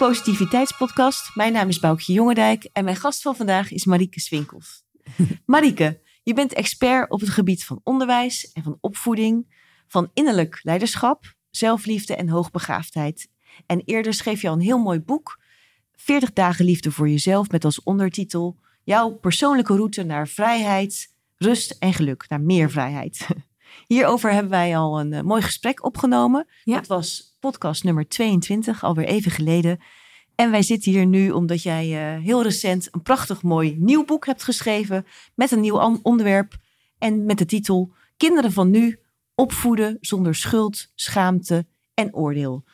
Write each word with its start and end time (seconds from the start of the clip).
Positiviteitspodcast. 0.00 1.34
Mijn 1.34 1.52
naam 1.52 1.68
is 1.68 1.78
Boukje 1.78 2.12
Jongendijk 2.12 2.68
en 2.72 2.84
mijn 2.84 2.96
gast 2.96 3.22
van 3.22 3.36
vandaag 3.36 3.70
is 3.70 3.84
Marieke 3.84 4.20
Swinkels. 4.20 4.84
Marieke, 5.46 6.00
je 6.22 6.34
bent 6.34 6.52
expert 6.52 7.10
op 7.10 7.20
het 7.20 7.28
gebied 7.28 7.64
van 7.64 7.80
onderwijs 7.84 8.52
en 8.52 8.62
van 8.62 8.78
opvoeding, 8.80 9.54
van 9.86 10.10
innerlijk 10.14 10.60
leiderschap, 10.62 11.34
zelfliefde 11.50 12.16
en 12.16 12.28
hoogbegaafdheid. 12.28 13.28
En 13.66 13.82
eerder 13.84 14.14
schreef 14.14 14.42
je 14.42 14.48
al 14.48 14.54
een 14.54 14.60
heel 14.60 14.78
mooi 14.78 15.00
boek, 15.00 15.40
40 15.92 16.32
dagen 16.32 16.64
liefde 16.64 16.92
voor 16.92 17.08
jezelf, 17.08 17.50
met 17.50 17.64
als 17.64 17.82
ondertitel 17.82 18.58
Jouw 18.84 19.10
persoonlijke 19.10 19.74
route 19.74 20.02
naar 20.02 20.28
vrijheid, 20.28 21.14
rust 21.36 21.76
en 21.78 21.94
geluk, 21.94 22.24
naar 22.28 22.40
meer 22.40 22.70
vrijheid. 22.70 23.26
Hierover 23.86 24.32
hebben 24.32 24.50
wij 24.50 24.76
al 24.76 25.00
een 25.00 25.12
eh, 25.12 25.22
mooi 25.22 25.42
gesprek 25.42 25.84
opgenomen. 25.84 26.46
Ja. 26.64 26.74
Dat 26.74 26.86
was 26.86 27.29
podcast 27.40 27.84
nummer 27.84 28.08
22, 28.08 28.84
alweer 28.84 29.06
even 29.06 29.30
geleden. 29.30 29.78
En 30.34 30.50
wij 30.50 30.62
zitten 30.62 30.92
hier 30.92 31.06
nu 31.06 31.30
omdat 31.30 31.62
jij 31.62 31.84
eh, 31.84 32.22
heel 32.22 32.42
recent 32.42 32.88
een 32.90 33.02
prachtig 33.02 33.42
mooi 33.42 33.76
nieuw 33.78 34.04
boek 34.04 34.26
hebt 34.26 34.42
geschreven. 34.42 35.06
Met 35.34 35.50
een 35.50 35.60
nieuw 35.60 35.98
onderwerp. 36.02 36.56
En 36.98 37.24
met 37.24 37.38
de 37.38 37.46
titel 37.46 37.92
Kinderen 38.16 38.52
van 38.52 38.70
nu 38.70 38.98
opvoeden 39.34 39.98
zonder 40.00 40.34
schuld, 40.34 40.92
schaamte 40.94 41.66
en 41.94 42.14
oordeel. 42.14 42.64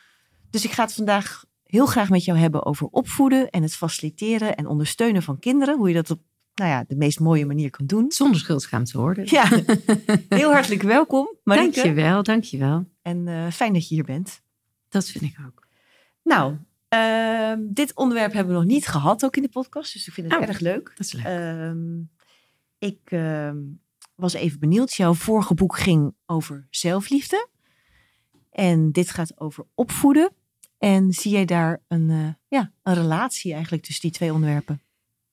Dus 0.50 0.64
ik 0.64 0.70
ga 0.70 0.82
het 0.82 0.94
vandaag 0.94 1.44
heel 1.62 1.86
graag 1.86 2.10
met 2.10 2.24
jou 2.24 2.38
hebben 2.38 2.64
over 2.64 2.86
opvoeden 2.86 3.50
en 3.50 3.62
het 3.62 3.76
faciliteren 3.76 4.56
en 4.56 4.66
ondersteunen 4.66 5.22
van 5.22 5.38
kinderen. 5.38 5.76
Hoe 5.76 5.88
je 5.88 5.94
dat 5.94 6.10
op 6.10 6.20
nou 6.54 6.70
ja, 6.70 6.84
de 6.88 6.96
meest 6.96 7.20
mooie 7.20 7.46
manier 7.46 7.70
kan 7.70 7.86
doen. 7.86 8.12
Zonder 8.12 8.40
schuldschaamte 8.40 8.98
worden. 8.98 9.24
Ja, 9.28 9.48
heel 10.28 10.52
hartelijk 10.52 10.82
welkom, 10.82 11.36
Marieke. 11.42 11.74
Dankjewel, 11.74 12.22
dankjewel. 12.22 12.84
En 13.02 13.28
eh, 13.28 13.46
fijn 13.50 13.72
dat 13.72 13.88
je 13.88 13.94
hier 13.94 14.04
bent. 14.04 14.42
Dat 14.96 15.08
vind 15.08 15.24
ik 15.24 15.36
ook. 15.46 15.66
Nou, 16.22 16.56
ehm, 16.88 17.60
dit 17.68 17.94
onderwerp 17.94 18.32
hebben 18.32 18.54
we 18.54 18.60
nog 18.60 18.68
niet 18.68 18.86
gehad 18.86 19.24
ook 19.24 19.36
in 19.36 19.42
de 19.42 19.48
podcast, 19.48 19.92
dus 19.92 20.06
ik 20.06 20.12
vind 20.12 20.32
het 20.32 20.40
Oh, 20.40 20.48
erg 20.48 20.58
leuk. 20.58 20.92
Dat 20.96 21.06
is 21.06 21.12
leuk. 21.12 21.24
Ehm, 21.24 22.00
ik 22.78 23.00
ehm, 23.04 23.56
was 24.14 24.32
even 24.34 24.58
benieuwd. 24.58 24.94
Jouw 24.94 25.14
vorige 25.14 25.54
boek 25.54 25.78
ging 25.78 26.14
over 26.26 26.66
zelfliefde. 26.70 27.48
En 28.50 28.92
dit 28.92 29.10
gaat 29.10 29.40
over 29.40 29.64
opvoeden. 29.74 30.32
En 30.78 31.12
zie 31.12 31.32
jij 31.32 31.44
daar 31.44 31.82
een, 31.88 32.10
eh, 32.10 32.28
ja, 32.48 32.72
een 32.82 32.94
relatie 32.94 33.52
eigenlijk 33.52 33.82
tussen 33.82 34.02
die 34.02 34.12
twee 34.16 34.32
onderwerpen? 34.32 34.80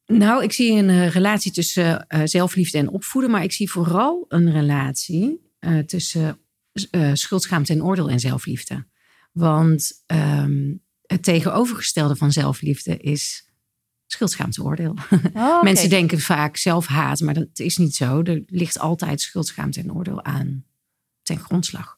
Nou, 0.05 0.44
ik 0.44 0.52
zie 0.52 0.72
een 0.72 0.89
eh, 0.89 1.09
relatie 1.09 1.52
tussen 1.52 2.08
eh, 2.08 2.22
zelfliefde 2.23 2.77
en 2.77 2.89
opvoeden, 2.89 3.31
maar 3.31 3.44
ik 3.44 3.52
zie 3.52 3.72
vooral 3.72 4.25
een 4.27 4.52
relatie 4.52 5.52
eh, 5.59 5.80
tussen 5.80 6.38
eh, 6.92 7.11
schuldschaamte 7.14 7.73
en 7.73 7.83
oordeel 7.83 8.09
en 8.09 8.20
zelfliefde. 8.20 8.86
Want 9.34 10.03
ehm, 10.06 10.73
het 11.06 11.23
tegenovergestelde 11.23 12.16
van 12.16 12.31
zelfliefde 12.31 12.98
is 12.98 13.52
schuldschaamte 14.14 14.64
oordeel. 14.64 14.95
Oh, 15.34 15.64
Mensen 15.64 15.89
denken 15.89 16.20
vaak 16.20 16.58
zelfhaat, 16.58 17.20
maar 17.20 17.34
dat 17.34 17.59
is 17.59 17.78
niet 17.78 17.95
zo. 17.95 18.22
Er 18.22 18.44
ligt 18.45 18.80
altijd 18.80 19.22
schuldschaamte 19.22 19.80
en 19.80 19.94
oordeel 19.94 20.23
aan 20.23 20.66
ten 21.22 21.39
grondslag. 21.39 21.98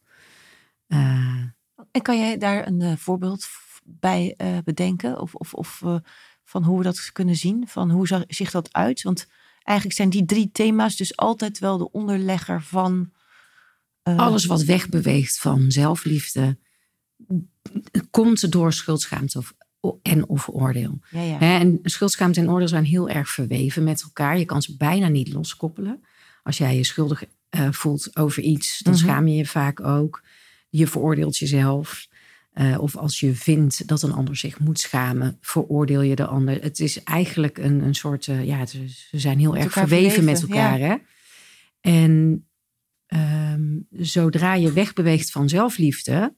Eh, 0.87 1.43
En 1.91 2.01
kan 2.01 2.19
jij 2.19 2.37
daar 2.37 2.67
een 2.67 2.81
eh, 2.81 2.95
voorbeeld 2.97 3.47
bij 3.83 4.33
eh, 4.37 4.57
bedenken? 4.63 5.19
Of, 5.19 5.35
of, 5.35 5.53
of 5.53 5.81
van 6.43 6.63
hoe 6.63 6.77
we 6.77 6.83
dat 6.83 7.11
kunnen 7.11 7.35
zien? 7.35 7.67
Van 7.67 7.91
hoe 7.91 8.07
zag, 8.07 8.23
ziet 8.27 8.51
dat 8.51 8.73
uit? 8.73 9.01
Want 9.01 9.27
eigenlijk 9.63 9.97
zijn 9.97 10.09
die 10.09 10.25
drie 10.25 10.51
thema's 10.51 10.95
dus 10.95 11.17
altijd 11.17 11.59
wel 11.59 11.77
de 11.77 11.91
onderlegger 11.91 12.61
van... 12.61 13.11
alles 14.03 14.45
wat 14.45 14.63
wegbeweegt 14.63 15.39
van 15.39 15.71
zelfliefde 15.71 16.57
komt 18.09 18.51
door 18.51 18.73
schuldschaamte 18.73 19.37
of, 19.37 19.53
en 20.01 20.27
of 20.27 20.49
oordeel. 20.49 20.99
Ja, 21.09 21.21
ja. 21.21 21.39
En 21.39 21.79
schuldschaamte 21.83 22.39
en 22.39 22.49
oordeel 22.49 22.67
zijn 22.67 22.85
heel 22.85 23.09
erg 23.09 23.29
verweven 23.29 23.83
met 23.83 24.01
elkaar. 24.03 24.37
Je 24.37 24.45
kan 24.45 24.61
ze 24.61 24.77
bijna 24.77 25.07
niet 25.07 25.33
loskoppelen. 25.33 26.03
Als 26.43 26.57
jij 26.57 26.75
je 26.75 26.83
schuldig 26.83 27.23
eh, 27.49 27.71
voelt 27.71 28.15
over 28.15 28.43
iets, 28.43 28.79
dan 28.79 28.93
Mhm. 28.93 29.01
schaam 29.03 29.27
je 29.27 29.35
je 29.35 29.45
vaak 29.45 29.79
ook. 29.79 30.23
Je 30.69 30.87
veroordeelt 30.87 31.37
jezelf. 31.37 32.07
Eh, 32.51 32.77
of 32.79 32.95
als 32.97 33.19
je 33.19 33.35
vindt 33.35 33.87
dat 33.87 34.01
een 34.01 34.11
ander 34.13 34.35
zich 34.35 34.59
moet 34.59 34.79
schamen, 34.79 35.37
veroordeel 35.41 36.01
je 36.01 36.15
de 36.15 36.25
ander. 36.25 36.61
Het 36.61 36.79
is 36.79 37.03
eigenlijk 37.03 37.57
een, 37.57 37.81
een 37.83 37.95
soort, 37.95 38.27
eh, 38.27 38.45
ja, 38.45 38.65
ze 38.65 38.85
zijn 39.11 39.39
heel 39.39 39.51
Met 39.51 39.63
erg 39.63 39.71
verweven 39.71 40.23
met 40.23 40.41
elkaar. 40.41 40.79
Hè? 40.79 40.95
En 41.81 42.45
ehm, 43.05 43.79
zodra 43.89 44.53
je 44.53 44.71
wegbeweegt 44.71 45.31
van 45.31 45.49
zelfliefde, 45.49 46.35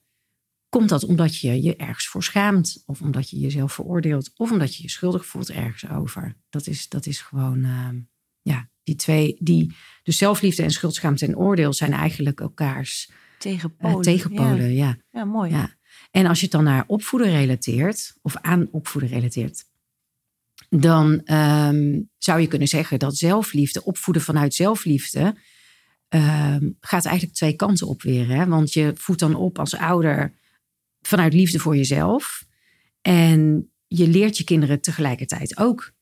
komt 0.78 0.90
dat 0.90 1.04
omdat 1.04 1.38
je 1.38 1.62
je 1.62 1.76
ergens 1.76 2.08
voor 2.08 2.24
schaamt. 2.24 2.84
Of 2.86 3.02
omdat 3.02 3.30
je 3.30 3.40
jezelf 3.40 3.74
veroordeelt. 3.74 4.32
Of 4.36 4.52
omdat 4.52 4.76
je 4.76 4.84
je 4.84 4.90
schuldig 4.90 5.26
voelt 5.26 5.50
ergens 5.50 5.92
over. 5.92 6.36
Dat 6.50 6.68
is, 6.68 6.90
dat 6.90 7.06
is 7.06 7.22
gewoon, 7.22 7.64
ehm, 7.64 8.00
ja, 8.42 8.70
die 8.84 8.96
twee, 8.96 9.36
die, 9.40 9.76
dus 10.04 10.18
zelfliefde 10.18 10.64
en 10.64 10.72
schuldschaamte 10.72 11.26
en 11.26 11.38
oordeel 11.38 11.74
zijn 11.74 11.94
eigenlijk 11.94 12.40
elkaars 12.40 13.12
eh, 13.40 13.64
Polen. 13.78 14.02
tegenpolen. 14.02 14.74
Ja. 14.74 14.86
Ja, 14.86 14.98
ja 15.12 15.26
mooi. 15.26 15.52
Ja. 15.52 15.76
En 16.12 16.26
als 16.26 16.38
je 16.38 16.44
het 16.44 16.54
dan 16.54 16.64
naar 16.64 16.84
opvoeden 16.88 17.32
relateert, 17.32 18.18
of 18.22 18.36
aan 18.36 18.68
opvoeden 18.72 19.10
relateert, 19.10 19.64
dan 20.70 21.22
ehm, 21.24 22.00
zou 22.18 22.42
je 22.42 22.48
kunnen 22.48 22.68
zeggen 22.68 23.00
dat 23.00 23.18
zelfliefde, 23.18 23.84
opvoeden 23.84 24.24
vanuit 24.24 24.54
zelfliefde, 24.54 25.36
ehm, 26.10 26.70
gaat 26.80 27.06
eigenlijk 27.06 27.36
twee 27.36 27.56
kanten 27.56 27.88
op 27.88 28.02
weer. 28.02 28.28
Hè? 28.28 28.46
Want 28.46 28.74
je 28.74 28.92
voedt 28.96 29.20
dan 29.20 29.36
op 29.36 29.60
als 29.60 29.76
ouder 29.76 30.34
vanuit 31.08 31.34
liefde 31.34 31.60
voor 31.60 31.76
jezelf. 31.76 32.46
En 33.02 33.72
je 33.88 34.08
leert 34.08 34.38
je 34.38 34.44
kinderen 34.44 34.82
tegelijkertijd 34.82 35.58
ook 35.58 35.96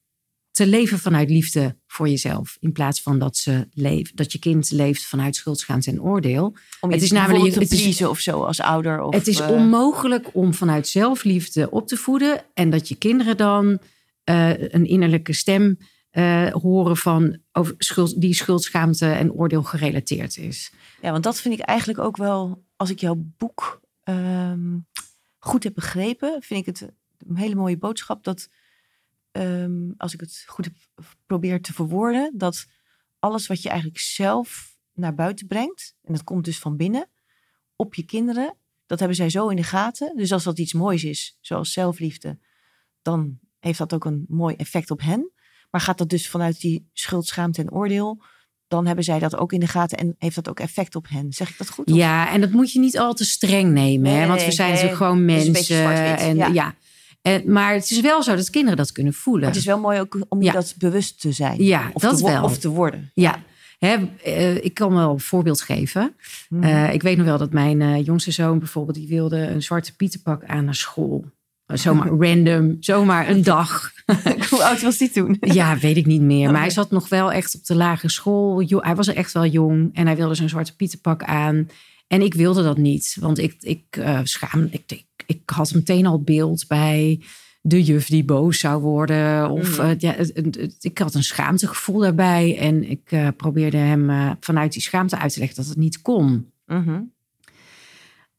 te 0.55 0.67
leven 0.67 0.99
vanuit 0.99 1.29
liefde 1.29 1.77
voor 1.87 2.09
jezelf. 2.09 2.57
In 2.59 2.71
plaats 2.71 3.01
van 3.01 3.19
dat, 3.19 3.37
ze 3.37 3.67
leeft, 3.73 4.17
dat 4.17 4.31
je 4.31 4.39
kind 4.39 4.71
leeft 4.71 5.05
vanuit 5.05 5.35
schuldsschaamte 5.35 5.91
en 5.91 6.01
oordeel. 6.01 6.55
Om 6.79 6.91
Het 6.91 7.01
is 7.01 7.11
namelijk- 7.11 7.53
te 7.53 7.75
pleasen 7.75 8.09
of 8.09 8.19
zo 8.19 8.43
als 8.43 8.61
ouder. 8.61 9.01
Of, 9.01 9.13
het 9.13 9.27
is 9.27 9.39
eh, 9.39 9.49
onmogelijk 9.49 10.27
om 10.33 10.53
vanuit 10.53 10.87
zelfliefde 10.87 11.71
op 11.71 11.87
te 11.87 11.97
voeden. 11.97 12.43
En 12.53 12.69
dat 12.69 12.87
je 12.87 12.95
kinderen 12.95 13.37
dan 13.37 13.79
eh, 14.23 14.49
een 14.49 14.85
innerlijke 14.85 15.33
stem 15.33 15.77
eh, 16.09 16.51
horen 16.51 16.97
van 16.97 17.37
over 17.51 17.75
schuld, 17.77 18.21
die 18.21 18.33
schuldschaamte 18.33 19.05
en 19.05 19.31
oordeel 19.31 19.63
gerelateerd 19.63 20.37
is. 20.37 20.71
Ja, 21.01 21.11
want 21.11 21.23
dat 21.23 21.41
vind 21.41 21.59
ik 21.59 21.65
eigenlijk 21.65 21.99
ook 21.99 22.17
wel, 22.17 22.63
als 22.75 22.89
ik 22.89 22.99
jouw 22.99 23.25
boek 23.37 23.81
ehm, 24.03 24.77
goed 25.45 25.63
heb 25.63 25.73
begrepen, 25.73 26.41
vind 26.41 26.59
ik 26.59 26.65
het 26.65 26.91
een 27.17 27.37
hele 27.37 27.55
mooie 27.55 27.77
boodschap 27.77 28.23
dat, 28.23 28.49
ehm, 29.31 29.91
als 29.97 30.13
ik 30.13 30.19
het 30.19 30.43
goed 30.47 30.65
heb 30.65 30.75
probeer 31.25 31.61
te 31.61 31.73
verwoorden, 31.73 32.37
dat 32.37 32.65
alles 33.19 33.47
wat 33.47 33.61
je 33.61 33.69
eigenlijk 33.69 33.99
zelf 33.99 34.77
naar 34.93 35.13
buiten 35.13 35.47
brengt, 35.47 35.95
en 36.01 36.13
dat 36.13 36.23
komt 36.23 36.45
dus 36.45 36.59
van 36.59 36.77
binnen, 36.77 37.09
op 37.75 37.93
je 37.93 38.05
kinderen, 38.05 38.57
dat 38.85 38.99
hebben 38.99 39.17
zij 39.17 39.29
zo 39.29 39.47
in 39.49 39.55
de 39.55 39.63
gaten. 39.63 40.17
Dus 40.17 40.31
als 40.31 40.43
dat 40.43 40.59
iets 40.59 40.73
moois 40.73 41.03
is, 41.03 41.37
zoals 41.41 41.71
zelfliefde, 41.71 42.39
dan 43.01 43.39
heeft 43.59 43.77
dat 43.77 43.93
ook 43.93 44.05
een 44.05 44.25
mooi 44.27 44.55
effect 44.55 44.91
op 44.91 45.01
hen. 45.01 45.31
Maar 45.71 45.81
gaat 45.81 45.97
dat 45.97 46.09
dus 46.09 46.29
vanuit 46.29 46.59
die 46.59 46.89
schuld, 46.93 47.25
schaamte 47.25 47.61
en 47.61 47.71
oordeel, 47.71 48.23
dan 48.75 48.85
hebben 48.85 49.03
zij 49.03 49.19
dat 49.19 49.37
ook 49.37 49.53
in 49.53 49.59
de 49.59 49.67
gaten 49.67 49.97
en 49.97 50.15
heeft 50.19 50.35
dat 50.35 50.49
ook 50.49 50.59
effect 50.59 50.95
op 50.95 51.05
hen. 51.09 51.33
Zeg 51.33 51.49
ik 51.49 51.57
dat 51.57 51.69
goed? 51.69 51.91
Of- 51.91 51.97
Ja, 51.97 52.31
en 52.31 52.41
dat 52.41 52.51
moet 52.51 52.71
je 52.71 52.79
niet 52.79 52.97
al 52.99 53.13
te 53.13 53.25
streng 53.25 53.71
nemen. 53.73 54.11
hè? 54.11 54.27
Want 54.27 54.43
we 54.45 54.51
zijn 54.51 54.67
nee, 54.67 54.75
natuurlijk 54.77 55.03
gewoon 55.05 55.25
mensen. 55.25 56.17
en, 56.17 56.35
ja. 56.35 56.47
ja. 56.47 56.75
En, 57.21 57.51
maar 57.51 57.73
het 57.73 57.91
is 57.91 58.01
wel 58.01 58.23
zo 58.23 58.35
dat 58.35 58.49
kinderen 58.49 58.77
dat 58.77 58.91
kunnen 58.91 59.13
voelen. 59.13 59.41
Maar 59.43 59.51
het 59.51 59.59
is 59.59 59.65
wel 59.65 59.79
mooi 59.79 59.99
ook 59.99 60.25
om 60.29 60.39
je 60.39 60.45
Ja. 60.45 60.51
dat 60.53 60.75
bewust 60.77 61.21
te 61.21 61.31
zijn. 61.31 61.63
Ja, 61.63 61.89
of 61.93 62.01
dat 62.01 62.17
te 62.17 62.23
wel. 62.23 62.43
Of 62.43 62.57
te 62.57 62.69
worden. 62.69 63.11
Ja, 63.13 63.43
Hè, 63.79 63.95
eh, 64.23 64.55
ik 64.63 64.73
kan 64.73 64.93
wel 64.93 65.11
een 65.11 65.19
voorbeeld 65.19 65.61
geven. 65.61 66.15
Mhm. 66.49 66.63
Eh, 66.63 66.93
ik 66.93 67.01
weet 67.01 67.17
nog 67.17 67.25
wel 67.25 67.37
dat 67.37 67.53
mijn 67.53 67.81
eh, 67.81 68.05
jongste 68.05 68.31
zoon 68.31 68.59
bijvoorbeeld, 68.59 68.97
die 68.97 69.07
wilde 69.07 69.37
een 69.37 69.61
zwarte 69.63 69.95
pietenpak 69.95 70.45
aan 70.45 70.65
naar 70.65 70.75
school. 70.75 71.25
Zomaar 71.67 72.07
random, 72.27 72.77
zomaar 72.79 73.29
een 73.29 73.43
dag. 73.53 73.91
Hoe 74.49 74.63
oud 74.63 74.81
was 74.81 74.97
die 74.97 75.11
toen? 75.11 75.37
Ja, 75.39 75.77
weet 75.77 75.97
ik 75.97 76.05
niet 76.05 76.21
meer. 76.21 76.45
Maar 76.45 76.55
hij 76.55 76.63
Oké. 76.63 76.73
zat 76.73 76.91
nog 76.91 77.09
wel 77.09 77.31
echt 77.31 77.55
op 77.55 77.65
de 77.65 77.75
lagere 77.75 78.11
school. 78.11 78.63
Hij 78.67 78.95
was 78.95 79.07
echt 79.07 79.31
wel 79.31 79.45
jong 79.45 79.89
en 79.93 80.05
hij 80.05 80.15
wilde 80.15 80.35
zo'n 80.35 80.49
zwarte 80.49 80.75
pietenpak 80.75 81.23
aan. 81.23 81.69
En 82.07 82.21
ik 82.21 82.33
wilde 82.33 82.63
dat 82.63 82.77
niet, 82.77 83.17
want 83.19 83.37
ik, 83.39 83.55
ik 83.59 84.01
schaam. 84.23 84.67
Ik, 84.71 84.83
ik, 84.87 85.05
ik 85.25 85.41
had 85.45 85.73
meteen 85.73 86.05
al 86.05 86.21
beeld 86.21 86.65
bij 86.67 87.21
de 87.61 87.83
juf 87.83 88.07
die 88.07 88.23
boos 88.23 88.59
zou 88.59 88.81
worden. 88.81 89.49
Of 89.49 89.77
Mm. 89.77 89.83
eh, 89.85 89.97
ja, 89.97 90.11
het- 90.13 90.31
het- 90.35 90.55
het- 90.55 90.75
ik 90.79 90.97
had 90.97 91.13
een 91.13 91.23
schaamtegevoel 91.23 91.99
daarbij. 91.99 92.57
En 92.57 92.89
ik 92.89 93.01
eh, 93.11 93.27
probeerde 93.37 93.77
hem 93.77 94.35
vanuit 94.39 94.73
die 94.73 94.81
schaamte 94.81 95.17
uit 95.17 95.33
te 95.33 95.39
leggen 95.39 95.57
dat 95.57 95.67
het 95.67 95.77
niet 95.77 96.01
kon. 96.01 96.51
Mhm. 96.65 97.01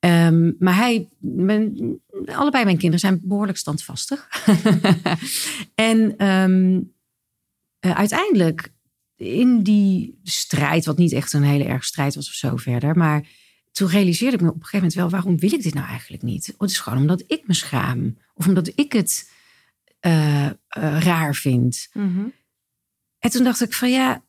Ehm, 0.07 0.53
maar 0.59 0.77
hij, 0.77 1.09
mijn, 1.19 1.99
allebei 2.27 2.65
mijn 2.65 2.77
kinderen 2.77 2.99
zijn 2.99 3.21
behoorlijk 3.23 3.59
standvastig. 3.59 4.29
en 5.75 6.17
ehm, 6.17 6.81
eh, 7.79 7.91
uiteindelijk 7.91 8.73
in 9.17 9.63
die 9.63 10.19
strijd, 10.23 10.85
wat 10.85 10.99
niet 10.99 11.13
echt 11.13 11.33
een 11.33 11.43
hele 11.43 11.65
erg 11.65 11.85
strijd 11.85 12.15
was 12.15 12.29
of 12.29 12.35
zo 12.35 12.57
verder, 12.57 12.97
maar 12.97 13.29
toen 13.73 13.89
realiseerde 13.89 14.37
ik 14.37 14.43
me 14.43 14.49
op 14.49 14.55
een 14.55 14.61
gegeven 14.61 14.79
moment 14.79 14.95
wel, 14.95 15.11
waarom 15.11 15.39
wil 15.39 15.53
ik 15.53 15.63
dit 15.63 15.75
nou 15.75 15.87
eigenlijk 15.87 16.23
niet? 16.23 16.55
Het 16.59 16.71
is 16.71 16.79
gewoon 16.79 16.99
omdat 16.99 17.25
ik 17.27 17.47
me 17.47 17.55
schaam. 17.55 18.17
Of 18.35 18.47
omdat 18.47 18.73
ik 18.75 18.93
het 18.93 19.31
eh, 20.01 20.47
eh, 20.47 20.55
raar 21.01 21.35
vind. 21.35 21.89
Mhm. 21.93 22.27
En 23.19 23.31
toen 23.31 23.45
dacht 23.45 23.63
ik 23.63 23.73
van 23.73 23.91
ja, 23.91 24.25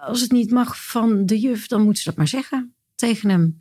als 0.00 0.20
het 0.20 0.32
niet 0.32 0.50
mag 0.50 0.84
van 0.84 1.26
de 1.26 1.38
juf, 1.38 1.66
dan 1.66 1.82
moet 1.82 1.98
ze 1.98 2.04
dat 2.04 2.16
maar 2.16 2.28
zeggen 2.28 2.74
tegen 2.94 3.30
hem. 3.30 3.58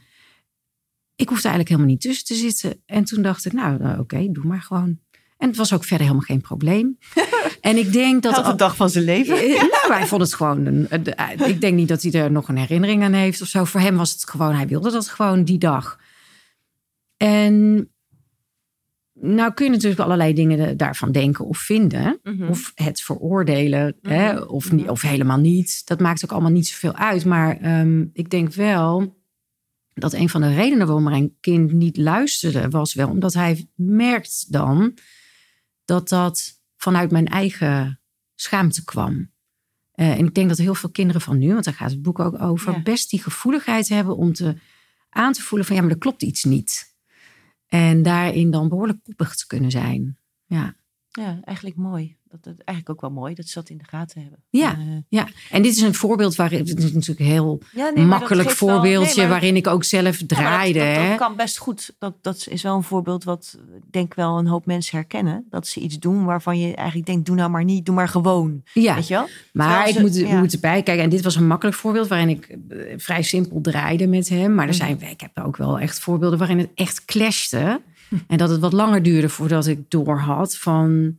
Ik 1.21 1.29
hoefde 1.29 1.47
eigenlijk 1.47 1.69
helemaal 1.69 1.91
niet 1.91 2.01
tussen 2.01 2.25
te 2.25 2.35
zitten. 2.35 2.81
En 2.85 3.03
toen 3.03 3.21
dacht 3.21 3.45
ik, 3.45 3.53
nou 3.53 3.77
nou, 3.79 4.00
oké, 4.00 4.27
doe 4.31 4.45
maar 4.45 4.62
gewoon. 4.62 5.00
En 5.38 5.47
het 5.47 5.57
was 5.57 5.73
ook 5.73 5.83
verder 5.83 6.06
helemaal 6.07 6.25
geen 6.25 6.41
probleem. 6.41 6.97
en 7.62 7.77
ik 7.77 7.94
denk 7.94 8.23
dat... 8.23 8.35
Elke 8.38 8.56
dag 8.56 8.75
van 8.75 8.89
zijn 8.89 9.03
leven. 9.03 9.38
Eh, 9.38 9.47
Nou, 9.62 9.94
hij 9.94 10.07
vond 10.07 10.21
het 10.21 10.33
gewoon. 10.33 10.65
Een, 10.65 10.88
een- 10.89 11.47
ik 11.50 11.62
denk 11.62 11.75
niet 11.75 11.88
dat 11.88 12.01
hij 12.01 12.12
er 12.12 12.31
nog 12.31 12.47
een 12.50 12.57
herinnering 12.57 13.03
aan 13.03 13.13
heeft 13.13 13.41
of 13.41 13.47
zo. 13.47 13.63
Voor 13.65 13.79
hem 13.79 13.95
was 13.97 14.12
het 14.12 14.29
gewoon, 14.29 14.53
hij 14.56 14.68
wilde 14.68 14.91
dat 14.91 15.07
gewoon 15.07 15.44
die 15.44 15.57
dag. 15.57 16.00
En 17.18 17.88
nou 19.13 19.53
kun 19.53 19.65
je 19.65 19.71
natuurlijk 19.71 20.01
allerlei 20.01 20.33
dingen 20.33 20.77
daarvan 20.77 21.12
denken 21.12 21.45
of 21.45 21.57
vinden. 21.57 22.19
Mhm. 22.23 22.47
Of 22.47 22.71
het 22.75 23.01
veroordelen, 23.01 23.95
hè, 24.01 24.33
Mhm. 24.33 24.44
of, 24.44 24.71
niet, 24.71 24.89
of 24.89 25.01
helemaal 25.01 25.38
niet. 25.39 25.81
Dat 25.85 26.00
maakt 26.00 26.23
ook 26.23 26.31
allemaal 26.31 26.51
niet 26.51 26.68
zoveel 26.68 26.95
uit. 26.95 27.25
Maar 27.25 27.57
ehm, 27.57 28.06
ik 28.13 28.29
denk 28.29 28.53
wel 28.53 29.19
dat 29.93 30.13
een 30.13 30.29
van 30.29 30.41
de 30.41 30.53
redenen 30.53 30.88
waarom 30.88 31.03
mijn 31.03 31.38
kind 31.39 31.71
niet 31.71 31.97
luisterde... 31.97 32.69
was 32.69 32.93
wel 32.93 33.09
omdat 33.09 33.33
hij 33.33 33.69
merkt 33.75 34.51
dan 34.51 34.97
dat 35.85 36.09
dat 36.09 36.61
vanuit 36.77 37.11
mijn 37.11 37.27
eigen 37.27 37.99
schaamte 38.35 38.83
kwam. 38.83 39.31
Eh, 39.91 40.11
en 40.11 40.25
ik 40.25 40.33
denk 40.33 40.49
dat 40.49 40.57
heel 40.57 40.75
veel 40.75 40.91
kinderen 40.91 41.21
van 41.21 41.38
nu, 41.38 41.53
want 41.53 41.65
daar 41.65 41.73
gaat 41.73 41.91
het 41.91 42.01
boek 42.01 42.19
ook 42.19 42.41
over... 42.41 42.73
Ja. 42.73 42.81
best 42.81 43.09
die 43.09 43.21
gevoeligheid 43.21 43.89
hebben 43.89 44.17
om 44.17 44.33
te, 44.33 44.55
aan 45.09 45.33
te 45.33 45.41
voelen 45.41 45.67
van... 45.67 45.75
ja, 45.75 45.81
maar 45.81 45.91
er 45.91 45.97
klopt 45.97 46.23
iets 46.23 46.44
niet. 46.44 46.95
En 47.67 48.01
daarin 48.01 48.51
dan 48.51 48.69
behoorlijk 48.69 49.03
koppig 49.03 49.35
te 49.35 49.47
kunnen 49.47 49.71
zijn. 49.71 50.17
Ja. 50.45 50.75
Ja, 51.11 51.39
eigenlijk 51.43 51.77
mooi. 51.77 52.15
Dat, 52.29 52.43
dat, 52.43 52.53
eigenlijk 52.65 52.89
ook 52.89 53.01
wel 53.11 53.19
mooi 53.21 53.33
dat 53.33 53.47
ze 53.47 53.53
dat 53.59 53.69
in 53.69 53.77
de 53.77 53.83
gaten 53.89 54.21
hebben. 54.21 54.39
Ja. 54.49 54.71
Eh, 54.71 54.77
Ja, 55.09 55.27
en 55.49 55.61
dit 55.61 55.75
is 55.75 55.81
een 55.81 55.93
voorbeeld 55.93 56.35
waarin 56.35 56.59
het 56.59 56.77
is 56.77 56.91
natuurlijk 56.93 57.19
een 57.19 57.25
heel 57.25 57.59
ja, 57.71 57.83
nee, 57.83 57.93
maar 57.93 57.95
dat 57.95 58.19
makkelijk 58.19 58.47
wel- 58.47 58.55
voorbeeldje 58.57 59.21
nee, 59.21 59.29
waarin 59.29 59.55
ik 59.55 59.67
ook 59.67 59.83
zelf 59.83 60.19
ja, 60.19 60.25
dat- 60.25 60.37
draaide. 60.37 60.79
dat, 60.79 60.87
dat, 60.95 61.03
hè. 61.03 61.15
kan 61.15 61.35
best 61.35 61.57
goed. 61.57 61.95
Dat, 61.99 62.13
dat 62.21 62.47
is 62.49 62.61
wel 62.61 62.75
een 62.75 62.83
voorbeeld 62.83 63.23
wat 63.23 63.57
ik 63.75 63.91
denk 63.91 64.13
wel 64.13 64.37
een 64.37 64.47
hoop 64.47 64.65
mensen 64.65 64.97
herkennen. 64.97 65.45
Dat 65.49 65.67
ze 65.67 65.79
iets 65.79 65.99
doen 65.99 66.25
waarvan 66.25 66.59
je 66.59 66.75
eigenlijk 66.75 67.07
denkt, 67.07 67.25
doe 67.25 67.35
nou 67.35 67.49
maar 67.49 67.63
niet, 67.63 67.85
doe 67.85 67.95
maar 67.95 68.07
gewoon. 68.09 68.61
ja, 68.73 68.95
Weet 68.95 69.07
je 69.07 69.13
wel? 69.13 69.27
maar 69.53 69.89
ik 69.89 69.99
moet, 69.99 70.15
ja. 70.15 70.39
moet 70.39 70.53
erbij 70.53 70.83
kijken. 70.83 71.03
En 71.03 71.09
dit 71.09 71.21
was 71.23 71.35
een 71.35 71.47
makkelijk 71.47 71.77
voorbeeld 71.77 72.07
waarin 72.07 72.29
ik 72.29 72.45
eh, 72.69 72.77
vrij 72.97 73.21
simpel 73.23 73.61
draaide 73.61 74.07
met 74.07 74.29
hem. 74.29 74.53
Maar 74.55 74.67
er 74.67 74.75
Mhm. 74.75 74.79
zijn, 74.97 75.01
ik 75.01 75.21
heb 75.21 75.39
ook 75.39 75.57
wel 75.57 75.79
echt 75.79 75.99
voorbeelden 75.99 76.39
waarin 76.39 76.57
het 76.59 76.69
echt 76.75 77.05
clashte. 77.05 77.81
En 78.27 78.37
dat 78.37 78.49
het 78.49 78.59
wat 78.59 78.73
langer 78.73 79.03
duurde 79.03 79.29
voordat 79.29 79.67
ik 79.67 79.89
doorhad 79.89 80.57
van... 80.57 81.17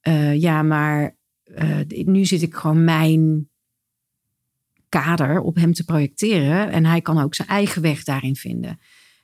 eh, 0.00 0.40
ja, 0.40 0.62
maar 0.62 1.16
eh, 1.44 1.78
nu 1.88 2.24
zit 2.24 2.42
ik 2.42 2.54
gewoon 2.54 2.84
mijn 2.84 3.48
kader 4.88 5.40
op 5.40 5.54
hem 5.56 5.72
te 5.72 5.84
projecteren. 5.84 6.70
En 6.70 6.84
hij 6.86 7.00
kan 7.00 7.18
ook 7.22 7.34
zijn 7.34 7.48
eigen 7.48 7.82
weg 7.82 8.04
daarin 8.04 8.36
vinden. 8.36 8.78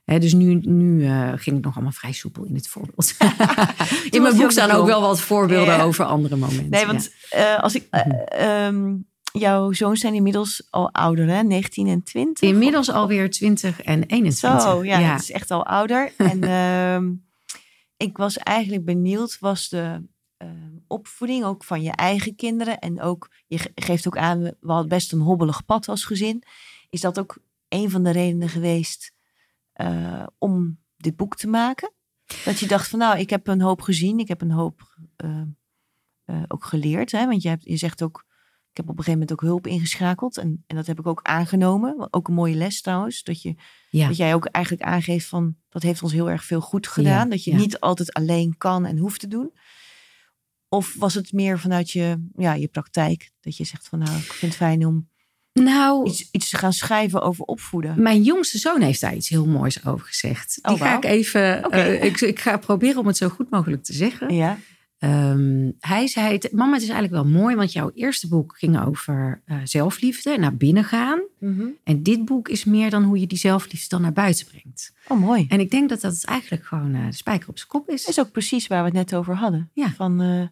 Dus 0.04 0.32
nu, 0.32 0.54
nu 0.54 1.04
eh, 1.04 1.32
ging 1.36 1.56
ik 1.58 1.64
nog 1.64 1.74
allemaal 1.74 1.92
vrij 1.92 2.12
soepel 2.12 2.44
in 2.44 2.54
het 2.54 2.68
voorbeeld. 2.68 3.14
in 4.10 4.22
mijn 4.22 4.36
boek 4.36 4.50
staan 4.50 4.70
ook 4.70 4.86
wel 4.86 5.00
wat 5.00 5.20
voorbeelden 5.20 5.74
Ja. 5.74 5.82
over 5.82 6.04
andere 6.04 6.36
momenten. 6.36 6.70
Nee, 6.70 6.80
ja. 6.80 6.86
want 6.86 7.14
als 7.60 7.74
ik. 7.74 7.86
eh, 7.90 8.66
ehm, 8.66 8.94
jouw 9.38 9.72
zoons 9.72 10.00
zijn 10.00 10.14
inmiddels 10.14 10.66
al 10.70 10.92
ouder, 10.92 11.28
hè? 11.28 11.42
19 11.42 11.86
en 11.86 12.02
20. 12.02 12.48
Inmiddels 12.48 12.90
alweer 12.90 13.30
20 13.30 13.82
en 13.82 14.02
21. 14.04 14.62
Zo, 14.62 14.84
ja, 14.84 14.98
ja. 14.98 15.12
het 15.12 15.22
is 15.22 15.30
echt 15.30 15.50
al 15.50 15.66
ouder. 15.66 16.12
en 16.30 16.42
ehm, 16.42 17.12
ik 17.96 18.16
was 18.16 18.38
eigenlijk 18.38 18.84
benieuwd, 18.84 19.38
was 19.38 19.68
de 19.68 20.06
ehm, 20.36 20.72
opvoeding 20.86 21.44
ook 21.44 21.64
van 21.64 21.82
je 21.82 21.90
eigen 21.90 22.34
kinderen 22.36 22.78
en 22.78 23.00
ook, 23.00 23.30
je 23.46 23.58
ge- 23.58 23.72
geeft 23.74 24.06
ook 24.06 24.16
aan, 24.16 24.42
we 24.42 24.54
hadden 24.60 24.88
best 24.88 25.12
een 25.12 25.20
hobbelig 25.20 25.64
pad 25.64 25.88
als 25.88 26.04
gezin. 26.04 26.42
Is 26.90 27.00
dat 27.00 27.18
ook 27.18 27.38
een 27.68 27.90
van 27.90 28.02
de 28.02 28.10
redenen 28.10 28.48
geweest 28.48 29.12
eh, 29.72 30.26
om 30.38 30.78
dit 30.96 31.16
boek 31.16 31.36
te 31.36 31.48
maken? 31.48 31.92
Dat 32.44 32.58
je 32.58 32.66
dacht 32.66 32.88
van 32.88 32.98
nou, 32.98 33.18
ik 33.18 33.30
heb 33.30 33.46
een 33.46 33.60
hoop 33.60 33.80
gezien, 33.80 34.18
ik 34.18 34.28
heb 34.28 34.40
een 34.40 34.50
hoop 34.50 34.96
eh, 35.16 35.42
eh, 36.24 36.42
ook 36.48 36.64
geleerd. 36.64 37.12
Hè? 37.12 37.26
Want 37.26 37.42
je, 37.42 37.48
hebt, 37.48 37.64
je 37.64 37.76
zegt 37.76 38.02
ook, 38.02 38.24
ik 38.74 38.80
heb 38.80 38.88
op 38.88 38.98
een 38.98 39.04
gegeven 39.04 39.26
moment 39.26 39.32
ook 39.32 39.48
hulp 39.48 39.66
ingeschakeld. 39.66 40.36
En, 40.38 40.64
en 40.66 40.76
dat 40.76 40.86
heb 40.86 40.98
ik 40.98 41.06
ook 41.06 41.20
aangenomen. 41.22 42.08
Ook 42.10 42.28
een 42.28 42.34
mooie 42.34 42.54
les 42.54 42.80
trouwens. 42.80 43.22
Dat, 43.22 43.42
je, 43.42 43.54
Ja. 43.90 44.06
dat 44.08 44.16
jij 44.16 44.34
ook 44.34 44.44
eigenlijk 44.44 44.84
aangeeft 44.86 45.26
van, 45.26 45.56
dat 45.68 45.82
heeft 45.82 46.02
ons 46.02 46.12
heel 46.12 46.30
erg 46.30 46.44
veel 46.44 46.60
goed 46.60 46.86
gedaan. 46.86 47.24
Ja, 47.24 47.30
dat 47.30 47.44
je 47.44 47.50
ja. 47.50 47.56
niet 47.56 47.80
altijd 47.80 48.12
alleen 48.12 48.54
kan 48.58 48.86
en 48.86 48.98
hoeft 48.98 49.20
te 49.20 49.28
doen. 49.28 49.52
Of 50.68 50.94
was 50.98 51.14
het 51.14 51.32
meer 51.32 51.58
vanuit 51.58 51.90
je, 51.90 52.26
ja, 52.36 52.52
je 52.54 52.68
praktijk? 52.68 53.30
Dat 53.40 53.56
je 53.56 53.64
zegt 53.64 53.88
van 53.88 53.98
nou, 53.98 54.16
ik 54.16 54.32
vind 54.32 54.52
het 54.52 54.60
fijn 54.62 54.86
om 54.86 55.08
Nou, 55.52 56.06
iets, 56.08 56.28
iets 56.30 56.50
te 56.50 56.56
gaan 56.58 56.72
schrijven 56.72 57.22
over 57.22 57.44
opvoeden. 57.44 58.02
mijn 58.02 58.22
jongste 58.22 58.58
zoon 58.58 58.80
heeft 58.80 59.00
daar 59.00 59.14
iets 59.14 59.28
heel 59.28 59.46
moois 59.46 59.86
over 59.86 60.06
gezegd. 60.06 60.58
Die 60.62 60.72
Oh, 60.72 60.78
ga 60.78 60.84
wauw. 60.84 60.96
ik 60.96 61.04
even. 61.04 61.64
Oké. 61.64 61.76
eh, 61.76 62.04
ik, 62.04 62.20
ik 62.20 62.40
ga 62.40 62.56
proberen 62.56 63.00
om 63.00 63.06
het 63.06 63.16
zo 63.16 63.28
goed 63.28 63.50
mogelijk 63.50 63.84
te 63.84 63.92
zeggen. 63.92 64.34
Ja, 64.34 64.58
Ehm, 65.04 65.70
hij 65.80 66.06
zei: 66.06 66.32
het, 66.32 66.52
Mama, 66.52 66.72
het 66.72 66.82
is 66.82 66.88
eigenlijk 66.88 67.22
wel 67.22 67.32
mooi, 67.40 67.56
want 67.56 67.72
jouw 67.72 67.90
eerste 67.94 68.28
boek 68.28 68.58
ging 68.58 68.80
over 68.80 69.42
eh, 69.44 69.56
zelfliefde, 69.64 70.38
naar 70.38 70.56
binnen 70.56 70.84
gaan. 70.84 71.22
En 71.84 72.02
dit 72.02 72.24
boek 72.24 72.48
is 72.48 72.64
meer 72.64 72.90
dan 72.90 73.02
hoe 73.02 73.20
je 73.20 73.26
die 73.26 73.38
zelfliefde 73.38 73.88
dan 73.88 74.02
naar 74.02 74.12
buiten 74.12 74.46
brengt. 74.46 74.94
Oh, 75.08 75.18
mooi. 75.20 75.46
En 75.48 75.60
ik 75.60 75.70
denk 75.70 75.88
dat 75.88 76.00
dat 76.00 76.24
eigenlijk 76.24 76.64
gewoon 76.64 76.94
eh, 76.94 77.06
de 77.06 77.12
spijker 77.12 77.48
op 77.48 77.58
zijn 77.58 77.68
kop 77.70 77.88
is. 77.88 78.00
Dat 78.00 78.10
is 78.10 78.20
ook 78.20 78.32
precies 78.32 78.66
waar 78.66 78.78
we 78.78 78.84
het 78.84 78.94
net 79.10 79.14
over 79.14 79.34
hadden. 79.34 79.70
Ja. 79.72 79.90
Van, 79.90 80.20
eh, 80.20 80.46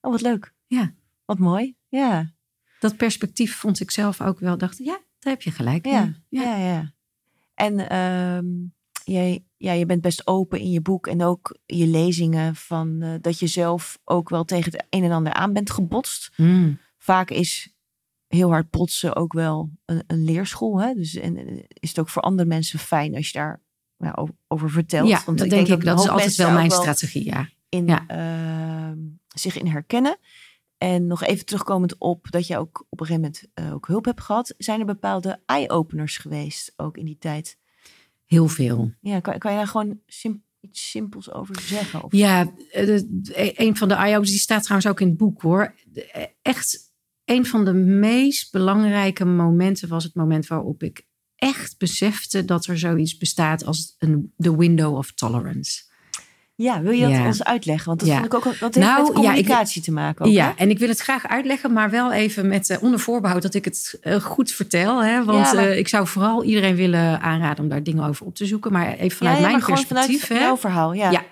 oh 0.00 0.10
wat 0.10 0.22
leuk. 0.22 0.54
Ja. 0.66 0.94
Wat 1.24 1.38
mooi. 1.38 1.76
Ja, 1.88 2.32
Dat 2.80 2.96
perspectief 2.96 3.56
vond 3.56 3.80
ik 3.80 3.90
zelf 3.90 4.20
ook 4.20 4.38
wel. 4.40 4.58
Dacht, 4.58 4.78
ja, 4.78 4.98
daar 5.18 5.32
heb 5.32 5.42
je 5.42 5.50
gelijk. 5.50 5.86
ja, 5.86 6.02
in. 6.02 6.22
ja. 6.28 6.56
ja, 6.56 6.92
En 7.54 7.88
ehm, 7.88 8.46
jij, 9.04 9.44
ja, 9.56 9.72
je 9.72 9.86
bent 9.86 10.00
best 10.00 10.26
open 10.26 10.60
in 10.60 10.70
je 10.70 10.80
boek 10.80 11.06
en 11.06 11.22
ook 11.22 11.58
je 11.66 11.86
lezingen 11.86 12.54
van 12.54 13.02
eh, 13.02 13.14
dat 13.20 13.38
je 13.38 13.46
zelf 13.46 13.98
ook 14.04 14.28
wel 14.28 14.44
tegen 14.44 14.72
het 14.72 14.86
een 14.90 15.04
en 15.04 15.10
ander 15.10 15.32
aan 15.32 15.52
bent 15.52 15.70
gebotst. 15.70 16.32
Mm. 16.36 16.78
Vaak 16.98 17.30
is 17.30 17.74
heel 18.26 18.48
hard 18.50 18.70
botsen 18.70 19.16
ook 19.16 19.32
wel 19.32 19.70
een, 19.84 20.02
een 20.06 20.24
leerschool. 20.24 20.80
Hè? 20.80 20.94
Dus 20.94 21.14
en, 21.14 21.36
eh, 21.36 21.56
is 21.68 21.88
het 21.88 21.98
ook 21.98 22.08
voor 22.08 22.22
andere 22.22 22.48
mensen 22.48 22.78
fijn 22.78 23.14
als 23.14 23.26
je 23.26 23.38
daar 23.38 23.62
ja, 23.96 24.26
over, 24.48 24.70
vertelt. 24.70 25.08
Ja, 25.08 25.22
Want 25.26 25.38
dat 25.38 25.50
denk 25.50 25.66
ik. 25.66 25.72
een 25.72 25.84
Dat 25.84 26.00
is 26.00 26.08
altijd 26.08 26.36
wel 26.36 26.50
mijn 26.50 26.70
strategie, 26.70 27.24
ja. 27.24 27.48
in, 27.68 27.86
Ja. 27.86 28.04
ehm, 28.06 28.98
zich 29.28 29.58
in 29.58 29.66
herkennen. 29.66 30.18
En 30.78 31.06
nog 31.06 31.24
even 31.24 31.46
terugkomend 31.46 31.98
op 31.98 32.30
dat 32.30 32.46
je 32.46 32.58
ook 32.58 32.86
op 32.88 33.00
een 33.00 33.06
gegeven 33.06 33.30
moment 33.32 33.48
eh, 33.54 33.74
ook 33.74 33.86
hulp 33.86 34.04
hebt 34.04 34.20
gehad. 34.20 34.54
Zijn 34.58 34.80
er 34.80 34.86
bepaalde 34.86 35.42
eye-openers 35.46 36.18
geweest 36.18 36.72
ook 36.76 36.96
in 36.96 37.04
die 37.04 37.18
tijd? 37.18 37.58
Heel 38.26 38.48
veel. 38.48 38.92
Ja, 39.00 39.20
kan, 39.20 39.38
kan 39.38 39.50
je 39.52 39.56
daar 39.58 39.66
gewoon 39.66 40.00
sim- 40.06 40.42
iets 40.60 40.90
simpels 40.90 41.32
over 41.32 41.60
zeggen? 41.60 42.02
Of, 42.04 42.12
Ja, 42.12 42.52
eh, 42.70 42.86
de- 42.86 43.52
een 43.56 43.76
van 43.76 43.88
de 43.88 43.94
IO's, 44.08 44.30
die 44.30 44.38
staat 44.38 44.62
trouwens 44.62 44.90
ook 44.90 45.00
in 45.00 45.08
het 45.08 45.16
boek 45.16 45.42
hoor. 45.42 45.74
Eh, 46.12 46.24
Echt, 46.42 46.78
een 47.24 47.46
van 47.46 47.64
de 47.64 47.72
meest 47.72 48.52
belangrijke 48.52 49.24
momenten 49.24 49.88
was 49.88 50.04
het 50.04 50.14
moment 50.14 50.46
waarop 50.46 50.82
ik 50.82 51.06
echt 51.36 51.78
besefte 51.78 52.44
dat 52.44 52.66
er 52.66 52.78
zoiets 52.78 53.16
bestaat 53.16 53.64
als 53.64 53.94
een, 53.98 54.32
de 54.36 54.56
window 54.56 54.96
of 54.96 55.12
tolerance. 55.12 55.85
Ja, 56.56 56.82
wil 56.82 56.92
je 56.92 57.00
dat 57.00 57.10
Ja. 57.10 57.26
ons 57.26 57.44
uitleggen? 57.44 57.86
Want 57.86 57.98
dat 58.00 58.08
Ja. 58.08 58.14
vond 58.14 58.26
ik 58.26 58.34
ook, 58.34 58.44
dat 58.44 58.52
heeft 58.74 58.76
Nou, 58.76 58.96
met 59.02 59.06
ja, 59.06 59.08
ik- 59.08 59.14
communicatie 59.14 59.82
te 59.82 59.92
maken. 59.92 60.24
Ook, 60.24 60.32
ja, 60.32 60.46
hè? 60.46 60.52
en 60.56 60.70
ik 60.70 60.78
wil 60.78 60.88
het 60.88 60.98
graag 61.00 61.26
uitleggen, 61.28 61.72
maar 61.72 61.90
wel 61.90 62.12
even 62.12 62.48
met 62.48 62.70
eh, 62.70 62.82
onder 62.82 63.00
voorbehoud 63.00 63.42
dat 63.42 63.54
ik 63.54 63.64
het 63.64 63.98
eh, 64.00 64.16
goed 64.20 64.50
vertel. 64.52 65.04
Hè? 65.04 65.24
Want 65.24 65.52
maar- 65.52 65.56
eh, 65.68 65.78
ik 65.78 65.88
zou 65.88 66.06
vooral 66.06 66.44
iedereen 66.44 66.76
willen 66.76 67.20
aanraden 67.20 67.64
om 67.64 67.70
daar 67.70 67.82
dingen 67.82 68.04
over 68.04 68.26
op 68.26 68.34
te 68.34 68.46
zoeken. 68.46 68.72
Maar 68.72 68.94
even 68.94 69.16
vanuit 69.16 69.40
mijn 69.40 69.64
perspectief. 69.64 70.26
vanuit 70.26 70.44
jouw 70.44 70.56
verhaal. 70.56 70.92
Ja. 70.92 71.10
Ja. 71.10 71.24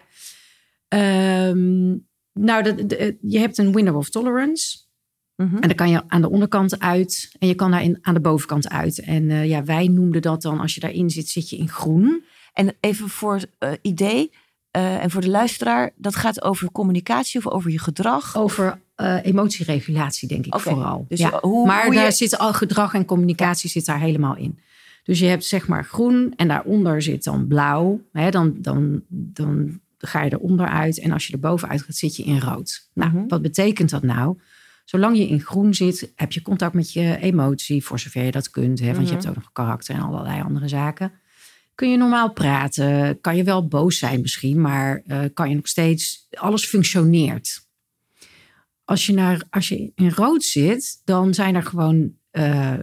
Ehm, 0.89 1.89
nou, 2.33 2.63
de, 2.63 2.87
de- 2.87 3.17
je 3.21 3.39
hebt 3.39 3.59
een 3.59 3.73
window 3.73 3.97
of 3.97 4.11
tolerance. 4.11 4.79
Mhm. 5.37 5.55
En 5.55 5.61
dan 5.69 5.75
kan 5.75 5.91
je 5.91 6.03
aan 6.07 6.21
de 6.21 6.31
onderkant 6.31 6.79
uit 6.81 7.35
en 7.39 7.49
je 7.49 7.55
kan 7.55 7.71
daar 7.71 7.83
in, 7.83 7.99
aan 8.03 8.15
de 8.15 8.21
bovenkant 8.21 8.69
uit. 8.69 8.99
En 8.99 9.47
ja, 9.49 9.65
wij 9.65 9.87
noemden 9.89 10.23
dat 10.23 10.43
dan, 10.43 10.61
als 10.61 10.75
je 10.75 10.81
daarin 10.81 11.11
zit, 11.11 11.29
zit 11.29 11.51
je 11.51 11.57
in 11.57 11.69
groen. 11.69 12.25
En 12.53 12.75
even 12.81 13.09
voor 13.09 13.41
idee 13.83 14.31
eh, 14.75 15.03
en 15.03 15.11
voor 15.11 15.21
de 15.21 15.29
luisteraar, 15.31 15.91
dat 15.97 16.17
gaat 16.17 16.43
over 16.43 16.73
communicatie 16.73 17.39
of 17.47 17.53
over 17.53 17.71
je 17.71 17.79
gedrag. 17.79 18.37
Over 18.37 18.81
eh, 18.95 19.17
emotieregulatie, 19.25 20.29
denk 20.29 20.47
ik 20.47 20.59
vooral. 20.61 21.05
dus 21.09 21.19
ja. 21.19 21.39
hoe- 21.41 21.67
maar 21.67 21.85
hoe 21.85 21.95
je- 21.95 22.01
daar 22.01 22.13
zit 22.13 22.39
al 22.39 22.53
gedrag 22.53 22.95
en 22.95 23.05
communicatie 23.05 23.71
zit 23.71 23.87
daar 23.87 24.01
helemaal 24.01 24.37
in. 24.37 24.59
Dus 25.05 25.19
je 25.19 25.27
hebt 25.27 25.45
zeg 25.45 25.69
maar 25.69 25.85
groen 25.85 26.33
en 26.37 26.49
daaronder 26.49 27.03
zit 27.03 27.25
dan 27.25 27.47
blauw. 27.47 28.01
Hè, 28.13 28.31
dan, 28.31 28.55
dan, 28.59 29.03
dan 29.09 29.81
ga 29.99 30.23
je 30.23 30.33
eronder 30.33 30.67
uit. 30.69 30.99
En 31.01 31.13
als 31.13 31.27
je 31.27 31.33
er 31.33 31.39
bovenuit 31.39 31.83
gaat, 31.83 31.97
zit 31.97 32.17
je 32.17 32.23
in 32.23 32.41
rood. 32.41 32.89
Nou, 32.95 33.11
Mhm. 33.11 33.29
wat 33.29 33.43
betekent 33.43 33.91
dat 33.91 34.03
nou? 34.03 34.39
Zolang 34.85 35.17
je 35.17 35.29
in 35.29 35.41
groen 35.41 35.75
zit, 35.75 36.13
heb 36.17 36.33
je 36.33 36.43
contact 36.43 36.75
met 36.75 36.93
je 36.93 37.19
emotie, 37.21 37.85
voor 37.85 37.99
zover 37.99 38.23
je 38.25 38.31
dat 38.31 38.51
kunt. 38.51 38.79
Hè, 38.81 38.87
want 38.87 38.99
Mhm. 38.99 39.07
je 39.07 39.13
hebt 39.13 39.29
ook 39.29 39.35
nog 39.35 39.53
karakter 39.53 39.95
en 39.95 40.01
allerlei 40.01 40.43
andere 40.43 40.69
zaken. 40.69 41.13
Kun 41.75 41.91
je 41.91 41.97
normaal 41.97 42.33
praten. 42.33 43.21
Kan 43.21 43.37
je 43.37 43.45
wel 43.45 43.69
boos 43.69 43.99
zijn 43.99 44.21
misschien, 44.21 44.61
maar 44.61 45.03
eh, 45.07 45.21
kan 45.35 45.49
je 45.49 45.55
nog 45.55 45.67
steeds, 45.69 46.27
alles 46.31 46.67
functioneert. 46.67 47.63
Als 48.85 49.07
je, 49.07 49.13
naar, 49.13 49.43
als 49.51 49.69
je 49.69 49.93
in 49.95 50.11
rood 50.11 50.43
zit, 50.45 51.01
dan 51.05 51.35
zijn 51.35 51.55
er 51.55 51.63
gewoon 51.63 52.13
eh, 52.31 52.75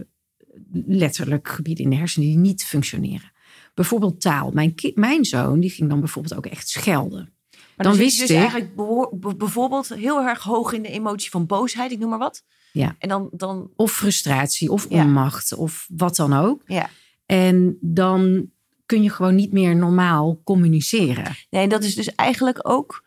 letterlijk 0.86 1.48
gebieden 1.48 1.84
in 1.84 1.90
de 1.90 1.96
hersenen 1.96 2.28
die 2.28 2.36
niet 2.38 2.64
functioneren. 2.64 3.32
Bijvoorbeeld 3.74 4.20
taal. 4.20 4.50
Mijn, 4.50 4.74
ki- 4.74 4.92
mijn 4.94 5.24
zoon 5.24 5.60
die 5.60 5.70
ging 5.70 5.88
dan 5.88 6.00
bijvoorbeeld 6.00 6.34
ook 6.34 6.46
echt 6.46 6.68
schelden. 6.68 7.32
Maar 7.76 7.86
Dan 7.86 7.94
zit 7.94 8.02
je 8.02 8.08
wist 8.08 8.18
dus 8.20 8.30
ik- 8.30 8.36
eigenlijk 8.36 8.76
behoor- 8.76 9.16
bijvoorbeeld 9.36 9.88
heel 9.88 10.22
erg 10.22 10.42
hoog 10.42 10.72
in 10.72 10.82
de 10.82 10.88
emotie 10.88 11.30
van 11.30 11.46
boosheid, 11.46 11.90
ik 11.92 11.98
noem 11.98 12.10
maar 12.10 12.18
wat. 12.18 12.44
Ja. 12.72 12.96
En 12.98 13.08
dan, 13.08 13.28
dan 13.32 13.70
Of 13.76 13.92
frustratie, 13.92 14.70
of 14.70 14.86
Ja. 14.88 15.02
onmacht, 15.04 15.52
of 15.54 15.86
wat 15.96 16.16
dan 16.16 16.32
ook. 16.32 16.62
ja. 16.66 16.90
En 17.26 17.78
dan 17.80 18.50
kun 18.92 19.02
je 19.02 19.10
gewoon 19.10 19.34
niet 19.34 19.52
meer 19.52 19.76
normaal 19.76 20.40
communiceren. 20.44 21.36
Nee, 21.50 21.62
en 21.62 21.68
dat 21.68 21.84
is 21.84 21.94
dus 21.94 22.14
eigenlijk 22.14 22.58
ook 22.68 23.04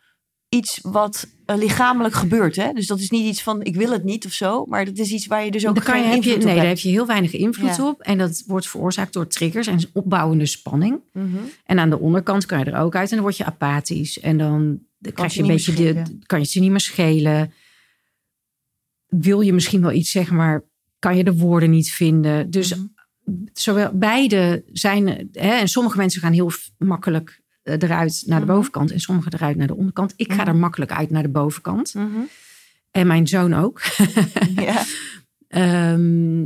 iets 0.49 0.79
wat 0.81 1.27
eh, 1.45 1.57
lichamelijk 1.57 2.15
gebeurt. 2.15 2.55
Hè? 2.55 2.73
Dus 2.73 2.87
dat 2.87 2.99
is 2.99 3.09
niet 3.09 3.25
iets 3.25 3.43
van 3.43 3.63
ik 3.63 3.75
wil 3.75 3.91
het 3.91 4.03
niet 4.03 4.25
of 4.25 4.31
zo, 4.31 4.65
maar 4.65 4.85
dat 4.85 4.97
is 4.97 5.11
iets 5.11 5.27
waar 5.27 5.45
je 5.45 5.51
dus 5.51 5.67
ook 5.67 5.83
geen 5.83 6.03
je, 6.03 6.07
heb 6.07 6.23
je, 6.23 6.29
invloed 6.29 6.43
nee, 6.43 6.53
op 6.53 6.59
daar 6.59 6.67
heb 6.69 6.77
je 6.77 6.89
heel 6.89 7.05
weinig 7.05 7.33
invloed 7.33 7.75
Ja. 7.75 7.87
op. 7.87 8.01
En 8.01 8.17
dat 8.17 8.43
wordt 8.47 8.67
veroorzaakt 8.67 9.13
door 9.13 9.27
triggers 9.27 9.67
en 9.67 9.79
opbouwende 9.93 10.45
spanning. 10.45 10.99
Mhm. 11.13 11.27
En 11.65 11.79
aan 11.79 11.89
de 11.89 11.99
onderkant 11.99 12.45
kan 12.45 12.59
je 12.59 12.65
er 12.65 12.79
ook 12.79 12.95
uit. 12.95 13.09
En 13.09 13.15
dan 13.15 13.23
word 13.23 13.37
je 13.37 13.45
apathisch. 13.45 14.19
En 14.19 14.37
dan 14.37 14.79
krijg 15.13 15.33
je 15.33 15.43
je 15.43 15.49
een 15.49 15.55
beetje 15.55 15.73
de, 15.73 16.17
kan 16.25 16.39
je 16.39 16.47
je 16.49 16.59
niet 16.59 16.71
meer 16.71 16.79
schelen. 16.79 17.53
Wil 19.07 19.41
je 19.41 19.53
misschien 19.53 19.81
wel 19.81 19.91
iets 19.91 20.11
zeggen, 20.11 20.35
maar 20.35 20.63
kan 20.99 21.17
je 21.17 21.23
de 21.23 21.37
woorden 21.37 21.69
niet 21.69 21.91
vinden. 21.91 22.49
Dus 22.49 22.75
Mhm. 22.75 22.85
Zowel 23.59 23.91
beide 23.93 24.63
zijn. 24.71 25.07
Hè, 25.31 25.49
en 25.49 25.67
sommige 25.67 25.97
mensen 25.97 26.21
gaan 26.21 26.33
heel 26.33 26.51
makkelijk 26.77 27.43
eh, 27.63 27.73
eruit 27.79 28.23
naar 28.25 28.39
de 28.39 28.45
Mhm. 28.45 28.55
bovenkant. 28.55 28.91
En 28.91 28.99
sommige 28.99 29.29
eruit 29.33 29.57
naar 29.57 29.67
de 29.67 29.75
onderkant. 29.75 30.13
Ik 30.15 30.31
ga 30.33 30.41
Mhm. 30.41 30.47
er 30.47 30.55
makkelijk 30.55 30.91
uit 30.91 31.09
naar 31.09 31.23
de 31.23 31.29
bovenkant. 31.29 31.93
Mhm. 31.93 32.19
En 32.91 33.07
mijn 33.07 33.27
zoon 33.27 33.53
ook. 33.53 33.81
Ja. 34.55 34.83
Ehm, 35.47 36.45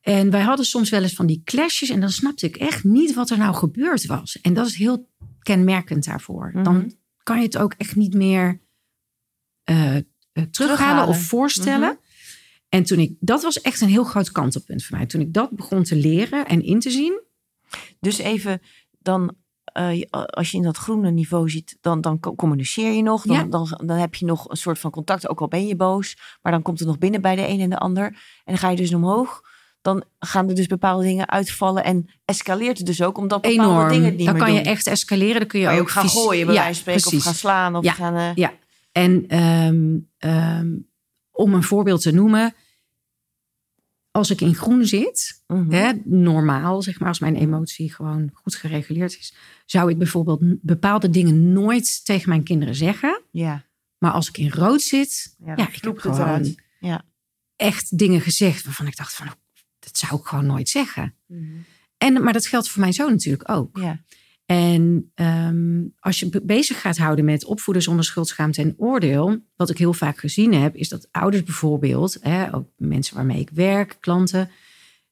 en 0.00 0.30
wij 0.30 0.40
hadden 0.40 0.66
soms 0.66 0.90
wel 0.90 1.02
eens 1.02 1.14
van 1.14 1.26
die 1.26 1.42
clashes. 1.44 1.88
En 1.90 2.00
dan 2.00 2.10
snapte 2.10 2.46
ik 2.46 2.56
echt 2.56 2.84
niet 2.84 3.14
wat 3.14 3.30
er 3.30 3.38
nou 3.38 3.54
gebeurd 3.54 4.06
was. 4.06 4.40
En 4.40 4.54
dat 4.54 4.66
is 4.66 4.74
heel 4.74 5.08
kenmerkend 5.42 6.04
daarvoor. 6.04 6.52
Dan 6.62 6.92
kan 7.22 7.36
je 7.38 7.42
het 7.44 7.58
ook 7.58 7.74
echt 7.76 7.96
niet 7.96 8.14
meer 8.14 8.60
eh, 9.64 9.74
terughalen, 9.74 10.50
Terughalen. 10.50 11.06
of 11.08 11.22
voorstellen. 11.22 11.98
En 12.70 12.82
toen 12.84 12.98
ik, 12.98 13.12
dat 13.20 13.42
was 13.42 13.60
echt 13.60 13.80
een 13.80 13.88
heel 13.88 14.04
groot 14.04 14.30
kantelpunt 14.32 14.84
voor 14.84 14.96
mij. 14.96 15.06
Toen 15.06 15.20
ik 15.20 15.32
dat 15.32 15.50
begon 15.50 15.82
te 15.82 15.96
leren 15.96 16.46
en 16.46 16.62
in 16.62 16.80
te 16.80 16.90
zien. 16.90 17.20
Dus 18.00 18.18
even 18.18 18.60
dan. 18.98 19.34
eh, 19.72 20.00
als 20.10 20.50
je 20.50 20.56
in 20.56 20.62
dat 20.62 20.76
groene 20.76 21.10
niveau 21.10 21.50
zit, 21.50 21.78
dan, 21.80 22.00
dan 22.00 22.20
co- 22.20 22.34
communiceer 22.34 22.92
je 22.92 23.02
nog. 23.02 23.22
Dan, 23.24 23.36
Ja. 23.36 23.44
dan, 23.44 23.80
dan 23.84 23.96
heb 23.96 24.14
je 24.14 24.24
nog 24.26 24.48
een 24.50 24.56
soort 24.56 24.78
van 24.78 24.90
contact, 24.90 25.28
ook 25.28 25.40
al 25.40 25.48
ben 25.48 25.66
je 25.66 25.76
boos. 25.76 26.16
Maar 26.42 26.52
dan 26.52 26.62
komt 26.62 26.78
het 26.78 26.88
nog 26.88 26.98
binnen 26.98 27.20
bij 27.20 27.36
de 27.36 27.48
een 27.48 27.60
en 27.60 27.70
de 27.70 27.78
ander. 27.78 28.04
En 28.04 28.14
dan 28.44 28.58
ga 28.58 28.70
je 28.70 28.76
dus 28.76 28.94
omhoog. 28.94 29.40
Dan 29.82 30.04
gaan 30.18 30.48
er 30.48 30.54
dus 30.54 30.66
bepaalde 30.66 31.04
dingen 31.04 31.28
uitvallen. 31.28 31.84
En 31.84 32.10
escaleert 32.24 32.78
het 32.78 32.86
dus 32.86 33.02
ook, 33.02 33.18
omdat 33.18 33.40
bepaalde 33.42 33.70
Enorm. 33.72 33.88
dingen 33.88 34.04
het 34.04 34.16
niet 34.16 34.24
dan 34.26 34.34
meer 34.34 34.44
kan 34.44 34.54
doen. 34.54 34.62
je 34.64 34.70
echt 34.70 34.86
escaleren. 34.86 35.38
Dan 35.38 35.46
kun 35.48 35.58
je, 35.60 35.66
Kan 35.66 35.74
je 35.74 35.80
ook 35.80 35.90
gaan 35.90 36.08
gooien, 36.08 36.46
bij 36.46 36.54
Ja, 36.54 36.60
wijze 36.62 36.84
van 36.84 36.92
spreken. 36.98 37.18
Of 37.18 37.24
gaan 37.24 37.34
slaan. 37.34 37.76
Of 37.76 37.84
Ja. 37.84 37.92
gaan... 37.92 38.14
eh, 38.16 38.34
Ja. 38.34 38.52
En 38.92 39.24
ehm, 39.28 40.66
om 41.40 41.54
een 41.54 41.62
voorbeeld 41.62 42.02
te 42.02 42.12
noemen. 42.12 42.54
Als 44.10 44.30
ik 44.30 44.40
in 44.40 44.54
groen 44.54 44.86
zit, 44.86 45.42
mhm. 45.46 45.70
hè, 45.70 45.92
normaal, 46.04 46.82
zeg 46.82 46.98
maar, 46.98 47.08
als 47.08 47.18
mijn 47.18 47.36
emotie 47.36 47.92
gewoon 47.92 48.30
goed 48.32 48.54
gereguleerd 48.54 49.18
is, 49.18 49.34
zou 49.66 49.90
ik 49.90 49.98
bijvoorbeeld 49.98 50.40
bepaalde 50.62 51.10
dingen 51.10 51.52
nooit 51.52 52.04
tegen 52.04 52.28
mijn 52.28 52.42
kinderen 52.42 52.74
zeggen. 52.74 53.22
Ja. 53.30 53.64
Maar 53.98 54.10
als 54.12 54.28
ik 54.28 54.38
in 54.38 54.50
rood 54.50 54.82
zit, 54.82 55.34
Ja, 55.44 55.54
ja, 55.56 55.68
ik 55.68 55.82
heb 55.84 55.98
gewoon. 55.98 56.56
Ja. 56.80 57.04
echt 57.56 57.98
dingen 57.98 58.20
gezegd 58.20 58.64
waarvan 58.64 58.86
ik 58.86 58.96
dacht 58.96 59.14
van, 59.14 59.26
oh, 59.26 59.32
dat 59.78 59.98
zou 59.98 60.20
ik 60.20 60.26
gewoon 60.26 60.46
nooit 60.46 60.68
zeggen. 60.68 61.14
Mhm. 61.26 61.56
En, 61.98 62.22
maar 62.22 62.32
dat 62.32 62.46
geldt 62.46 62.68
voor 62.68 62.80
mijn 62.80 62.92
zoon 62.92 63.10
natuurlijk 63.10 63.50
ook. 63.50 63.78
Ja. 63.78 64.00
En 64.50 65.10
ehm, 65.14 65.82
als 65.98 66.20
je 66.20 66.28
be- 66.28 66.44
bezig 66.44 66.80
gaat 66.80 66.96
houden 66.96 67.24
met 67.24 67.44
opvoeden 67.44 67.82
zonder 67.82 68.04
schuldschaamte 68.04 68.60
en 68.62 68.74
oordeel, 68.76 69.38
wat 69.56 69.70
ik 69.70 69.78
heel 69.78 69.92
vaak 69.92 70.18
gezien 70.18 70.54
heb, 70.54 70.74
is 70.76 70.88
dat 70.88 71.08
ouders 71.10 71.42
bijvoorbeeld, 71.42 72.16
hè, 72.20 72.54
ook 72.54 72.68
mensen 72.76 73.14
waarmee 73.14 73.40
ik 73.40 73.50
werk, 73.52 73.96
klanten, 74.00 74.50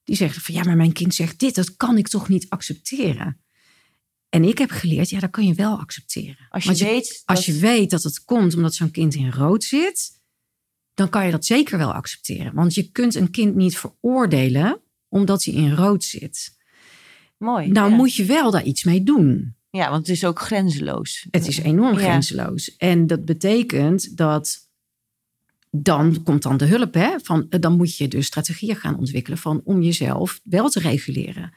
die 0.05 0.17
zeggen 0.17 0.43
van 0.43 0.55
ja, 0.55 0.63
maar 0.65 0.77
mijn 0.77 0.93
kind 0.93 1.15
zegt 1.15 1.39
dit, 1.41 1.55
dat 1.55 1.77
kan 1.77 1.99
ik 1.99 2.09
toch 2.09 2.29
niet 2.29 2.47
accepteren. 2.49 3.41
En 4.29 4.45
ik 4.45 4.59
heb 4.59 4.71
geleerd, 4.71 5.11
ja, 5.11 5.21
dat 5.21 5.31
kan 5.31 5.47
je 5.47 5.55
wel 5.55 5.79
accepteren. 5.79 6.47
Als 6.49 6.65
je, 6.65 6.85
weet. 6.85 7.23
als 7.25 7.45
dat- 7.47 7.55
je 7.55 7.61
weet 7.61 7.91
dat 7.91 8.03
het 8.03 8.25
komt 8.25 8.55
omdat 8.55 8.75
zo'n 8.75 8.91
kind 8.91 9.15
in 9.15 9.31
rood 9.31 9.65
zit, 9.65 10.11
dan 10.95 11.09
kan 11.09 11.25
je 11.25 11.31
dat 11.31 11.45
zeker 11.45 11.79
wel 11.79 11.93
accepteren. 11.93 12.55
Want 12.55 12.75
je 12.75 12.91
kunt 12.91 13.15
een 13.15 13.31
kind 13.31 13.55
niet 13.55 13.79
veroordelen 13.79 14.81
omdat 15.09 15.45
hij 15.45 15.55
in 15.55 15.75
rood 15.75 16.05
zit. 16.05 16.57
Mooi. 17.39 17.69
Nou 17.69 17.91
ja. 17.91 17.97
moet 17.97 18.15
je 18.15 18.25
wel 18.25 18.51
daar 18.51 18.65
iets 18.65 18.85
mee 18.85 19.03
doen. 19.03 19.55
Ja, 19.71 19.91
want 19.91 20.07
het 20.07 20.17
is 20.17 20.25
ook 20.25 20.41
grenzeloos. 20.41 21.27
Het 21.31 21.47
is 21.47 21.59
enorm 21.59 21.93
Ja. 21.99 21.99
grenzeloos. 21.99 22.77
En 22.77 23.07
dat 23.07 23.25
betekent 23.25 24.17
dat 24.17 24.69
dan 25.71 26.23
komt 26.23 26.43
dan 26.43 26.57
de 26.57 26.65
hulp. 26.67 26.95
Hè? 26.95 27.11
Van, 27.23 27.47
eh, 27.51 27.61
dan 27.61 27.77
moet 27.77 27.97
je 27.97 28.09
dus 28.09 28.27
strategieën 28.27 28.77
gaan 28.77 28.99
ontwikkelen 28.99 29.39
van, 29.39 29.61
om 29.65 29.83
jezelf 29.83 30.41
wel 30.45 30.69
te 30.69 30.81
reguleren. 30.81 31.53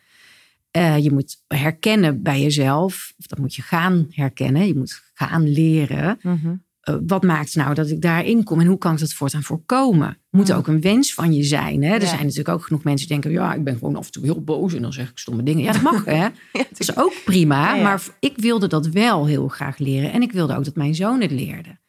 Eh, 0.72 0.98
je 0.98 1.12
moet 1.12 1.44
herkennen 1.48 2.22
bij 2.22 2.42
jezelf, 2.42 3.14
of 3.20 3.26
dat 3.26 3.40
moet 3.40 3.56
je 3.56 3.62
gaan 3.62 4.08
herkennen. 4.10 4.68
Je 4.68 4.76
moet 4.76 5.04
gaan 5.14 5.50
leren. 5.50 6.20
Mhm. 6.22 6.56
Eh, 6.82 6.96
wat 7.08 7.24
maakt 7.24 7.56
nou 7.56 7.74
dat 7.74 7.90
ik 7.90 8.02
daarin 8.02 8.44
kom 8.44 8.60
en 8.60 8.66
hoe 8.66 8.78
kan 8.78 8.94
ik 8.94 9.00
dat 9.00 9.14
voortaan 9.14 9.44
voorkomen? 9.44 10.18
Moet 10.30 10.54
ook 10.54 10.68
een 10.68 10.82
wens 10.82 11.14
van 11.14 11.34
je 11.34 11.44
zijn. 11.44 11.84
Hè? 11.84 11.94
Er 11.94 12.08
zijn 12.08 12.22
natuurlijk 12.22 12.50
ook 12.50 12.64
genoeg 12.64 12.84
mensen 12.84 13.08
die 13.08 13.20
denken: 13.20 13.42
ja, 13.42 13.54
ik 13.54 13.64
ben 13.64 13.78
gewoon 13.78 13.96
af 13.96 14.06
en 14.06 14.12
toe 14.12 14.24
heel 14.24 14.44
boos 14.44 14.74
en 14.74 14.82
dan 14.82 14.94
zeg 14.94 15.10
ik 15.10 15.18
stomme 15.18 15.44
dingen. 15.44 15.64
Ja, 15.64 15.72
dat 15.72 15.82
mag 15.82 16.06
hè. 16.16 16.16
Ja, 16.16 16.32
Dat 16.52 16.80
is 16.80 16.98
ook 16.98 17.14
prima. 17.26 17.76
Ja. 17.76 17.84
Maar 17.84 18.04
ik 18.20 18.38
wilde 18.38 18.68
dat 18.68 18.88
wel 18.88 19.26
heel 19.26 19.48
graag 19.48 19.78
leren. 19.78 20.12
En 20.12 20.22
ik 20.22 20.32
wilde 20.32 20.56
ook 20.56 20.66
dat 20.66 20.76
mijn 20.76 20.96
zoon 20.96 21.22
het 21.22 21.32
leerde. 21.32 21.80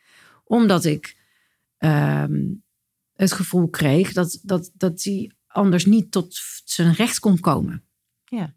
Omdat 0.44 0.84
ik 0.84 1.16
ehm, 1.78 2.40
het 3.12 3.32
gevoel 3.32 3.68
kreeg 3.68 4.12
dat, 4.12 4.40
dat, 4.42 4.70
dat 4.74 5.02
hij 5.02 5.30
anders 5.46 5.86
niet 5.86 6.10
tot 6.10 6.40
zijn 6.64 6.92
recht 6.92 7.18
kon 7.18 7.40
komen. 7.40 7.84
Ja. 8.24 8.54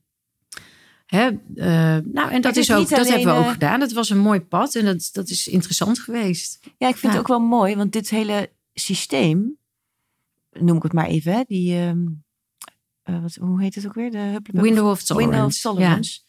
Hè, 1.16 1.28
eh, 1.56 2.04
nou, 2.06 2.32
en 2.32 2.42
dat, 2.42 2.56
is 2.56 2.72
ook, 2.74 2.90
dat 2.90 3.08
hebben 3.08 3.34
we 3.34 3.40
ook 3.40 3.46
eh, 3.46 3.52
gedaan. 3.52 3.80
Dat 3.80 3.92
was 3.92 4.10
een 4.10 4.18
mooi 4.18 4.40
pad 4.40 4.76
en 4.76 4.86
dat, 4.86 5.10
dat 5.12 5.30
is 5.30 5.48
interessant 5.48 6.00
geweest. 6.00 6.60
Ja, 6.78 6.88
ik 6.88 6.96
vind 6.96 7.02
Ja. 7.02 7.10
het 7.10 7.18
ook 7.18 7.28
wel 7.28 7.48
mooi, 7.48 7.76
want 7.76 7.92
dit 7.92 8.10
hele 8.10 8.50
systeem, 8.74 9.58
noem 10.52 10.78
ik 10.78 10.84
het 10.84 10.94
maar 10.94 11.06
even, 11.06 11.34
hè, 11.34 11.44
die, 11.48 11.76
ehm, 11.78 12.06
eh, 13.04 13.22
wat, 13.22 13.36
hoe 13.36 13.62
heet 13.62 13.76
het 13.76 13.86
ook 13.86 13.94
weer? 13.94 14.12
De 14.12 14.40
Window 14.44 14.90
of 14.90 15.04
tolerance. 15.04 15.32
Window 15.32 15.46
of 15.46 15.58
tolerance. 15.58 16.20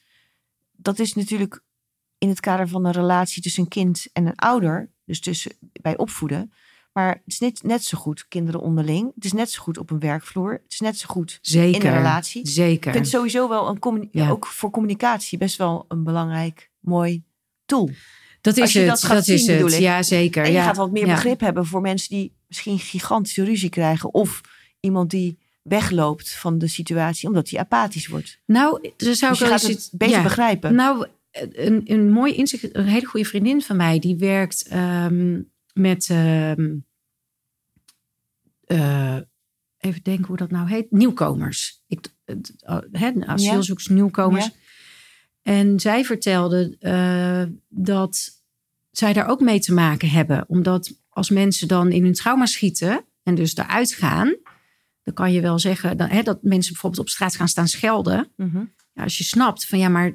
Dat 0.72 0.98
is 0.98 1.14
natuurlijk 1.14 1.62
in 2.18 2.28
het 2.28 2.40
kader 2.40 2.68
van 2.68 2.84
een 2.84 2.92
relatie 2.92 3.42
tussen 3.42 3.62
een 3.62 3.68
kind 3.68 4.06
en 4.12 4.26
een 4.26 4.36
ouder, 4.36 4.90
dus 5.04 5.20
tussen, 5.20 5.52
bij 5.60 5.96
opvoeden. 5.96 6.52
Maar 6.96 7.08
het 7.08 7.22
is 7.26 7.38
net, 7.38 7.62
net 7.62 7.84
zo 7.84 7.98
goed 7.98 8.28
kinderen 8.28 8.60
onderling. 8.60 9.12
Het 9.14 9.24
is 9.24 9.32
net 9.32 9.50
zo 9.50 9.62
goed 9.62 9.78
op 9.78 9.90
een 9.90 9.98
werkvloer. 9.98 10.52
Het 10.52 10.72
is 10.72 10.80
net 10.80 10.98
zo 10.98 11.06
goed 11.08 11.38
Zeker. 11.42 11.80
in 11.80 11.86
een 11.90 11.96
relatie. 11.96 12.48
Zeker. 12.48 12.86
Ik 12.88 12.94
vind 12.94 13.08
sowieso 13.08 13.48
wel 13.48 13.78
een 13.82 14.08
Ja. 14.12 14.30
ook 14.30 14.46
voor 14.46 14.70
communicatie 14.70 15.38
best 15.38 15.56
wel 15.56 15.84
een 15.88 16.04
belangrijk, 16.04 16.70
mooi 16.80 17.22
tool. 17.66 17.90
dat 18.40 18.56
is 18.56 18.74
het. 18.74 18.86
dat 18.86 19.04
gaat 19.04 19.28
is 19.28 19.44
zien, 19.44 19.62
het. 19.62 19.76
Ja, 19.76 20.02
zeker. 20.02 20.42
En 20.44 20.50
je 20.50 20.56
ja. 20.56 20.64
gaat 20.64 20.76
wat 20.76 20.90
meer 20.90 21.06
ja. 21.06 21.14
begrip 21.14 21.40
hebben 21.40 21.66
voor 21.66 21.80
mensen 21.80 22.08
die 22.08 22.36
misschien 22.48 22.78
gigantische 22.78 23.44
ruzie 23.44 23.70
krijgen. 23.70 24.14
Of 24.14 24.40
iemand 24.80 25.10
die 25.10 25.38
wegloopt 25.62 26.30
van 26.34 26.58
de 26.58 26.68
situatie 26.68 27.28
omdat 27.28 27.50
hij 27.50 27.60
apathisch 27.60 28.06
wordt. 28.06 28.40
Nou, 28.46 28.80
er 28.96 29.16
zou 29.16 29.32
Dus 29.32 29.40
ik 29.40 29.46
wel 29.46 29.52
eens 29.52 29.62
het 29.62 29.88
beter 29.92 30.16
ja. 30.16 30.22
begrijpen. 30.22 30.74
Nou, 30.74 31.06
een, 31.52 31.82
een 31.84 32.10
mooi 32.10 32.34
inzicht. 32.34 32.74
Een 32.76 32.86
hele 32.86 33.06
goede 33.06 33.26
vriendin 33.26 33.62
van 33.62 33.76
mij 33.76 33.98
die 33.98 34.16
werkt 34.16 34.66
ehm, 34.68 35.40
met. 35.72 36.10
ehm, 36.10 36.66
eh, 38.66 39.16
even 39.78 40.02
denken 40.02 40.26
hoe 40.26 40.36
dat 40.36 40.50
nou 40.50 40.68
heet. 40.68 40.90
Nieuwkomers. 40.90 41.82
Ik, 41.86 42.06
uh, 42.26 42.78
hè, 42.92 43.26
asielzoekers, 43.26 43.88
nieuwkomers. 43.88 44.44
Ja. 44.44 44.52
En 45.42 45.80
zij 45.80 46.04
vertelde 46.04 46.76
eh, 46.78 47.42
dat 47.68 48.42
zij 48.90 49.12
daar 49.12 49.28
ook 49.28 49.40
mee 49.40 49.60
te 49.60 49.72
maken 49.72 50.08
hebben. 50.08 50.44
Omdat 50.48 50.94
als 51.08 51.30
mensen 51.30 51.68
dan 51.68 51.92
in 51.92 52.02
hun 52.02 52.12
trauma 52.12 52.46
schieten 52.46 53.04
en 53.22 53.34
dus 53.34 53.56
eruit 53.56 53.92
gaan. 53.92 54.36
Dan 55.02 55.14
kan 55.14 55.32
je 55.32 55.40
wel 55.40 55.58
zeggen 55.58 55.96
dat 55.96 56.42
mensen 56.42 56.72
bijvoorbeeld 56.72 57.02
op 57.02 57.08
straat 57.08 57.36
gaan 57.36 57.48
staan 57.48 57.68
schelden. 57.68 58.28
Mhm. 58.36 58.64
Ja, 58.92 59.02
als 59.02 59.18
je 59.18 59.24
snapt 59.24 59.66
van 59.66 59.78
ja, 59.78 59.88
maar 59.88 60.12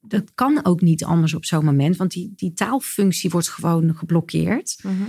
dat 0.00 0.34
kan 0.34 0.64
ook 0.64 0.80
niet 0.80 1.04
anders 1.04 1.34
op 1.34 1.44
zo'n 1.44 1.64
moment. 1.64 1.96
Want 1.96 2.10
die, 2.10 2.32
die 2.36 2.52
taalfunctie 2.52 3.30
wordt 3.30 3.48
gewoon 3.48 3.94
geblokkeerd. 3.96 4.78
Mhm. 4.82 5.02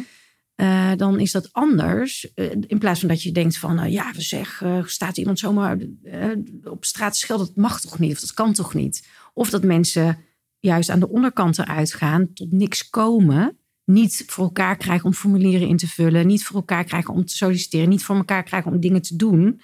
Eh, 0.55 0.91
dan 0.95 1.19
is 1.19 1.31
dat 1.31 1.49
anders. 1.51 2.33
Eh, 2.33 2.51
in 2.67 2.77
plaats 2.77 2.99
van 2.99 3.09
dat 3.09 3.23
je 3.23 3.31
denkt 3.31 3.57
van, 3.57 3.75
nou 3.75 3.89
ja, 3.89 4.11
we 4.11 4.21
zeg, 4.21 4.61
eh, 4.61 4.85
staat 4.85 5.17
iemand 5.17 5.39
zomaar 5.39 5.77
eh, 6.03 6.29
op 6.63 6.85
straat 6.85 7.17
schelden, 7.17 7.45
dat 7.45 7.55
mag 7.55 7.81
toch 7.81 7.99
niet, 7.99 8.11
of 8.11 8.19
dat 8.19 8.33
kan 8.33 8.53
toch 8.53 8.73
niet. 8.73 9.07
Of 9.33 9.49
dat 9.49 9.63
mensen 9.63 10.17
juist 10.59 10.89
aan 10.89 10.99
de 10.99 11.09
onderkant 11.09 11.59
eruit 11.59 11.93
gaan, 11.93 12.33
tot 12.33 12.51
niks 12.51 12.89
komen, 12.89 13.57
niet 13.85 14.23
voor 14.27 14.43
elkaar 14.43 14.77
krijgen 14.77 15.05
om 15.05 15.13
formulieren 15.13 15.67
in 15.67 15.77
te 15.77 15.87
vullen, 15.87 16.27
niet 16.27 16.43
voor 16.43 16.55
elkaar 16.55 16.83
krijgen 16.83 17.13
om 17.13 17.25
te 17.25 17.35
solliciteren, 17.35 17.89
niet 17.89 18.03
voor 18.03 18.15
elkaar 18.15 18.43
krijgen 18.43 18.71
om 18.71 18.79
dingen 18.79 19.01
te 19.01 19.15
doen. 19.15 19.61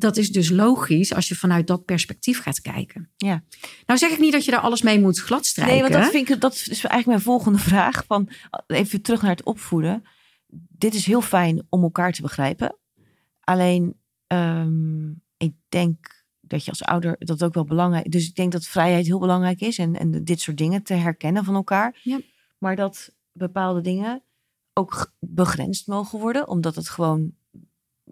Dat 0.00 0.16
is 0.16 0.32
dus 0.32 0.48
logisch 0.48 1.14
als 1.14 1.28
je 1.28 1.34
vanuit 1.34 1.66
dat 1.66 1.84
perspectief 1.84 2.42
gaat 2.42 2.60
kijken. 2.60 3.10
Ja. 3.16 3.44
Nou 3.86 3.98
zeg 3.98 4.10
ik 4.10 4.18
niet 4.18 4.32
dat 4.32 4.44
je 4.44 4.50
daar 4.50 4.60
alles 4.60 4.82
mee 4.82 5.00
moet 5.00 5.18
gladstrijken. 5.18 5.74
Nee, 5.74 5.82
want 5.82 5.94
dat, 6.02 6.10
vind 6.10 6.30
ik, 6.30 6.40
dat 6.40 6.54
is 6.54 6.68
eigenlijk 6.68 7.06
mijn 7.06 7.20
volgende 7.20 7.58
vraag. 7.70 8.04
Van, 8.06 8.28
even 8.66 9.02
terug 9.02 9.22
naar 9.22 9.30
het 9.30 9.44
opvoeden. 9.44 10.02
Dit 10.68 10.94
is 10.94 11.06
heel 11.06 11.20
fijn 11.20 11.66
om 11.68 11.82
elkaar 11.82 12.12
te 12.12 12.22
begrijpen. 12.22 12.76
Alleen, 13.40 13.96
ehm, 14.26 15.10
ik 15.36 15.52
denk 15.68 16.24
dat 16.40 16.64
je 16.64 16.70
als 16.70 16.82
ouder 16.82 17.16
dat 17.18 17.42
ook 17.42 17.54
wel 17.54 17.64
belangrijk 17.64 18.10
Dus 18.10 18.28
ik 18.28 18.34
denk 18.34 18.52
dat 18.52 18.66
vrijheid 18.66 19.06
heel 19.06 19.18
belangrijk 19.18 19.60
is. 19.60 19.78
En, 19.78 19.96
en 19.96 20.24
dit 20.24 20.40
soort 20.40 20.56
dingen 20.56 20.82
te 20.82 20.94
herkennen 20.94 21.44
van 21.44 21.54
elkaar. 21.54 22.00
Ja. 22.02 22.20
Maar 22.58 22.76
dat 22.76 23.14
bepaalde 23.32 23.80
dingen 23.80 24.22
ook 24.72 25.12
begrensd 25.18 25.86
mogen 25.86 26.18
worden. 26.18 26.48
Omdat 26.48 26.74
het 26.74 26.88
gewoon 26.88 27.32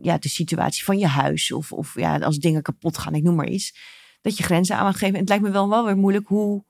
ja, 0.03 0.19
de 0.19 0.29
situatie 0.29 0.85
van 0.85 0.99
je 0.99 1.07
huis. 1.07 1.53
Of, 1.53 1.73
of 1.73 1.95
ja, 1.95 2.19
als 2.19 2.39
dingen 2.39 2.63
kapot 2.63 2.99
gaan, 2.99 3.15
ik 3.15 3.23
noem 3.23 3.35
maar 3.35 3.49
iets. 3.49 3.75
Dat 4.21 4.37
je 4.37 4.43
grenzen 4.43 4.77
aan 4.77 4.85
mag 4.85 4.99
geven. 4.99 5.15
En 5.15 5.21
het 5.21 5.29
lijkt 5.29 5.45
me 5.45 5.51
wel, 5.51 5.69
wel 5.69 5.85
weer 5.85 5.97
moeilijk. 5.97 6.29
Hoe 6.29 6.65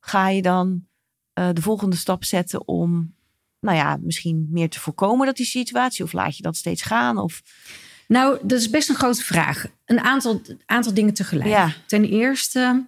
ga 0.00 0.28
je 0.28 0.42
dan 0.42 0.86
eh, 1.32 1.48
de 1.52 1.62
volgende 1.62 1.96
stap 1.96 2.24
zetten 2.24 2.68
om, 2.68 3.14
nou 3.60 3.76
ja, 3.76 3.98
misschien 4.00 4.48
meer 4.50 4.68
te 4.68 4.80
voorkomen 4.80 5.26
dat 5.26 5.36
die 5.36 5.46
situatie, 5.46 6.04
of 6.04 6.12
laat 6.12 6.36
je 6.36 6.42
dat 6.42 6.56
steeds 6.56 6.82
gaan? 6.82 7.18
Of 7.18 7.42
Nou, 8.06 8.38
dat 8.42 8.60
is 8.60 8.70
best 8.70 8.88
een 8.88 8.94
grote 8.94 9.22
vraag. 9.22 9.66
Een 9.84 10.00
aantal, 10.00 10.40
aantal 10.66 10.94
dingen 10.94 11.14
tegelijk. 11.14 11.48
ja, 11.48 11.72
Ten 11.86 12.04
eerste, 12.04 12.86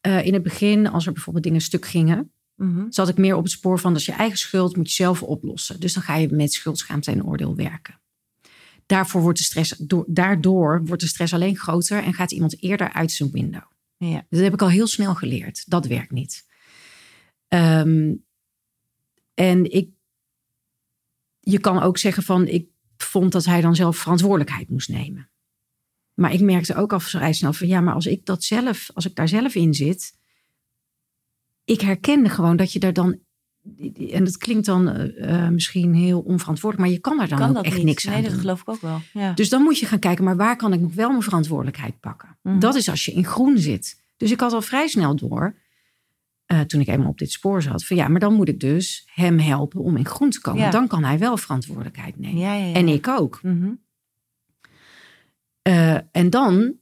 eh, 0.00 0.26
in 0.26 0.32
het 0.32 0.42
begin, 0.42 0.86
als 0.86 1.06
er 1.06 1.12
bijvoorbeeld 1.12 1.44
dingen 1.44 1.60
stuk 1.60 1.86
gingen, 1.86 2.32
mhm. 2.54 2.84
zat 2.88 3.08
ik 3.08 3.16
meer 3.16 3.36
op 3.36 3.42
het 3.42 3.52
spoor 3.52 3.78
van 3.78 3.92
dat 3.92 4.00
is 4.00 4.06
je 4.06 4.12
eigen 4.12 4.38
schuld, 4.38 4.76
moet 4.76 4.88
je 4.88 4.94
zelf 4.94 5.22
oplossen. 5.22 5.80
Dus 5.80 5.94
dan 5.94 6.02
ga 6.02 6.16
je 6.16 6.28
met 6.28 6.52
schuldschaamte 6.52 7.10
en 7.10 7.24
oordeel 7.24 7.56
werken. 7.56 7.99
Daarvoor 8.90 9.20
wordt 9.22 9.38
de 9.38 9.44
stress, 9.44 9.74
door, 9.78 10.04
daardoor 10.08 10.84
wordt 10.84 11.02
de 11.02 11.08
stress 11.08 11.34
alleen 11.34 11.56
groter 11.56 12.02
en 12.02 12.14
gaat 12.14 12.32
iemand 12.32 12.62
eerder 12.62 12.92
uit 12.92 13.12
zijn 13.12 13.30
window. 13.30 13.62
ja, 13.96 14.26
Dat 14.30 14.40
heb 14.40 14.52
ik 14.52 14.62
al 14.62 14.68
heel 14.68 14.86
snel 14.86 15.14
geleerd. 15.14 15.70
Dat 15.70 15.86
werkt 15.86 16.10
niet. 16.10 16.46
Ehm, 17.48 18.14
en 19.34 19.72
ik, 19.72 19.90
je 21.40 21.58
kan 21.58 21.82
ook 21.82 21.98
zeggen 21.98 22.22
van, 22.22 22.46
ik 22.46 22.68
vond 22.96 23.32
dat 23.32 23.44
hij 23.44 23.60
dan 23.60 23.74
zelf 23.74 23.96
verantwoordelijkheid 23.96 24.68
moest 24.68 24.88
nemen. 24.88 25.30
Maar 26.14 26.32
ik 26.32 26.40
merkte 26.40 26.74
ook 26.74 26.92
al 26.92 27.00
vrij 27.00 27.32
snel 27.32 27.52
van, 27.52 27.68
ja, 27.68 27.80
maar 27.80 27.94
als 27.94 28.06
ik 28.06 28.26
dat 28.26 28.44
zelf, 28.44 28.90
als 28.94 29.06
ik 29.06 29.14
daar 29.14 29.28
zelf 29.28 29.54
in 29.54 29.74
zit, 29.74 30.18
ik 31.64 31.80
herkende 31.80 32.28
gewoon 32.28 32.56
dat 32.56 32.72
je 32.72 32.78
daar 32.78 32.92
dan, 32.92 33.18
en 34.10 34.24
dat 34.24 34.36
klinkt 34.36 34.66
dan 34.66 34.88
eh, 34.88 35.44
eh, 35.44 35.52
misschien 35.52 35.94
heel 35.94 36.20
onverantwoordelijk, 36.20 36.88
maar 36.88 36.96
je 36.96 37.02
kan 37.02 37.16
daar 37.16 37.28
dan 37.28 37.38
kan 37.38 37.56
ook 37.56 37.64
echt 37.64 37.76
niet? 37.76 37.84
niks 37.84 38.06
aan 38.06 38.12
nee, 38.12 38.22
doen. 38.22 38.30
dat 38.30 38.40
geloof 38.40 38.60
ik 38.60 38.68
ook 38.68 38.80
wel. 38.80 39.00
Ja. 39.12 39.32
Dus 39.32 39.48
dan 39.48 39.62
moet 39.62 39.78
je 39.78 39.86
gaan 39.86 39.98
kijken, 39.98 40.24
maar 40.24 40.36
waar 40.36 40.56
kan 40.56 40.72
ik 40.72 40.80
nog 40.80 40.94
wel 40.94 41.10
mijn 41.10 41.22
verantwoordelijkheid 41.22 42.00
pakken? 42.00 42.38
Mhm. 42.42 42.58
Dat 42.58 42.74
is 42.74 42.88
als 42.88 43.04
je 43.04 43.12
in 43.12 43.24
groen 43.24 43.58
zit. 43.58 44.02
Dus 44.16 44.30
ik 44.30 44.40
had 44.40 44.52
al 44.52 44.62
vrij 44.62 44.88
snel 44.88 45.16
door, 45.16 45.56
eh, 46.46 46.60
toen 46.60 46.80
ik 46.80 46.86
eenmaal 46.88 47.08
op 47.08 47.18
dit 47.18 47.30
spoor 47.30 47.62
zat, 47.62 47.84
van 47.84 47.96
ja, 47.96 48.08
maar 48.08 48.20
dan 48.20 48.34
moet 48.34 48.48
ik 48.48 48.60
dus 48.60 49.08
hem 49.14 49.38
helpen 49.38 49.80
om 49.80 49.96
in 49.96 50.06
groen 50.06 50.30
te 50.30 50.40
komen. 50.40 50.60
Ja. 50.60 50.70
Dan 50.70 50.86
kan 50.86 51.04
hij 51.04 51.18
wel 51.18 51.36
verantwoordelijkheid 51.36 52.18
nemen. 52.18 52.40
ja. 52.40 52.72
En 52.72 52.88
ik 52.88 53.08
ook. 53.08 53.40
Mhm. 53.42 53.70
En 56.12 56.30
dan, 56.30 56.74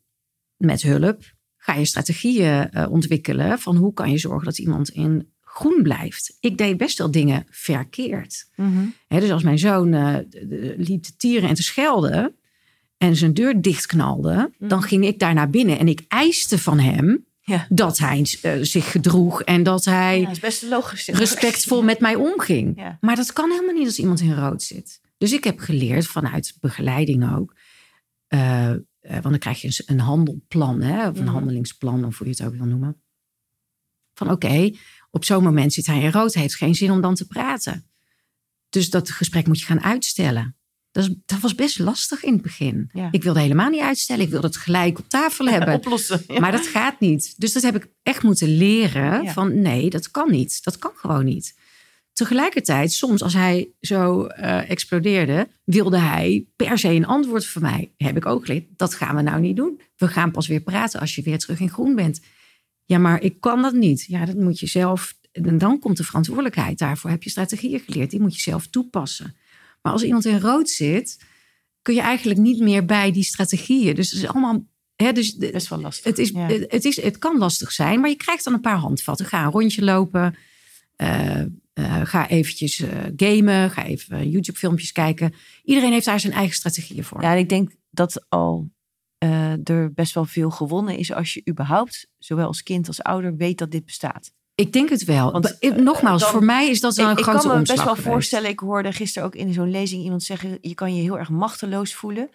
met 0.56 0.82
hulp, 0.82 1.22
ga 1.56 1.74
je 1.74 1.84
strategieën 1.84 2.88
ontwikkelen 2.88 3.58
van 3.58 3.76
hoe 3.76 3.92
kan 3.92 4.10
je 4.10 4.18
zorgen 4.18 4.44
dat 4.44 4.58
iemand 4.58 4.88
in 4.88 5.32
groen 5.58 5.82
blijft. 5.82 6.36
Ik 6.40 6.58
deed 6.58 6.76
best 6.76 6.98
wel 6.98 7.10
dingen 7.10 7.46
verkeerd. 7.50 8.48
Mhm. 8.56 8.84
Hè, 9.08 9.20
dus 9.20 9.30
als 9.30 9.42
mijn 9.42 9.58
zoon 9.58 9.92
eh, 9.94 10.16
d- 10.16 10.30
d- 10.30 10.88
liep 10.88 11.02
te 11.02 11.16
tieren 11.16 11.48
en 11.48 11.54
te 11.54 11.62
schelden 11.62 12.34
en 12.96 13.16
zijn 13.16 13.34
deur 13.34 13.60
dichtknalde, 13.62 14.52
dan 14.58 14.78
Mhm. 14.78 14.88
ging 14.88 15.04
ik 15.06 15.18
daar 15.18 15.34
naar 15.34 15.50
binnen 15.50 15.78
en 15.78 15.88
ik 15.88 16.04
eiste 16.08 16.58
van 16.58 16.78
hem 16.78 17.26
Ja. 17.40 17.66
dat 17.68 17.98
hij 17.98 18.26
eh, 18.42 18.52
zich 18.60 18.90
gedroeg 18.90 19.42
en 19.42 19.62
dat 19.62 19.84
hij 19.84 20.20
Ja, 20.20 20.32
best 20.40 20.62
logisch. 20.62 21.06
respectvol 21.08 21.82
met 21.82 22.00
mij 22.00 22.14
omging. 22.14 22.96
Maar 23.00 23.16
dat 23.16 23.32
kan 23.32 23.50
helemaal 23.50 23.74
niet 23.74 23.86
als 23.86 23.98
iemand 23.98 24.20
in 24.20 24.34
rood 24.34 24.62
zit. 24.62 25.00
Dus 25.18 25.32
ik 25.32 25.44
heb 25.44 25.58
geleerd 25.58 26.06
vanuit 26.06 26.56
begeleiding 26.60 27.34
ook. 27.36 27.54
eh, 28.26 28.70
eh, 28.70 28.78
want 29.00 29.22
dan 29.22 29.38
krijg 29.38 29.60
je 29.60 29.66
een, 29.68 29.94
een 29.96 30.00
handelplan, 30.00 30.80
hè, 30.80 31.08
of 31.08 31.16
een 31.18 31.24
Mhm. 31.24 31.32
handelingsplan, 31.32 32.04
of 32.04 32.18
hoe 32.18 32.26
je 32.26 32.32
het 32.32 32.42
ook 32.44 32.54
wil 32.54 32.66
noemen. 32.66 33.02
Van 34.14 34.30
oké, 34.30 34.70
op 35.18 35.24
zo'n 35.24 35.42
moment 35.42 35.72
zit 35.72 35.87
hij 35.87 36.02
in 36.02 36.11
rood, 36.11 36.35
heeft 36.35 36.57
geen 36.57 36.74
zin 36.74 36.90
om 36.90 37.00
dan 37.00 37.14
te 37.14 37.26
praten. 37.26 37.87
Dus 38.68 38.90
dat 38.90 39.11
gesprek 39.11 39.46
moet 39.46 39.61
je 39.61 39.66
gaan 39.66 39.83
uitstellen. 39.83 40.57
Dat, 40.90 41.04
is, 41.04 41.14
dat 41.26 41.40
was 41.40 41.54
best 41.54 41.78
lastig 41.78 42.22
in 42.22 42.33
het 42.33 42.42
begin. 42.42 42.90
Ja. 42.92 43.09
Ik 43.11 43.22
wilde 43.22 43.40
helemaal 43.40 43.70
niet 43.70 43.81
uitstellen. 43.81 44.24
Ik 44.24 44.31
wilde 44.31 44.46
het 44.46 44.57
gelijk 44.57 44.98
op 44.98 45.09
tafel 45.09 45.46
hebben. 45.46 45.74
Oplossen. 45.74 46.22
Ja. 46.26 46.40
Maar 46.40 46.52
dat 46.52 46.66
gaat 46.66 47.00
niet. 47.00 47.35
Dus 47.37 47.52
dat 47.52 47.62
heb 47.62 47.76
ik 47.76 47.88
echt 48.02 48.22
moeten 48.22 48.57
leren. 48.57 49.33
Van 49.33 49.61
nee, 49.61 49.90
dat 49.90 50.11
kan 50.11 50.31
niet. 50.31 50.64
Dat 50.64 50.78
kan 50.78 50.92
gewoon 50.94 51.24
niet. 51.24 51.57
Tegelijkertijd, 52.12 52.92
soms 52.92 53.22
als 53.22 53.35
hij 53.35 53.68
zo 53.81 54.24
eh, 54.26 54.70
explodeerde, 54.70 55.48
wilde 55.64 55.98
hij 55.98 56.46
per 56.57 56.78
se 56.78 56.88
een 56.88 57.07
antwoord 57.07 57.46
van 57.46 57.62
mij. 57.62 57.92
Heb 57.96 58.16
ik 58.16 58.26
ook 58.26 58.44
geleerd. 58.44 58.64
Dat 58.76 58.94
gaan 58.94 59.16
we 59.16 59.22
nou 59.22 59.40
niet 59.40 59.57
doen. 59.57 59.81
We 59.96 60.09
gaan 60.09 60.31
pas 60.31 60.46
weer 60.46 60.61
praten 60.61 61.00
als 61.00 61.14
je 61.14 61.22
weer 61.22 61.38
terug 61.38 61.61
in 61.61 61.70
groen 61.70 61.94
bent. 61.94 62.20
Ja, 62.88 62.98
maar 62.98 63.22
ik 63.22 63.40
kan 63.40 63.62
dat 63.62 63.72
niet. 63.74 64.05
Ja, 64.09 64.24
dat 64.24 64.37
moet 64.37 64.59
je 64.61 64.66
zelf. 64.66 65.14
En 65.33 65.59
dan 65.59 65.79
komt 65.79 65.96
de 65.96 66.05
verantwoordelijkheid. 66.05 66.79
Daarvoor 66.79 67.11
heb 67.11 67.22
je 67.22 67.31
strategieën 67.31 67.81
geleerd. 67.81 68.11
Die 68.11 68.20
moet 68.20 68.35
je 68.37 68.40
zelf 68.42 68.66
toepassen. 68.66 69.37
Maar 69.83 69.92
als 69.92 70.03
iemand 70.03 70.24
in 70.24 70.40
rood 70.40 70.68
zit, 70.68 71.18
kun 71.83 71.94
je 71.94 72.01
eigenlijk 72.01 72.40
niet 72.40 72.61
meer 72.61 72.85
bij 72.85 73.12
die 73.12 73.22
strategieën. 73.22 73.94
Dus 73.94 74.11
het 74.11 74.22
is 74.22 74.29
allemaal. 74.29 74.64
Hè, 74.96 75.12
dus 75.12 75.37
Best 75.37 75.68
wel 75.68 75.81
lastig. 75.81 76.05
het, 76.05 76.18
is, 76.18 76.29
Ja. 76.31 76.46
het, 76.68 76.85
is, 76.85 77.03
het 77.03 77.18
kan 77.18 77.38
lastig 77.38 77.72
zijn, 77.72 78.01
maar 78.01 78.11
je 78.11 78.16
krijgt 78.16 78.44
dan 78.44 78.53
een 78.53 78.61
paar 78.61 78.77
handvatten. 78.77 79.27
Ga 79.27 79.44
een 79.44 79.51
rondje 79.51 79.85
lopen. 79.85 80.37
eh, 80.96 81.40
eh, 81.40 81.46
ga 82.05 82.29
eventjes 82.29 82.81
eh, 82.81 82.88
gamen. 83.16 83.70
Ga 83.70 83.85
even 83.85 84.31
YouTube-filmpjes 84.31 84.92
kijken. 84.92 85.35
Iedereen 85.64 85.92
heeft 85.92 86.05
daar 86.05 86.20
zijn 86.20 86.33
eigen 86.33 86.55
strategieën 86.57 87.05
voor. 87.05 87.22
Ja, 87.22 87.33
en 87.33 87.38
ik 87.38 87.48
denk 87.48 87.70
dat 87.90 88.24
al 88.29 88.70
eh, 89.18 89.68
er 89.68 89.92
best 89.92 90.14
wel 90.14 90.24
veel 90.24 90.50
gewonnen 90.50 90.96
is 90.96 91.12
als 91.12 91.35
je 91.35 91.42
überhaupt, 91.48 92.07
zowel 92.18 92.46
als 92.46 92.62
kind 92.62 92.87
als 92.87 93.02
ouder, 93.02 93.37
weet 93.37 93.59
dat 93.59 93.70
dit 93.70 93.85
bestaat. 93.85 94.33
Ik 94.54 94.72
denk 94.72 94.88
het 94.88 95.04
wel. 95.04 95.33
Want, 95.33 95.57
Be- 95.61 95.74
Nogmaals, 95.81 96.22
dan- 96.22 96.31
voor 96.31 96.44
mij 96.44 96.68
is 96.68 96.81
dat 96.81 96.96
wel 96.96 97.04
ik, 97.04 97.12
een 97.12 97.18
ik 97.18 97.24
grote 97.24 97.38
kan 97.38 97.48
me 97.50 97.59
omslag 97.59 97.76
best 97.76 97.87
wel 97.87 97.94
geweest. 97.96 98.12
voorstellen, 98.14 98.50
ik 98.50 98.61
hoorde 98.61 98.92
gisteren 98.92 99.28
ook 99.28 99.35
in 99.35 99.52
zo'n 99.52 99.70
lezing 99.70 100.02
iemand 100.02 100.22
zeggen, 100.22 100.59
je 100.61 100.74
kan 100.74 100.94
je 100.94 101.02
heel 101.02 101.18
erg 101.18 101.31
machteloos 101.31 101.94
voelen. 101.94 102.31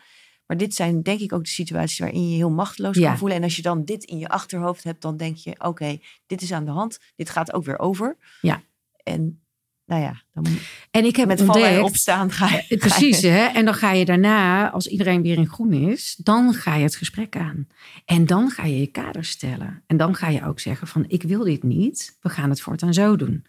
Maar 0.46 0.58
dit 0.58 0.76
zijn 0.76 1.02
denk 1.04 1.20
ik 1.20 1.34
ook 1.34 1.44
de 1.44 1.50
situaties 1.50 2.00
waarin 2.00 2.22
je 2.24 2.30
je 2.30 2.36
heel 2.36 2.50
machteloos 2.50 2.98
Ja. 2.98 3.08
kan 3.10 3.18
voelen. 3.18 3.38
En 3.38 3.44
als 3.44 3.56
je 3.56 3.62
dan 3.62 3.84
dit 3.86 4.04
in 4.04 4.18
je 4.18 4.30
achterhoofd 4.30 4.84
hebt, 4.84 5.02
dan 5.02 5.18
denk 5.18 5.36
je, 5.38 5.56
oké, 5.58 5.98
dit 6.26 6.42
is 6.42 6.52
aan 6.52 6.66
de 6.66 6.72
hand. 6.72 7.00
Dit 7.16 7.30
gaat 7.30 7.54
ook 7.54 7.64
weer 7.66 7.80
over. 7.80 8.18
Ja. 8.42 8.62
En 9.04 9.43
nou 9.86 10.02
ja, 10.02 10.24
dan 10.34 10.46
En 10.92 11.06
ik 11.06 11.16
heb 11.16 11.28
met 11.28 11.42
vallen 11.42 11.62
en 11.62 11.68
ontdekt... 11.68 11.90
opstaan 11.90 12.32
ga 12.32 12.50
je. 12.50 12.66
Eh, 12.68 12.78
Precies, 12.78 13.22
hè? 13.22 13.46
En 13.46 13.66
dan 13.66 13.74
ga 13.74 13.92
je 13.92 14.06
daarna, 14.06 14.70
als 14.70 14.88
iedereen 14.88 15.22
weer 15.22 15.38
in 15.38 15.50
groen 15.50 15.74
is, 15.74 16.16
dan 16.24 16.54
ga 16.54 16.76
je 16.76 16.84
het 16.84 16.96
gesprek 16.96 17.38
aan. 17.38 17.68
En 18.06 18.26
dan 18.26 18.50
ga 18.50 18.66
je 18.66 18.80
je 18.80 18.88
kader 18.88 19.26
stellen. 19.26 19.84
En 19.88 19.98
dan 19.98 20.16
ga 20.16 20.30
je 20.30 20.46
ook 20.46 20.60
zeggen 20.60 20.88
van, 20.88 21.06
ik 21.08 21.24
wil 21.24 21.44
dit 21.44 21.64
niet. 21.64 22.18
We 22.22 22.30
gaan 22.30 22.50
het 22.50 22.62
voortaan 22.62 22.94
zo 22.94 23.16
doen. 23.16 23.46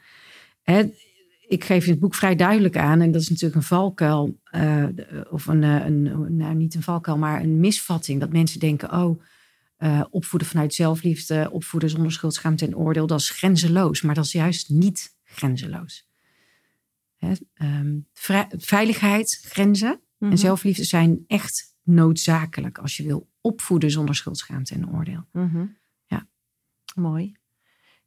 Hè, 0.62 0.82
ik 1.48 1.64
geef 1.64 1.84
in 1.84 1.90
het 1.90 2.00
boek 2.00 2.14
vrij 2.14 2.36
duidelijk 2.36 2.76
aan, 2.76 3.00
en 3.00 3.12
dat 3.12 3.20
is 3.20 3.28
natuurlijk 3.28 3.56
een 3.56 3.66
valkuil, 3.66 4.40
eh, 4.44 4.84
of 5.30 5.46
een, 5.46 5.62
eh, 5.62 5.84
een, 5.84 6.36
nou 6.36 6.54
niet 6.54 6.74
een 6.74 6.82
valkuil, 6.82 7.18
maar 7.18 7.42
een 7.42 7.60
misvatting. 7.60 8.20
Dat 8.20 8.32
mensen 8.32 8.60
denken, 8.60 8.92
oh, 8.92 9.22
eh, 9.76 10.04
opvoeden 10.10 10.48
vanuit 10.48 10.74
zelfliefde, 10.74 11.48
opvoeden 11.50 11.90
zonder 11.90 12.12
schuldschaamte 12.12 12.66
en 12.66 12.76
oordeel, 12.76 13.06
dat 13.06 13.20
is 13.20 13.30
grenzeloos. 13.30 14.02
Maar 14.02 14.14
dat 14.14 14.24
is 14.24 14.32
juist 14.32 14.70
niet 14.70 15.16
grenzeloos. 15.24 16.12
Ehm, 17.54 17.98
veiligheid, 18.58 19.40
grenzen 19.42 20.00
Mhm. 20.18 20.30
en 20.30 20.38
zelfliefde 20.38 20.84
zijn 20.84 21.24
echt 21.26 21.76
noodzakelijk 21.82 22.78
als 22.78 22.96
je 22.96 23.02
wil 23.02 23.28
opvoeden 23.40 23.90
zonder 23.90 24.14
schuldschaamte 24.14 24.74
en 24.74 24.90
oordeel. 24.90 25.24
Mhm. 25.32 25.66
Ja. 26.06 26.28
Mooi. 26.94 27.32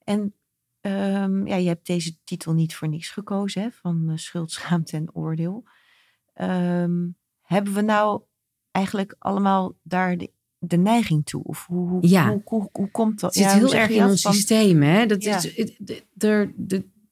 En 0.03 0.34
ehm, 0.82 1.47
ja, 1.47 1.56
je 1.56 1.67
hebt 1.67 1.86
deze 1.88 2.17
titel 2.23 2.53
niet 2.53 2.75
voor 2.75 2.88
niks 2.88 3.10
gekozen, 3.10 3.62
hè, 3.62 3.71
van 3.71 4.10
eh, 4.10 4.17
schuld, 4.17 4.51
schaamte 4.51 4.95
en 4.97 5.13
oordeel. 5.13 5.63
Ehm, 6.34 7.08
hebben 7.41 7.73
we 7.73 7.82
nou 7.82 8.21
eigenlijk 8.71 9.15
allemaal 9.19 9.77
daar 9.84 10.17
de, 10.17 10.32
de 10.60 10.77
neiging 10.77 11.25
toe? 11.25 11.43
Of 11.43 11.65
hoe, 11.65 11.89
hoe, 11.89 12.08
Ja. 12.08 12.30
hoe, 12.30 12.41
hoe, 12.45 12.69
hoe 12.71 12.91
komt 12.91 13.19
dat? 13.19 13.34
Het 13.36 13.43
zit 13.43 13.51
Ja, 13.53 13.58
heel 13.58 13.73
erg 13.73 13.89
in 13.89 14.03
ons 14.06 14.21
Van- 14.21 14.34
systeem. 14.34 14.82
Hè? 14.82 15.06
Dat 15.06 15.23
Ja. 15.23 15.38
is, 15.38 15.77
er, 16.17 16.53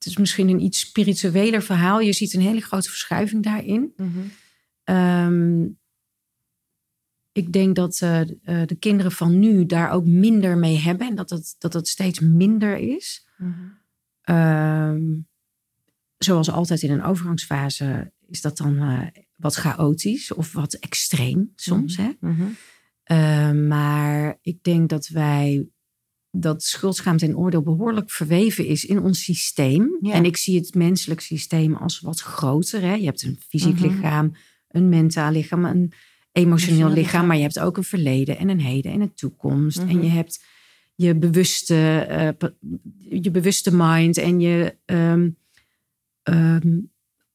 is 0.06 0.16
misschien 0.16 0.48
een 0.48 0.62
iets 0.62 0.80
spiritueler 0.80 1.62
verhaal. 1.62 2.00
Je 2.00 2.12
ziet 2.12 2.34
een 2.34 2.40
hele 2.40 2.60
grote 2.60 2.88
verschuiving 2.88 3.42
daarin. 3.42 3.94
Ehm, 4.84 5.64
ik 7.32 7.52
denk 7.52 7.76
dat 7.76 8.00
uh, 8.00 8.20
de 8.42 8.76
kinderen 8.78 9.12
van 9.12 9.38
nu 9.38 9.66
daar 9.66 9.90
ook 9.90 10.06
minder 10.06 10.58
mee 10.58 10.78
hebben 10.78 11.06
en 11.06 11.14
dat 11.14 11.30
het, 11.30 11.54
dat 11.58 11.72
het 11.72 11.88
steeds 11.88 12.20
minder 12.20 12.76
is. 12.76 13.28
Mm 13.36 15.26
zoals 16.18 16.50
altijd 16.50 16.82
in 16.82 16.90
een 16.90 17.02
overgangsfase 17.02 18.12
is 18.26 18.40
dat 18.40 18.56
dan 18.56 18.74
uh, 18.74 19.06
wat 19.36 19.54
chaotisch 19.54 20.32
of 20.32 20.52
wat 20.52 20.74
extreem 20.74 21.52
soms. 21.54 21.96
Mm 21.96 22.04
Hè? 22.20 22.46
Uh, 23.06 23.68
maar 23.68 24.38
ik 24.40 24.62
denk 24.62 24.88
dat 24.88 25.08
wij 25.08 25.68
dat 26.40 26.62
schuldschaamte 26.62 27.26
en 27.26 27.36
oordeel 27.36 27.62
behoorlijk 27.62 28.10
verweven 28.10 28.66
is 28.66 28.84
in 28.84 29.02
ons 29.02 29.24
systeem. 29.24 29.98
En 30.02 30.24
ik 30.24 30.36
zie 30.36 30.58
het 30.58 30.74
menselijk 30.74 31.20
systeem 31.20 31.74
als 31.74 32.00
wat 32.00 32.20
groter. 32.20 32.80
Hè? 32.80 32.94
Je 32.94 33.04
hebt 33.04 33.22
een 33.22 33.38
fysiek 33.48 33.80
mm 33.80 33.90
lichaam, 33.90 34.36
een 34.68 34.88
mentaal 34.88 35.32
lichaam, 35.32 35.64
een 35.64 35.92
emotioneel 36.32 36.90
lichaam, 36.90 37.26
maar 37.26 37.36
je 37.36 37.42
hebt 37.42 37.58
ook 37.58 37.76
een 37.76 37.84
verleden 37.84 38.38
en 38.38 38.48
een 38.48 38.60
heden 38.60 38.92
en 38.92 39.00
een 39.00 39.14
toekomst. 39.14 39.78
En 39.78 40.02
je 40.02 40.08
hebt 40.08 40.44
je 40.94 41.16
bewuste, 41.16 42.06
uh, 42.42 42.48
je 43.20 43.30
bewuste 43.30 43.70
mind 43.74 44.16
en 44.16 44.40
je 44.40 44.76
um, 44.84 45.36
um, 46.22 46.92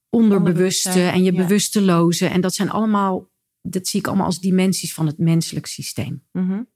onderbewuste 0.09 1.01
en 1.01 1.23
je 1.23 1.33
ja. 1.33 1.41
bewusteloze. 1.41 2.25
En 2.25 2.41
dat 2.41 2.53
zijn 2.53 2.69
allemaal, 2.69 3.29
dat 3.61 3.87
zie 3.87 3.99
ik 3.99 4.07
allemaal 4.07 4.25
als 4.25 4.39
dimensies 4.39 4.93
van 4.93 5.05
het 5.05 5.17
menselijk 5.17 5.65
systeem. 5.65 6.23
Mm 6.31 6.69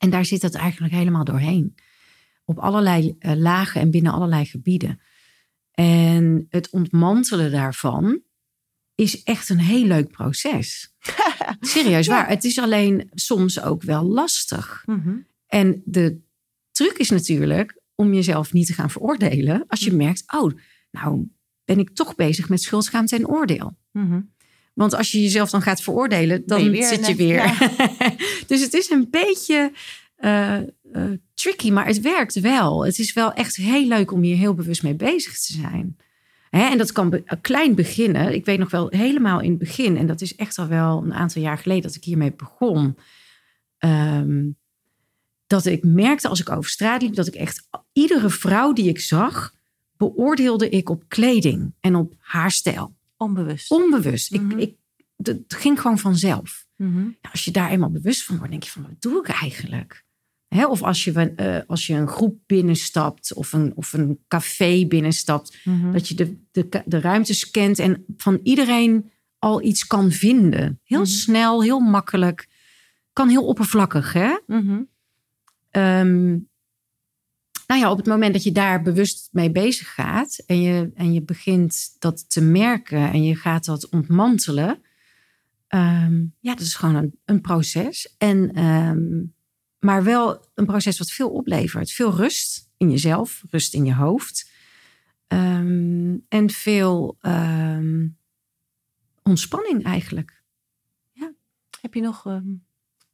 En 0.00 0.10
daar 0.10 0.24
zit 0.24 0.42
het 0.42 0.54
eigenlijk 0.54 0.92
helemaal 0.92 1.24
doorheen. 1.24 1.74
Op 2.44 2.58
allerlei 2.58 3.16
uh, 3.18 3.32
lagen 3.34 3.80
en 3.80 3.90
binnen 3.90 4.12
allerlei 4.12 4.44
gebieden. 4.44 5.00
En 5.70 6.46
het 6.48 6.70
ontmantelen 6.70 7.50
daarvan 7.50 8.22
is 8.94 9.22
echt 9.22 9.48
een 9.48 9.58
heel 9.58 9.84
leuk 9.84 10.10
proces. 10.10 10.94
Serieus 11.60 12.06
waar. 12.06 12.28
Het 12.28 12.44
is 12.44 12.58
alleen 12.58 13.10
soms 13.14 13.60
ook 13.60 13.82
wel 13.82 14.04
lastig. 14.04 14.82
Mm 14.86 15.00
-hmm. 15.02 15.26
En 15.46 15.82
de 15.84 16.20
truc 16.70 16.92
is 16.98 17.10
natuurlijk 17.10 17.80
om 17.94 18.14
jezelf 18.14 18.52
niet 18.52 18.66
te 18.66 18.72
gaan 18.72 18.90
veroordelen. 18.90 19.64
Als 19.66 19.80
je 19.80 19.90
Mhm. 19.90 19.96
merkt, 19.96 20.32
oh, 20.32 20.52
nou 20.90 21.28
ben 21.64 21.78
ik 21.78 21.94
toch 21.94 22.14
bezig 22.14 22.48
met 22.48 22.62
schuldschaamt 22.62 23.12
en 23.12 23.28
oordeel. 23.28 23.76
Mhm. 23.92 24.20
Want 24.80 24.94
als 24.94 25.10
je 25.12 25.22
jezelf 25.22 25.50
dan 25.50 25.62
gaat 25.62 25.82
veroordelen, 25.82 26.42
dan 26.46 26.56
Ben 26.58 26.66
je 26.66 26.70
weer 26.72 26.86
zit 26.86 27.06
je 27.06 27.14
weer. 27.14 27.34
ja. 27.34 27.54
dus 28.46 28.60
het 28.62 28.74
is 28.74 28.90
een 28.90 29.06
beetje 29.10 29.72
eh, 30.16 30.56
eh, 30.56 30.64
tricky, 31.34 31.70
maar 31.70 31.86
het 31.86 32.00
werkt 32.00 32.40
wel. 32.40 32.84
Het 32.84 32.98
is 32.98 33.12
wel 33.12 33.32
echt 33.32 33.56
heel 33.56 33.86
leuk 33.86 34.12
om 34.12 34.22
hier 34.22 34.36
heel 34.36 34.54
bewust 34.54 34.82
mee 34.82 34.94
bezig 34.94 35.38
te 35.38 35.52
zijn. 35.52 35.96
Hè, 36.50 36.68
en 36.70 36.78
dat 36.78 36.92
kan 36.92 37.10
be- 37.10 37.22
eh, 37.24 37.38
klein 37.40 37.74
beginnen. 37.74 38.34
Ik 38.34 38.44
weet 38.44 38.58
nog 38.58 38.70
wel 38.70 38.86
helemaal 38.88 39.40
in 39.40 39.50
het 39.50 39.58
begin, 39.58 39.96
en 39.96 40.06
dat 40.06 40.20
is 40.20 40.34
echt 40.36 40.58
al 40.58 40.66
wel 40.68 41.02
een 41.04 41.14
aantal 41.14 41.42
jaar 41.42 41.58
geleden 41.58 41.82
dat 41.82 41.94
ik 41.94 42.04
hiermee 42.04 42.32
begon. 42.32 42.96
ehm, 43.78 44.48
dat 45.46 45.66
ik 45.66 45.84
merkte 45.84 46.28
als 46.28 46.40
ik 46.40 46.50
over 46.50 46.70
straat 46.70 47.02
liep, 47.02 47.14
dat 47.14 47.26
ik 47.26 47.34
echt 47.34 47.68
iedere 47.92 48.30
vrouw 48.30 48.72
die 48.72 48.88
ik 48.88 49.00
zag, 49.00 49.54
beoordeelde 49.96 50.68
ik 50.68 50.88
op 50.88 51.02
kleding 51.08 51.72
en 51.80 51.94
op 51.94 52.14
haarstijl. 52.18 52.98
Onbewust. 53.20 53.70
Onbewust. 53.70 54.30
Mhm. 54.30 54.50
ik, 54.58 54.58
ik, 54.58 54.76
het 55.26 55.54
ging 55.54 55.80
gewoon 55.80 55.98
vanzelf. 55.98 56.66
Mhm. 56.76 56.94
Nou, 56.94 57.14
als 57.32 57.44
je 57.44 57.50
daar 57.50 57.70
eenmaal 57.70 57.90
bewust 57.90 58.24
van 58.24 58.36
wordt, 58.36 58.50
denk 58.50 58.62
je 58.62 58.70
van, 58.70 58.82
wat 58.82 59.00
doe 59.02 59.18
ik 59.20 59.28
eigenlijk? 59.28 60.04
Hè, 60.48 60.66
of 60.66 60.82
als 60.82 61.04
je, 61.04 61.12
eh, 61.12 61.58
als 61.66 61.86
je 61.86 61.94
een 61.94 62.08
groep 62.08 62.38
binnenstapt 62.46 63.34
of 63.34 63.52
een, 63.52 63.72
of 63.74 63.92
een 63.92 64.18
café 64.28 64.86
binnenstapt, 64.86 65.58
Mhm. 65.64 65.92
dat 65.92 66.08
je 66.08 66.14
de, 66.14 66.36
de, 66.50 66.82
de 66.86 67.00
ruimte 67.00 67.34
scant 67.34 67.78
en 67.78 68.04
van 68.16 68.40
iedereen 68.42 69.10
al 69.38 69.62
iets 69.62 69.86
kan 69.86 70.10
vinden. 70.10 70.80
Heel 70.84 71.06
snel, 71.06 71.62
heel 71.62 71.80
makkelijk. 71.80 72.48
Kan 73.12 73.28
heel 73.28 73.46
oppervlakkig, 73.46 74.12
hè? 74.12 74.36
Mhm. 74.46 74.82
Nou 77.70 77.82
ja, 77.82 77.90
op 77.90 77.96
het 77.96 78.06
moment 78.06 78.32
dat 78.32 78.42
je 78.42 78.52
daar 78.52 78.82
bewust 78.82 79.28
mee 79.32 79.50
bezig 79.50 79.94
gaat 79.94 80.42
en 80.46 80.60
je, 80.60 80.90
en 80.94 81.12
je 81.12 81.22
begint 81.22 81.96
dat 81.98 82.30
te 82.30 82.40
merken 82.40 83.12
en 83.12 83.22
je 83.22 83.36
gaat 83.36 83.64
dat 83.64 83.88
ontmantelen, 83.88 84.82
ehm, 85.66 86.24
ja, 86.40 86.54
dat 86.54 86.60
is 86.60 86.74
gewoon 86.74 87.12
een, 87.24 87.40
proces. 87.40 88.14
En, 88.18 88.52
ehm, 88.52 89.22
maar 89.78 90.04
wel 90.04 90.48
een 90.54 90.66
proces 90.66 90.98
wat 90.98 91.10
veel 91.10 91.30
oplevert. 91.30 91.92
Veel 91.92 92.14
rust 92.14 92.70
in 92.76 92.90
jezelf, 92.90 93.44
rust 93.50 93.74
in 93.74 93.84
je 93.84 93.94
hoofd. 93.94 94.50
Ehm, 95.26 96.16
en 96.28 96.50
veel 96.50 97.18
ontspanning 99.22 99.84
eigenlijk. 99.84 100.42
Heb 101.80 101.94
je 101.94 102.00
nog 102.00 102.26
eh, 102.26 102.40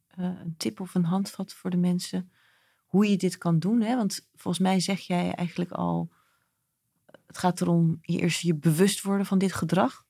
een 0.09 0.55
tip 0.57 0.81
of 0.81 0.95
een 0.95 1.05
handvat 1.05 1.53
voor 1.53 1.71
de 1.71 1.77
mensen 1.77 2.31
hoe 2.97 3.11
je 3.11 3.17
dit 3.17 3.39
kan 3.39 3.59
doen? 3.59 3.81
Hè? 3.81 3.97
Want 3.97 4.29
volgens 4.35 4.63
mij 4.63 4.81
zeg 4.81 5.01
jij 5.01 5.33
eigenlijk 5.33 5.71
al, 5.71 6.11
het 7.27 7.39
gaat 7.39 7.61
erom 7.61 7.99
je 8.03 8.19
eerst 8.19 8.41
je 8.41 8.55
bewust 8.55 9.03
worden 9.03 9.27
van 9.27 9.39
dit 9.39 9.53
gedrag. 9.53 10.05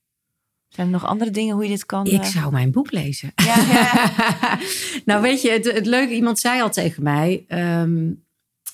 Zijn 0.67 0.87
er 0.87 0.93
nog 0.93 1.05
andere 1.05 1.31
dingen 1.31 1.53
hoe 1.55 1.63
je 1.63 1.69
dit 1.69 1.85
kan? 1.85 2.05
Ik 2.05 2.21
eh, 2.21 2.23
zou 2.23 2.51
mijn 2.51 2.71
boek 2.71 2.91
lezen. 2.91 3.31
Ja, 3.35 3.55
ja. 3.55 4.59
nou, 5.05 5.21
weet 5.21 5.41
je, 5.41 5.51
het, 5.51 5.71
het 5.71 5.85
leuke, 5.85 6.13
iemand 6.13 6.39
zei 6.39 6.61
al 6.61 6.69
tegen 6.69 7.03
mij. 7.03 7.45
ehm, 7.47 8.13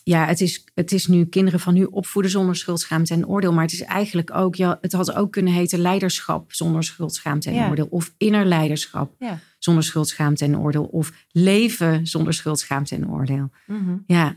ja, 0.04 0.26
het 0.26 0.42
is, 0.42 0.64
het 0.74 0.92
is 0.92 1.08
nu 1.08 1.26
kinderen 1.26 1.60
van 1.60 1.74
nu 1.74 1.84
opvoeden 1.84 2.32
zonder 2.32 2.56
schuldschaamte 2.56 3.14
en 3.14 3.28
oordeel. 3.28 3.54
Maar 3.54 3.64
het 3.64 3.74
is 3.74 3.82
eigenlijk 3.82 4.36
ook, 4.36 4.56
ja, 4.56 4.78
het 4.82 4.92
had 4.94 5.14
ook 5.14 5.32
kunnen 5.32 5.54
heten 5.54 5.80
leiderschap 5.80 6.54
zonder 6.54 6.84
schuldschaamt 6.84 7.46
en 7.46 7.54
Ja. 7.54 7.70
oordeel. 7.70 7.88
Of 7.90 8.14
innerleiderschap 8.18 9.16
Ja. 9.20 9.40
zonder 9.60 9.84
schuldschaamt 9.84 10.42
en 10.42 10.58
oordeel. 10.58 10.84
Of 10.84 11.12
leven 11.32 12.08
zonder 12.08 12.34
schuldschaamt 12.34 12.92
en 12.92 13.10
oordeel. 13.10 13.50
Mhm. 13.68 13.96
Ja. 14.08 14.36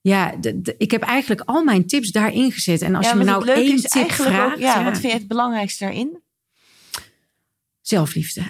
Ja, 0.00 0.36
de- 0.36 0.60
de- 0.60 0.74
ik 0.78 0.90
heb 0.90 1.02
eigenlijk 1.02 1.40
al 1.44 1.64
mijn 1.64 1.86
tips 1.86 2.10
daarin 2.10 2.52
gezet. 2.52 2.82
En 2.82 2.94
als 2.94 3.06
Ja, 3.06 3.12
je 3.12 3.18
me 3.18 3.24
nou 3.24 3.48
één 3.50 3.74
is 3.74 3.82
tip 3.82 4.10
vraagt. 4.12 4.54
ook- 4.54 4.60
ja, 4.60 4.84
wat 4.84 4.98
vind 4.98 5.12
je 5.12 5.18
het 5.18 5.28
belangrijkste 5.28 5.84
daarin? 5.84 6.18
Zelfliefde. 7.80 8.42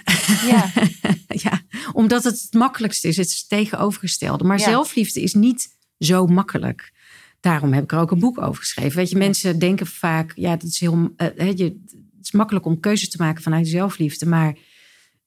Ja. 0.47 0.71
ja, 1.45 1.61
omdat 1.93 2.23
het 2.23 2.41
het 2.41 2.53
makkelijkste 2.53 3.07
is. 3.07 3.17
Het 3.17 3.27
is 3.27 3.37
het 3.39 3.49
tegenovergestelde. 3.49 4.43
Maar 4.43 4.59
zelfliefde 4.59 5.21
is 5.21 5.33
niet 5.33 5.69
zo 6.05 6.25
makkelijk. 6.27 6.91
Daarom 7.39 7.73
heb 7.73 7.83
ik 7.83 7.91
er 7.91 7.99
ook 7.99 8.11
een 8.11 8.19
boek 8.19 8.41
over 8.41 8.61
geschreven. 8.61 8.97
Weet 8.97 9.09
je, 9.09 9.17
mensen 9.17 9.59
denken 9.59 9.87
vaak, 9.87 10.31
ja, 10.35 10.51
dat 10.55 10.69
is 10.69 10.79
heel, 10.79 11.13
eh, 11.15 11.51
je, 11.57 11.63
het 11.63 12.21
is 12.21 12.31
makkelijk 12.31 12.65
om 12.65 12.79
keuzes 12.79 13.09
te 13.09 13.17
maken 13.17 13.43
vanuit 13.43 13.67
zelfliefde. 13.67 14.25
Maar 14.25 14.57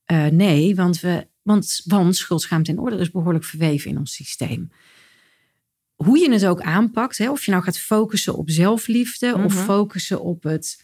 eh, 0.04 0.26
nee, 0.26 0.74
want, 0.74 1.00
we, 1.00 1.26
want, 1.42 1.82
want 1.84 2.16
schuldschaamte 2.16 2.70
en 2.70 2.80
oordeel 2.80 2.98
is 2.98 3.10
behoorlijk 3.10 3.44
verweven 3.44 3.90
in 3.90 3.98
ons 3.98 4.14
systeem. 4.14 4.70
Hoe 5.94 6.18
je 6.18 6.32
het 6.32 6.46
ook 6.46 6.60
aanpakt, 6.60 7.18
hè, 7.18 7.30
of 7.30 7.44
je 7.44 7.50
nou 7.50 7.62
gaat 7.62 7.78
focussen 7.78 8.34
op 8.36 8.50
zelfliefde 8.50 9.34
of 9.34 9.54
Mhm. 9.54 9.64
focussen 9.64 10.20
op 10.20 10.42
het 10.42 10.83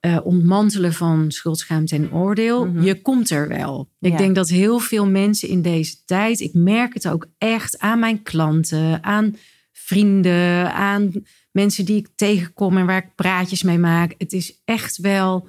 eh, 0.00 0.18
ontmantelen 0.24 0.92
van 0.92 1.30
schuldschaamte 1.30 1.94
en 1.94 2.12
oordeel, 2.12 2.66
Mhm. 2.66 2.82
je 2.82 3.02
komt 3.02 3.30
er 3.30 3.48
wel. 3.48 3.90
Ik 4.00 4.10
Ja. 4.12 4.16
denk 4.18 4.34
dat 4.34 4.48
heel 4.48 4.78
veel 4.78 5.06
mensen 5.06 5.48
in 5.48 5.62
deze 5.62 6.04
tijd, 6.04 6.40
ik 6.40 6.54
merk 6.54 6.94
het 6.94 7.08
ook 7.08 7.26
echt 7.38 7.78
aan 7.78 7.98
mijn 7.98 8.22
klanten, 8.22 9.02
aan 9.02 9.36
vrienden, 9.72 10.72
aan 10.74 11.12
mensen 11.52 11.84
die 11.84 11.96
ik 11.96 12.08
tegenkom 12.14 12.76
en 12.76 12.86
waar 12.86 13.04
ik 13.04 13.14
praatjes 13.14 13.62
mee 13.62 13.78
maak. 13.78 14.14
Het 14.18 14.32
is 14.32 14.60
echt 14.64 14.96
wel 14.96 15.48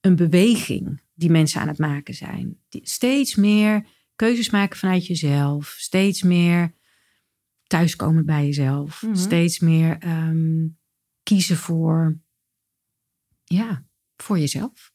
een 0.00 0.16
beweging 0.16 1.00
die 1.14 1.30
mensen 1.30 1.60
aan 1.60 1.68
het 1.68 1.78
maken 1.78 2.14
zijn. 2.14 2.56
Die 2.68 2.80
steeds 2.84 3.34
meer 3.34 3.84
keuzes 4.16 4.50
maken 4.50 4.78
vanuit 4.78 5.06
jezelf, 5.06 5.74
steeds 5.78 6.22
meer 6.22 6.72
thuiskomen 7.66 8.24
bij 8.26 8.44
jezelf, 8.44 9.02
Mhm. 9.02 9.14
steeds 9.14 9.58
meer 9.58 9.96
ehm, 9.98 10.66
kiezen 11.22 11.56
voor, 11.56 12.18
ja, 13.44 13.86
voor 14.22 14.38
jezelf. 14.38 14.92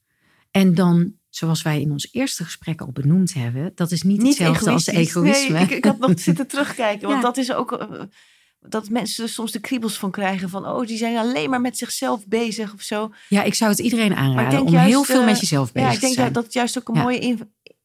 En 0.52 0.76
dan, 0.76 1.14
zoals 1.30 1.62
wij 1.62 1.82
in 1.82 1.92
ons 1.92 2.08
eerste 2.12 2.44
gesprek 2.44 2.82
al 2.82 2.92
benoemd 2.92 3.34
hebben, 3.34 3.72
dat 3.76 3.92
is 3.92 4.02
niet, 4.02 4.24
hetzelfde 4.24 4.70
als 4.72 4.88
egoïsme. 4.88 5.54
Nee, 5.54 5.64
ik, 5.64 5.70
ik 5.72 5.86
had 5.86 6.00
nog 6.00 6.12
zitten 6.30 6.48
terugkijken. 6.48 7.08
Want 7.08 7.22
Ja. 7.22 7.28
dat 7.28 7.38
is 7.38 7.54
ook... 7.54 7.72
eh, 7.72 8.02
dat 8.60 8.90
mensen 8.90 9.24
er 9.24 9.30
soms 9.30 9.52
de 9.52 9.60
kriebels 9.60 9.98
van 9.98 10.12
krijgen 10.12 10.50
van... 10.50 10.68
oh, 10.68 10.88
die 10.88 10.98
zijn 10.98 11.18
alleen 11.18 11.50
maar 11.50 11.62
met 11.62 11.78
zichzelf 11.78 12.28
bezig 12.28 12.74
of 12.74 12.82
zo. 12.82 13.14
Ja, 13.30 13.44
ik 13.44 13.54
zou 13.54 13.72
het 13.72 13.80
iedereen 13.80 14.16
aanraden 14.16 14.62
om 14.62 14.72
juist, 14.72 14.88
heel 14.90 15.04
veel 15.04 15.20
eh, 15.20 15.26
met 15.26 15.40
jezelf 15.40 15.72
bezig 15.72 15.90
Ja, 15.90 15.94
ik 15.96 16.00
denk 16.02 16.14
te 16.14 16.20
zijn. 16.20 16.26
dat 16.34 16.36
dat 16.36 16.44
het 16.44 16.54
juist 16.54 16.78
ook 16.80 16.88
een 16.88 16.96
Ja. 16.96 17.02
mooie 17.02 17.38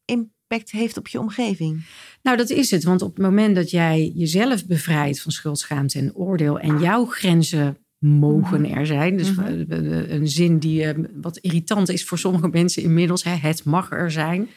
impact 0.05 0.71
heeft 0.71 0.97
op 0.97 1.09
je 1.09 1.21
omgeving. 1.21 1.87
Nou, 2.23 2.37
dat 2.37 2.51
is 2.51 2.71
het. 2.71 2.85
Want 2.85 3.03
op 3.03 3.15
het 3.17 3.25
moment 3.25 3.55
dat 3.55 3.71
jij 3.71 4.13
jezelf 4.15 4.67
bevrijdt 4.67 5.21
van 5.21 5.33
schuldschaamt 5.33 5.95
en 5.95 6.15
oordeel 6.15 6.59
en 6.59 6.79
jouw 6.81 7.05
grenzen 7.07 7.79
mogen 7.99 8.71
er 8.71 8.87
zijn. 8.87 9.17
Dus 9.17 9.35
Mhm. 9.35 9.65
een 10.09 10.29
zin 10.29 10.59
die 10.59 10.85
eh, 10.85 11.05
wat 11.15 11.37
irritant 11.37 11.89
is 11.89 12.05
voor 12.05 12.19
sommige 12.19 12.49
mensen 12.49 12.83
inmiddels. 12.83 13.25
Hè, 13.25 13.31
het 13.35 13.65
mag 13.65 13.91
er 13.91 14.11
zijn. 14.11 14.49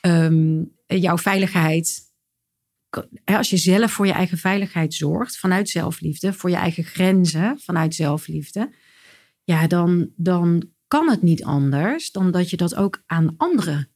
Ehm, 0.00 0.62
jouw 0.86 1.18
veiligheid, 1.18 2.00
als 3.24 3.50
je 3.50 3.56
zelf 3.56 3.92
voor 3.92 4.06
je 4.06 4.12
eigen 4.12 4.38
veiligheid 4.38 4.94
zorgt, 4.94 5.38
vanuit 5.38 5.68
zelfliefde, 5.68 6.32
voor 6.32 6.50
je 6.50 6.56
eigen 6.56 6.84
grenzen, 6.84 7.58
vanuit 7.60 7.94
zelfliefde, 7.94 8.70
ja, 9.44 9.66
dan, 9.66 10.10
dan 10.16 10.70
kan 10.88 11.10
het 11.10 11.22
niet 11.22 11.44
anders 11.44 12.10
dan 12.10 12.30
dat 12.30 12.50
je 12.50 12.56
dat 12.56 12.74
ook 12.74 13.02
aan 13.06 13.34
anderen 13.36 13.88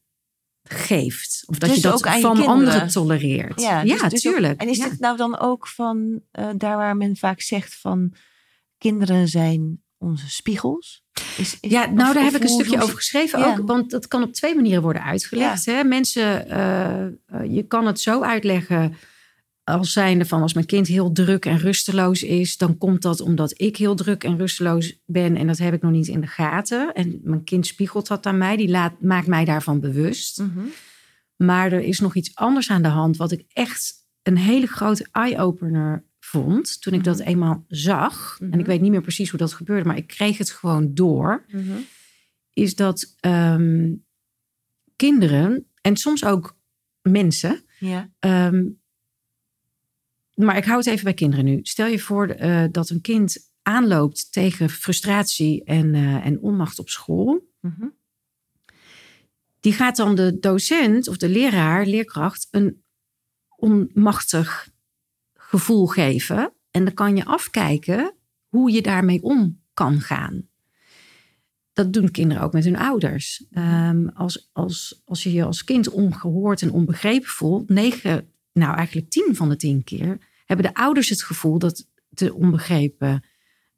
geeft. 0.63 1.43
Of 1.47 1.59
dat 1.59 1.69
Dus 1.69 1.79
je 1.79 1.85
dat 1.85 1.93
ook 2.07 2.21
van 2.21 2.47
anderen 2.47 2.89
tolereert. 2.89 3.61
Ja, 3.61 3.83
dus- 3.83 4.01
dus 4.01 4.27
ook- 4.27 4.33
tuurlijk. 4.33 4.61
en 4.61 4.69
is 4.69 4.77
ja. 4.77 4.89
dit 4.89 5.01
nou 5.01 5.17
dan 5.17 5.39
ook 5.39 5.69
van 5.69 6.21
eh, 6.31 6.49
daar 6.57 6.77
waar 6.77 6.97
men 6.97 7.17
vaak 7.17 7.41
zegt 7.41 7.75
van 7.81 8.13
kinderen 8.79 9.29
zijn 9.29 9.83
onze 9.99 10.31
spiegels? 10.31 11.05
Is, 11.37 11.59
is- 11.61 11.71
Ja, 11.71 11.87
nou 11.91 12.15
daar 12.15 12.25
heb 12.25 12.35
ik 12.35 12.43
een 12.43 12.49
stukje 12.49 12.83
over 12.83 12.97
geschreven 12.97 13.39
Ja. 13.39 13.47
ook. 13.57 13.67
Want 13.67 13.91
dat 13.91 14.09
kan 14.09 14.23
op 14.23 14.33
twee 14.33 14.55
manieren 14.55 14.83
worden 14.83 15.03
uitgelegd. 15.03 15.67
Hè? 15.67 15.85
Mensen, 15.85 16.49
eh, 16.49 17.05
eh, 17.05 17.11
je 17.49 17.63
kan 17.63 17.87
het 17.87 18.01
zo 18.01 18.23
uitleggen 18.23 18.95
als 19.65 19.93
zijnde 19.93 20.25
van 20.25 20.43
als 20.43 20.55
mijn 20.55 20.67
kind 20.67 20.87
heel 20.87 21.13
druk 21.13 21.45
en 21.45 21.59
rusteloos 21.59 22.23
is, 22.23 22.57
dan 22.57 22.79
komt 22.79 23.03
dat 23.03 23.21
omdat 23.21 23.61
ik 23.61 23.77
heel 23.77 23.95
druk 23.95 24.25
en 24.25 24.39
rusteloos 24.39 24.99
ben 25.07 25.37
en 25.37 25.47
dat 25.47 25.59
heb 25.59 25.75
ik 25.75 25.83
nog 25.83 25.93
niet 25.93 26.07
in 26.09 26.21
de 26.21 26.27
gaten. 26.27 26.95
En 26.95 27.21
mijn 27.23 27.45
kind 27.45 27.67
spiegelt 27.67 28.07
dat 28.07 28.27
aan 28.27 28.39
mij, 28.39 28.57
die 28.57 28.69
laat, 28.69 29.01
maakt 29.01 29.27
mij 29.27 29.45
daarvan 29.45 29.81
bewust. 29.81 30.39
Mhm. 30.39 30.65
Maar 31.37 31.73
er 31.73 31.81
is 31.83 32.01
nog 32.01 32.15
iets 32.15 32.35
anders 32.35 32.71
aan 32.71 32.83
de 32.83 32.89
hand, 32.89 33.17
wat 33.17 33.33
ik 33.33 33.45
echt 33.53 33.95
een 34.23 34.37
hele 34.39 34.67
grote 34.67 35.09
eye-opener 35.13 36.05
vond 36.27 36.81
toen 36.83 36.93
ik 36.95 37.05
dat 37.05 37.19
Mhm. 37.19 37.29
eenmaal 37.29 37.65
zag. 37.69 38.37
En 38.41 38.49
Mhm. 38.49 38.59
ik 38.59 38.67
weet 38.67 38.81
niet 38.81 38.91
meer 38.91 39.01
precies 39.01 39.31
hoe 39.31 39.39
dat 39.39 39.53
gebeurde, 39.53 39.85
maar 39.89 39.97
ik 39.97 40.07
kreeg 40.07 40.39
het 40.39 40.51
gewoon 40.51 40.95
door. 40.95 41.45
Mhm. 41.49 41.77
Is 42.53 42.75
dat 42.75 43.15
ehm, 43.21 43.95
kinderen 44.97 45.67
en 45.81 45.97
soms 45.97 46.25
ook 46.25 46.57
mensen. 47.03 47.65
Ja. 47.79 48.11
ehm, 48.19 48.65
maar 50.35 50.57
ik 50.57 50.65
hou 50.65 50.79
het 50.79 50.87
even 50.87 51.05
bij 51.05 51.15
kinderen 51.15 51.45
nu. 51.45 51.59
Stel 51.63 51.87
je 51.87 51.99
voor 51.99 52.27
eh, 52.29 52.65
dat 52.71 52.91
een 52.91 53.01
kind 53.01 53.37
aanloopt 53.63 54.33
tegen 54.33 54.71
frustratie 54.71 55.65
en, 55.65 55.95
eh, 55.95 56.27
en 56.27 56.41
onmacht 56.41 56.79
op 56.79 56.89
school. 56.89 57.49
Mhm. 57.61 57.87
die 59.61 59.73
gaat 59.75 59.97
dan 59.97 60.15
de 60.15 60.39
docent 60.39 61.09
of 61.09 61.17
de 61.17 61.29
leraar, 61.29 61.87
leerkracht, 61.87 62.49
een 62.51 62.83
onmachtig 63.57 64.69
gevoel 65.47 65.87
geven. 65.87 66.53
En 66.71 66.85
dan 66.85 66.95
kan 66.95 67.17
je 67.17 67.25
afkijken 67.25 68.15
hoe 68.49 68.71
je 68.71 68.83
daarmee 68.83 69.23
om 69.23 69.61
kan 69.75 70.01
gaan. 70.01 70.49
Dat 71.73 71.93
doen 71.93 72.11
kinderen 72.11 72.43
ook 72.43 72.53
met 72.53 72.65
hun 72.65 72.77
ouders. 72.77 73.45
Ehm, 73.51 74.09
als, 74.09 74.51
als, 74.53 75.03
als 75.05 75.23
je 75.23 75.33
je 75.33 75.45
als 75.45 75.65
kind 75.65 75.89
ongehoord 75.89 76.63
en 76.63 76.71
onbegrepen 76.71 77.29
voelt, 77.29 77.69
negen, 77.69 78.29
nou 78.53 78.77
eigenlijk 78.77 79.11
tien 79.11 79.37
van 79.37 79.49
de 79.49 79.57
tien 79.57 79.85
keer, 79.85 80.19
hebben 80.45 80.67
de 80.67 80.75
ouders 80.75 81.09
het 81.09 81.23
gevoel 81.23 81.59
dat 81.59 81.89
de 82.09 82.35
onbegrepen 82.35 83.25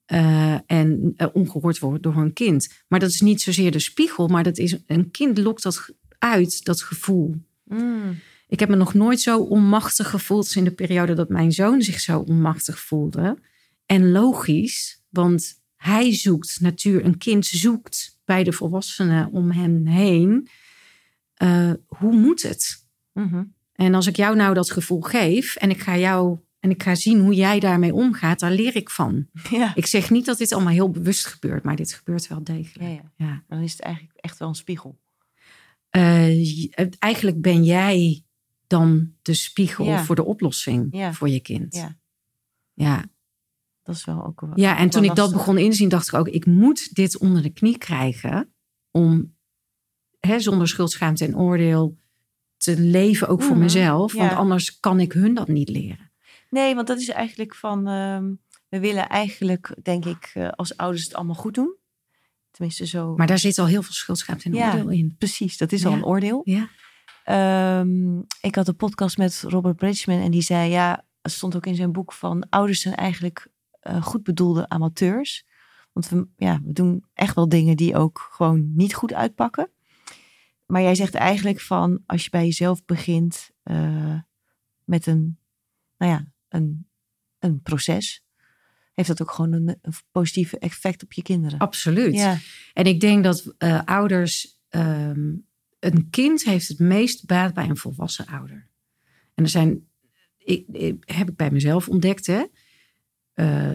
eh, 0.04 0.70
en 0.70 1.12
eh, 1.16 1.26
ongehoord 1.33 1.78
wordt 1.78 2.02
door 2.02 2.14
hun 2.14 2.33
kind. 2.33 2.83
Maar 2.88 3.00
dat 3.00 3.11
is 3.11 3.20
niet 3.20 3.40
zozeer 3.40 3.70
de 3.70 3.78
spiegel, 3.78 4.28
maar 4.28 4.42
dat 4.42 4.59
is 4.59 4.76
een 4.87 5.11
kind 5.11 5.38
lokt 5.38 5.62
dat 5.62 5.90
uit, 6.18 6.64
dat 6.64 6.83
gevoel. 6.83 7.35
Mm. 7.64 8.18
Ik 8.48 8.61
heb 8.61 8.68
me 8.68 8.76
nog 8.76 8.94
nooit 8.94 9.20
zo 9.20 9.38
onmachtig 9.38 10.11
gevoeld 10.11 10.44
als 10.44 10.56
in 10.56 10.64
de 10.64 10.70
periode 10.70 11.14
dat 11.14 11.28
mijn 11.28 11.52
zoon 11.52 11.82
zich 11.82 12.00
zo 12.00 12.18
onmachtig 12.18 12.80
voelde. 12.80 13.38
En 13.87 14.11
logisch, 14.11 15.02
want 15.08 15.61
hij 15.76 16.14
zoekt 16.14 16.61
natuur, 16.61 17.04
een 17.04 17.18
kind 17.18 17.46
zoekt 17.46 18.18
bij 18.24 18.44
de 18.44 18.52
volwassenen 18.52 19.30
om 19.32 19.50
hem 19.50 19.87
heen. 19.87 20.48
eh, 21.34 21.72
hoe 21.87 22.16
moet 22.16 22.42
het? 22.42 22.87
Mhm. 23.12 23.44
En 23.72 23.94
als 23.94 24.06
ik 24.06 24.16
jou 24.16 24.37
nou 24.37 24.54
dat 24.54 24.70
gevoel 24.70 25.00
geef 25.00 25.56
en 25.56 25.70
ik 25.70 25.80
ga 25.80 25.96
jou 25.96 26.38
en 26.61 26.70
ik 26.70 26.82
ga 26.82 26.94
zien 26.94 27.20
hoe 27.20 27.34
jij 27.34 27.61
daarmee 27.61 27.94
omgaat, 27.94 28.38
daar 28.40 28.50
leer 28.52 28.76
ik 28.76 28.90
van. 28.90 29.26
Ja. 29.50 29.72
Ik 29.74 29.87
zeg 29.87 30.11
niet 30.11 30.24
dat 30.24 30.38
dit 30.38 30.52
allemaal 30.52 30.72
heel 30.72 30.90
bewust 30.90 31.26
gebeurt, 31.26 31.62
maar 31.64 31.76
dit 31.76 31.92
gebeurt 31.92 32.26
wel 32.28 32.44
degelijk. 32.44 32.90
ja. 32.90 33.12
Ja. 33.26 33.44
Dan 33.48 33.61
is 33.61 33.72
het 33.72 33.80
eigenlijk 33.80 34.16
echt 34.16 34.38
wel 34.38 34.48
een 34.48 34.54
spiegel. 34.54 34.98
Eh, 35.88 36.26
het- 36.70 36.96
eigenlijk 36.98 37.40
ben 37.40 37.64
jij 37.64 38.22
dan 38.68 39.12
de 39.22 39.35
spiegel 39.35 39.85
Ja. 39.85 40.04
voor 40.04 40.14
de 40.14 40.24
oplossing 40.24 40.88
Ja. 40.90 41.12
voor 41.12 41.28
je 41.28 41.40
kind. 41.40 41.74
Ja. 41.74 41.96
Ja, 42.74 43.04
Dat 43.83 43.94
is 43.96 44.04
wel 44.04 44.24
ook 44.26 44.40
wel. 44.40 44.50
ja 44.54 44.70
en 44.72 44.78
wel 44.78 44.88
toen 44.88 45.04
ik 45.04 45.14
dat 45.14 45.33
begon 45.33 45.59
inzien, 45.59 45.88
dacht 45.88 46.09
ik 46.09 46.14
ook, 46.14 46.28
ik 46.28 46.46
moet 46.46 46.94
dit 46.94 47.18
onder 47.18 47.42
de 47.42 47.50
knie 47.52 47.78
krijgen 47.78 48.52
om 48.90 49.37
hè, 50.20 50.40
zonder 50.40 50.68
schuldschaamte 50.68 51.24
en 51.24 51.37
oordeel 51.37 51.96
te 52.57 52.81
leven, 52.81 53.28
ook 53.28 53.42
voor 53.42 53.50
Mhm, 53.54 53.61
mezelf. 53.62 54.12
Want 54.12 54.33
anders 54.33 54.81
kan 54.81 55.00
ik 55.00 55.12
hun 55.12 55.35
dat 55.35 55.48
niet 55.48 55.68
leren. 55.68 56.11
Nee, 56.50 56.74
want 56.74 56.87
dat 56.87 57.00
is 57.00 57.09
eigenlijk 57.09 57.54
van. 57.54 57.87
ehm, 57.87 58.33
we 58.68 58.81
willen 58.81 59.09
eigenlijk, 59.09 59.74
denk 59.83 60.04
ik, 60.04 60.31
eh, 60.35 60.48
als 60.48 60.76
ouders 60.76 61.04
het 61.04 61.14
allemaal 61.14 61.35
goed 61.35 61.54
doen. 61.54 61.76
Tenminste, 62.50 62.87
zo. 62.87 63.16
Maar 63.16 63.26
daar 63.26 63.38
zit 63.38 63.59
al 63.59 63.66
heel 63.66 63.83
veel 63.83 63.92
schuldschaamte 63.92 64.44
en 64.44 64.54
Ja. 64.54 64.66
oordeel 64.68 64.88
in. 64.90 65.14
Precies, 65.18 65.57
dat 65.57 65.72
is 65.72 65.87
al 65.87 65.92
een 65.92 66.04
oordeel. 66.04 66.40
Ja. 66.44 66.68
Ehm, 67.28 68.18
ik 68.40 68.54
had 68.54 68.68
een 68.68 68.76
podcast 68.76 69.18
met 69.18 69.42
Robert 69.46 69.76
Bridgman 69.76 70.20
en 70.20 70.30
die 70.30 70.42
zei, 70.42 70.70
ja, 70.70 71.04
het 71.22 71.32
stond 71.32 71.56
ook 71.56 71.66
in 71.66 71.74
zijn 71.74 71.92
boek 71.92 72.12
van 72.12 72.48
ouders 72.48 72.80
zijn 72.80 72.94
eigenlijk 72.94 73.48
eh, 73.80 74.02
goed 74.02 74.22
bedoelde 74.22 74.68
amateurs. 74.68 75.46
Want 75.92 76.08
we, 76.08 76.28
ja, 76.36 76.60
we 76.64 76.72
doen 76.72 77.04
echt 77.14 77.34
wel 77.34 77.48
dingen 77.48 77.76
die 77.76 77.96
ook 77.96 78.28
gewoon 78.30 78.72
niet 78.74 78.94
goed 78.94 79.12
uitpakken. 79.12 79.70
Maar 80.66 80.82
jij 80.82 80.94
zegt 80.94 81.14
eigenlijk 81.14 81.60
van, 81.60 82.02
als 82.06 82.24
je 82.24 82.30
bij 82.30 82.44
jezelf 82.44 82.84
begint 82.84 83.50
eh, 83.62 84.18
met 84.84 85.06
een, 85.06 85.38
nou 85.96 86.12
ja, 86.12 86.26
een, 86.48 86.88
een 87.38 87.62
proces, 87.62 88.24
heeft 88.94 89.08
dat 89.08 89.22
ook 89.22 89.30
gewoon 89.30 89.52
een, 89.52 89.68
een 89.82 89.92
positief 90.10 90.52
effect 90.52 91.02
op 91.02 91.12
je 91.12 91.22
kinderen. 91.22 91.58
Absoluut. 91.58 92.14
Ja, 92.14 92.38
En 92.72 92.84
ik 92.84 93.00
denk 93.00 93.24
dat 93.24 93.54
eh, 93.58 93.82
ouders. 93.84 94.56
ehm, 94.68 95.34
een 95.78 96.10
kind 96.10 96.44
heeft 96.44 96.68
het 96.68 96.78
meest 96.78 97.26
baat 97.26 97.54
bij 97.54 97.68
een 97.68 97.76
volwassen 97.76 98.26
ouder. 98.26 98.68
En 99.34 99.44
er 99.44 99.50
zijn. 99.50 99.86
Ik, 100.38 100.66
ik- 100.72 101.02
heb 101.06 101.28
ik 101.28 101.36
bij 101.36 101.50
mezelf 101.50 101.88
ontdekt, 101.88 102.26
hè? 102.26 102.42
Eh, 103.32 103.72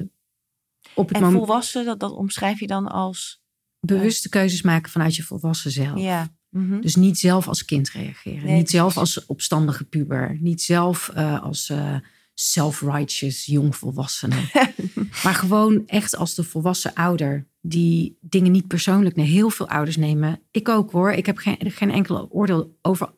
op 0.95 1.07
het 1.07 1.17
en 1.17 1.23
moment 1.23 1.45
volwassen, 1.45 1.85
dat, 1.85 1.99
dat 1.99 2.11
omschrijf 2.11 2.59
je 2.59 2.67
dan 2.67 2.87
als, 2.87 3.43
bewuste 3.79 4.29
keuzes 4.29 4.61
maken 4.61 4.91
vanuit 4.91 5.15
je 5.15 5.23
volwassen 5.23 5.71
zelf. 5.71 5.99
ja. 5.99 6.33
mhm. 6.49 6.81
Dus 6.81 6.95
niet 6.95 7.17
zelf 7.17 7.47
als 7.47 7.65
kind 7.65 7.89
reageren. 7.89 8.45
Nee, 8.45 8.55
niet 8.57 8.69
zelf 8.69 8.97
als 8.97 9.25
opstandige 9.25 9.83
puber. 9.83 10.37
Niet 10.39 10.61
zelf 10.61 11.09
eh, 11.09 11.41
als 11.43 11.69
eh, 11.69 11.95
self-righteous 12.33 13.45
jongvolwassene. 13.45 14.35
maar 15.23 15.35
gewoon 15.35 15.83
echt 15.87 16.15
als 16.15 16.35
de 16.35 16.43
volwassen 16.43 16.93
ouder. 16.93 17.47
Die 17.65 18.17
dingen 18.21 18.51
niet 18.51 18.67
persoonlijk 18.67 19.15
neemt. 19.15 19.29
Heel 19.29 19.49
veel 19.49 19.69
ouders 19.69 19.97
nemen. 19.97 20.41
Ik 20.51 20.69
ook 20.69 20.91
hoor. 20.91 21.11
Ik 21.11 21.25
heb 21.25 21.37
geen, 21.37 21.57
geen 21.59 21.91
enkel 21.91 22.27
oordeel 22.31 22.77
over 22.81 23.13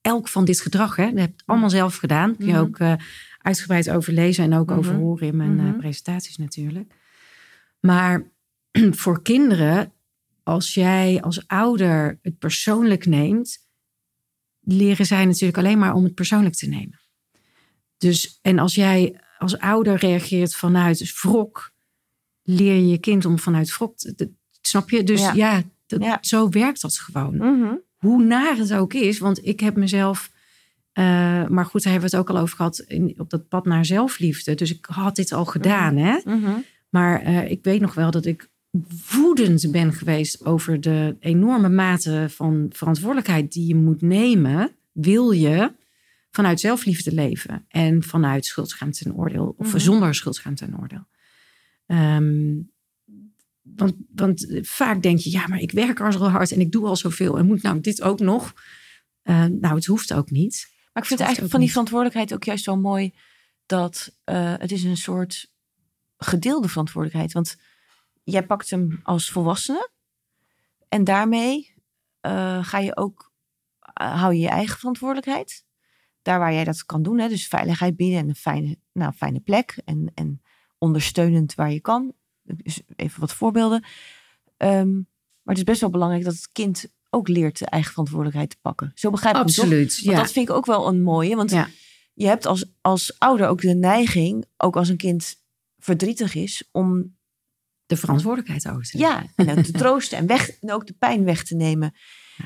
elk 0.00 0.28
van 0.28 0.44
dit 0.44 0.60
gedrag. 0.60 0.96
Hè. 0.96 1.10
Dat 1.10 1.18
heb 1.18 1.32
ik 1.32 1.42
allemaal 1.46 1.70
zelf 1.70 1.96
gedaan. 1.96 2.36
Kun 2.36 2.46
je 2.46 2.52
Mhm. 2.52 2.60
ook 2.60 2.78
eh, 2.78 2.92
uitgebreid 3.38 3.90
over 3.90 4.12
lezen. 4.12 4.44
En 4.44 4.54
ook 4.54 4.68
Mhm. 4.68 4.78
over 4.78 4.94
horen 4.94 5.26
in 5.26 5.36
mijn 5.36 5.58
eh, 5.58 5.64
Mhm. 5.64 5.76
presentaties 5.78 6.36
natuurlijk. 6.36 6.94
Maar 7.80 8.30
voor 9.02 9.22
kinderen 9.22 9.92
als 10.42 10.74
jij 10.74 11.20
als 11.22 11.46
ouder 11.46 12.18
het 12.22 12.38
persoonlijk 12.38 13.06
neemt, 13.06 13.58
leren 14.60 15.06
zij 15.06 15.24
natuurlijk 15.24 15.58
alleen 15.58 15.78
maar 15.78 15.94
om 15.94 16.04
het 16.04 16.14
persoonlijk 16.14 16.54
te 16.54 16.68
nemen. 16.68 17.00
Dus, 17.98 18.38
en 18.42 18.58
als 18.58 18.74
jij 18.74 19.20
als 19.38 19.58
ouder 19.58 19.96
reageert 19.96 20.54
vanuit 20.54 21.20
wrok, 21.20 21.72
leer 22.50 22.74
je 22.74 22.88
je 22.88 22.98
kind 22.98 23.24
om 23.24 23.38
vanuit 23.38 23.76
wrok 23.76 23.96
te, 23.96 24.30
snap 24.60 24.90
je? 24.90 25.02
Dus 25.02 25.20
Ja. 25.20 25.32
ja, 25.32 25.62
dat, 25.86 26.02
Ja. 26.02 26.18
zo 26.20 26.48
werkt 26.48 26.80
dat 26.80 26.98
gewoon. 26.98 27.36
Mhm. 27.36 27.74
Hoe 27.96 28.22
naar 28.24 28.56
het 28.56 28.72
ook 28.74 28.94
is, 28.94 29.18
want 29.18 29.46
ik 29.46 29.60
heb 29.60 29.76
mezelf, 29.76 30.30
eh, 30.92 31.04
maar 31.46 31.64
goed, 31.64 31.82
daar 31.82 31.92
hebben 31.92 32.10
we 32.10 32.16
het 32.16 32.26
ook 32.28 32.36
al 32.36 32.42
over 32.42 32.56
gehad, 32.56 32.78
in, 32.78 33.14
op 33.18 33.30
dat 33.30 33.48
pad 33.48 33.64
naar 33.64 33.84
zelfliefde. 33.84 34.54
Dus 34.54 34.70
ik 34.74 34.86
had 34.90 35.16
dit 35.16 35.32
al 35.32 35.44
gedaan, 35.44 35.96
hè? 35.96 36.18
Mhm. 36.24 36.50
Maar 36.90 37.22
eh, 37.22 37.50
ik 37.50 37.64
weet 37.64 37.80
nog 37.80 37.94
wel 37.94 38.10
dat 38.10 38.26
ik 38.26 38.48
woedend 39.12 39.70
ben 39.70 39.92
geweest 39.92 40.44
over 40.44 40.80
de 40.80 41.16
enorme 41.20 41.68
mate 41.68 42.26
van 42.28 42.66
verantwoordelijkheid 42.70 43.52
die 43.52 43.66
je 43.66 43.74
moet 43.74 44.02
nemen, 44.02 44.70
wil 44.92 45.30
je 45.30 45.72
vanuit 46.30 46.60
zelfliefde 46.60 47.12
leven 47.14 47.64
en 47.68 48.02
vanuit 48.02 48.44
schuldsschaamte 48.46 49.04
en 49.04 49.14
oordeel, 49.14 49.54
of 49.58 49.66
Mhm. 49.68 49.78
zonder 49.78 50.14
schuldsschaamte 50.14 50.64
en 50.64 50.78
oordeel. 50.80 51.06
Ehm, 51.88 52.60
want, 53.62 53.94
want 54.14 54.46
vaak 54.62 55.02
denk 55.02 55.18
je, 55.18 55.30
ja, 55.30 55.46
maar 55.46 55.58
ik 55.58 55.70
werk 55.70 56.00
al 56.00 56.12
zo 56.12 56.18
hard 56.18 56.52
en 56.52 56.60
ik 56.60 56.72
doe 56.72 56.86
al 56.86 56.96
zoveel 56.96 57.38
en 57.38 57.46
moet 57.46 57.62
nou 57.62 57.80
dit 57.80 58.02
ook 58.02 58.20
nog? 58.20 58.52
Eh, 59.22 59.44
nou, 59.44 59.74
het 59.74 59.86
hoeft 59.86 60.14
ook 60.14 60.30
niet. 60.30 60.68
Maar 60.92 61.02
ik 61.02 61.08
vind 61.08 61.18
Dat 61.18 61.28
eigenlijk 61.28 61.50
van 61.50 61.60
die 61.60 61.70
verantwoordelijkheid 61.70 62.34
ook 62.34 62.44
juist 62.44 62.66
wel 62.66 62.78
mooi 62.78 63.14
dat 63.66 64.16
eh, 64.24 64.54
het 64.58 64.72
is 64.72 64.84
een 64.84 64.96
soort 64.96 65.52
gedeelde 66.16 66.68
verantwoordelijkheid. 66.68 67.32
Want 67.32 67.56
jij 68.24 68.46
pakt 68.46 68.70
hem 68.70 69.00
als 69.02 69.30
volwassene 69.30 69.90
en 70.88 71.04
daarmee 71.04 71.74
eh, 72.20 72.64
ga 72.64 72.78
je 72.78 72.96
ook, 72.96 73.32
eh, 73.80 74.20
hou 74.20 74.34
je 74.34 74.40
je 74.40 74.48
eigen 74.48 74.78
verantwoordelijkheid. 74.78 75.66
daar 76.22 76.38
waar 76.38 76.52
jij 76.52 76.64
dat 76.64 76.84
kan 76.84 77.02
doen. 77.02 77.18
Hè, 77.18 77.28
dus 77.28 77.46
veiligheid 77.46 77.96
bieden 77.96 78.18
en 78.18 78.28
een 78.28 78.34
fijne, 78.34 78.76
nou, 78.92 79.12
fijne 79.12 79.40
plek. 79.40 79.80
En, 79.84 80.12
en 80.14 80.42
ondersteunend 80.78 81.54
waar 81.54 81.72
je 81.72 81.80
kan. 81.80 82.12
Dus 82.42 82.80
even 82.96 83.20
wat 83.20 83.32
voorbeelden. 83.32 83.84
Ehm, 84.56 84.92
maar 84.92 85.54
het 85.54 85.56
is 85.56 85.64
best 85.64 85.80
wel 85.80 85.90
belangrijk 85.90 86.24
dat 86.24 86.34
het 86.34 86.48
kind 86.52 86.86
ook 87.10 87.28
leert 87.28 87.58
de 87.58 87.66
eigen 87.66 87.90
verantwoordelijkheid 87.90 88.50
te 88.50 88.56
pakken. 88.60 88.92
Zo 88.94 89.10
begrijp 89.10 89.34
ik 89.36 89.40
het? 89.40 89.48
Absoluut. 89.58 90.02
Want 90.04 90.16
Ja. 90.16 90.22
dat 90.22 90.32
vind 90.32 90.48
ik 90.48 90.54
ook 90.54 90.66
wel 90.66 90.88
een 90.88 91.02
mooie. 91.02 91.36
Want 91.36 91.50
Ja. 91.50 91.68
je 92.14 92.26
hebt 92.26 92.46
als, 92.46 92.64
als 92.80 93.18
ouder 93.18 93.48
ook 93.48 93.60
de 93.60 93.74
neiging, 93.74 94.44
ook 94.56 94.76
als 94.76 94.88
een 94.88 94.96
kind 94.96 95.42
verdrietig 95.78 96.34
is, 96.34 96.68
om 96.72 97.16
De 97.86 97.96
verantwoordelijkheid 97.96 98.68
over 98.68 98.82
te 98.84 98.96
nemen. 98.96 99.12
ja, 99.12 99.26
en 99.36 99.58
ook 99.58 99.64
te 99.64 99.72
troosten 99.82 100.18
en, 100.18 100.26
weg, 100.26 100.50
en 100.60 100.72
ook 100.72 100.86
de 100.86 100.92
pijn 100.98 101.24
weg 101.24 101.44
te 101.44 101.54
nemen. 101.56 101.94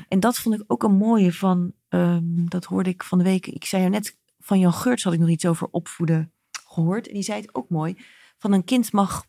En 0.07 0.19
dat 0.19 0.37
vond 0.37 0.55
ik 0.55 0.63
ook 0.67 0.83
een 0.83 0.95
mooie 0.95 1.33
van, 1.33 1.73
ehm, 1.89 2.23
dat 2.47 2.65
hoorde 2.65 2.89
ik 2.89 3.03
van 3.03 3.17
de 3.17 3.23
week. 3.23 3.47
Ik 3.47 3.65
zei 3.65 3.81
jou 3.81 3.93
net, 3.93 4.17
van 4.39 4.59
Jan 4.59 4.73
Geurts 4.73 5.03
had 5.03 5.13
ik 5.13 5.19
nog 5.19 5.29
iets 5.29 5.45
over 5.45 5.67
opvoeden 5.71 6.31
gehoord. 6.67 7.07
En 7.07 7.13
die 7.13 7.23
zei 7.23 7.41
het 7.41 7.55
ook 7.55 7.69
mooi. 7.69 7.97
Van 8.43 8.51
een 8.51 8.63
kind 8.63 8.91
mag, 8.91 9.25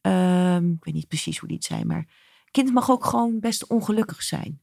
ehm, 0.00 0.70
ik 0.70 0.84
weet 0.84 0.94
niet 0.94 1.08
precies 1.08 1.38
hoe 1.38 1.48
die 1.48 1.56
het 1.56 1.66
zei, 1.66 1.84
maar 1.84 2.06
kind 2.50 2.72
mag 2.72 2.90
ook 2.90 3.04
gewoon 3.04 3.40
best 3.40 3.66
ongelukkig 3.66 4.22
zijn. 4.22 4.60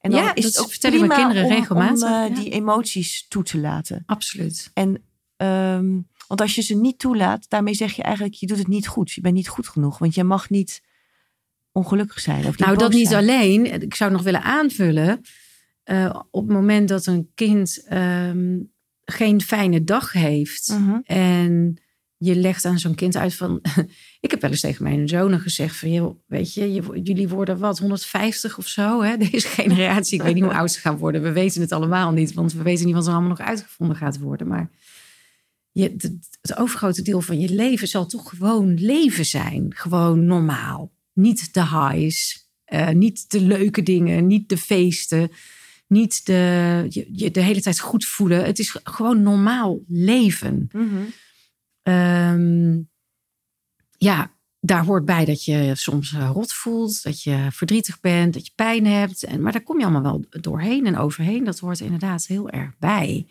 En 0.00 0.10
dan 0.10 0.20
Ja, 0.22 0.34
is 0.34 0.42
dat 0.44 0.52
het 0.54 0.62
ook 0.62 0.70
vertellen 0.70 0.98
prima 0.98 1.14
kinderen 1.16 1.44
om, 1.44 1.50
regelmatig, 1.50 2.02
om 2.02 2.14
eh, 2.14 2.28
ja. 2.28 2.34
die 2.42 2.50
emoties 2.50 3.26
toe 3.28 3.42
te 3.42 3.58
laten. 3.58 4.02
Absoluut. 4.06 4.70
En, 4.74 5.02
ehm, 5.36 6.00
want 6.28 6.40
als 6.40 6.54
je 6.54 6.62
ze 6.62 6.74
niet 6.74 6.98
toelaat, 6.98 7.48
daarmee 7.50 7.74
zeg 7.74 7.92
je 7.92 8.02
eigenlijk, 8.02 8.34
je 8.34 8.46
dout 8.46 8.58
het 8.58 8.66
niet 8.68 8.86
goed. 8.88 9.12
Je 9.12 9.20
bent 9.20 9.34
niet 9.34 9.48
goed 9.48 9.68
genoeg, 9.68 9.98
want 9.98 10.14
je 10.14 10.24
mag 10.24 10.50
niet 10.50 10.82
ongelukkig 11.72 12.20
zijn. 12.20 12.46
Of 12.46 12.58
Nou, 12.58 12.76
dat 12.76 12.92
niet 12.92 13.08
zijn. 13.08 13.22
alleen. 13.22 13.82
Ik 13.82 13.94
zou 13.94 14.10
nog 14.12 14.22
willen 14.22 14.42
aanvullen. 14.42 15.20
eh, 15.84 16.20
op 16.30 16.42
het 16.46 16.52
moment 16.56 16.88
dat 16.88 17.06
een 17.06 17.30
kind 17.34 17.84
ehm, 17.88 18.58
geen 19.04 19.40
fijne 19.42 19.84
dag 19.84 20.12
heeft. 20.12 20.68
Mhm. 20.68 20.98
En 21.04 21.78
je 22.18 22.36
legt 22.36 22.64
aan 22.64 22.78
zo'n 22.78 22.94
kind 22.94 23.16
uit 23.16 23.34
van... 23.34 23.60
ik 24.20 24.30
heb 24.30 24.40
wel 24.40 24.50
eens 24.50 24.60
tegen 24.60 24.84
mijn 24.84 25.08
zonen 25.08 25.40
gezegd 25.40 25.76
van... 25.76 25.92
joh, 25.92 26.18
weet 26.26 26.54
je, 26.54 26.72
je, 26.72 27.00
jullie 27.02 27.28
worden 27.28 27.58
wat, 27.58 27.78
150 27.78 28.58
of 28.58 28.68
zo, 28.68 29.02
hè? 29.02 29.16
Deze 29.30 29.48
generatie. 29.48 30.18
Ik 30.18 30.22
weet 30.22 30.34
niet 30.34 30.44
hoe 30.44 30.54
oud 30.54 30.72
ze 30.72 30.80
gaan 30.80 30.96
worden. 30.96 31.22
We 31.22 31.32
weten 31.32 31.60
het 31.60 31.72
allemaal 31.72 32.12
niet. 32.12 32.34
Want 32.34 32.52
we 32.52 32.62
weten 32.62 32.86
niet 32.86 32.94
wat 32.94 33.06
er 33.06 33.12
allemaal 33.12 33.28
nog 33.28 33.40
uitgevonden 33.40 33.96
gaat 33.96 34.18
worden. 34.18 34.46
Maar 34.46 34.70
je, 35.72 35.94
het, 36.40 36.56
overgrote 36.56 37.02
deel 37.02 37.20
van 37.20 37.40
je 37.40 37.54
leven 37.54 37.88
zal 37.88 38.06
toch 38.06 38.28
gewoon 38.28 38.74
leven 38.74 39.24
zijn. 39.24 39.74
Gewoon 39.76 40.24
normaal. 40.24 40.92
Niet 41.12 41.54
de 41.54 41.68
highs. 41.68 42.48
eh, 42.64 42.88
niet 42.88 43.30
de 43.30 43.40
leuke 43.40 43.82
dingen. 43.82 44.26
Niet 44.26 44.48
de 44.48 44.56
feesten. 44.56 45.30
Niet 45.88 46.26
de, 46.26 46.86
je, 46.88 47.08
je 47.12 47.30
de 47.30 47.40
hele 47.40 47.60
tijd 47.60 47.80
goed 47.80 48.04
voelen. 48.04 48.44
Het 48.44 48.58
is 48.58 48.78
gewoon 48.82 49.22
normaal 49.22 49.80
leven. 49.88 50.68
Mhm. 50.72 51.02
Ehm, 51.84 52.82
ja, 53.98 54.32
daar 54.60 54.84
hoort 54.84 55.04
bij 55.04 55.24
dat 55.24 55.44
je 55.44 55.72
soms 55.74 56.12
eh, 56.12 56.30
rot 56.32 56.52
voelt, 56.52 57.02
dat 57.02 57.22
je 57.22 57.46
verdrietig 57.50 58.00
bent, 58.00 58.34
dat 58.34 58.46
je 58.46 58.52
pijn 58.54 58.86
hebt. 58.86 59.24
En, 59.24 59.40
maar 59.40 59.52
daar 59.52 59.62
kom 59.62 59.78
je 59.78 59.84
allemaal 59.84 60.02
wel 60.02 60.24
doorheen 60.40 60.86
en 60.86 60.96
overheen. 60.96 61.44
Dat 61.44 61.58
hoort 61.58 61.78
er 61.78 61.84
inderdaad 61.84 62.26
heel 62.26 62.50
erg 62.50 62.78
bij. 62.78 63.26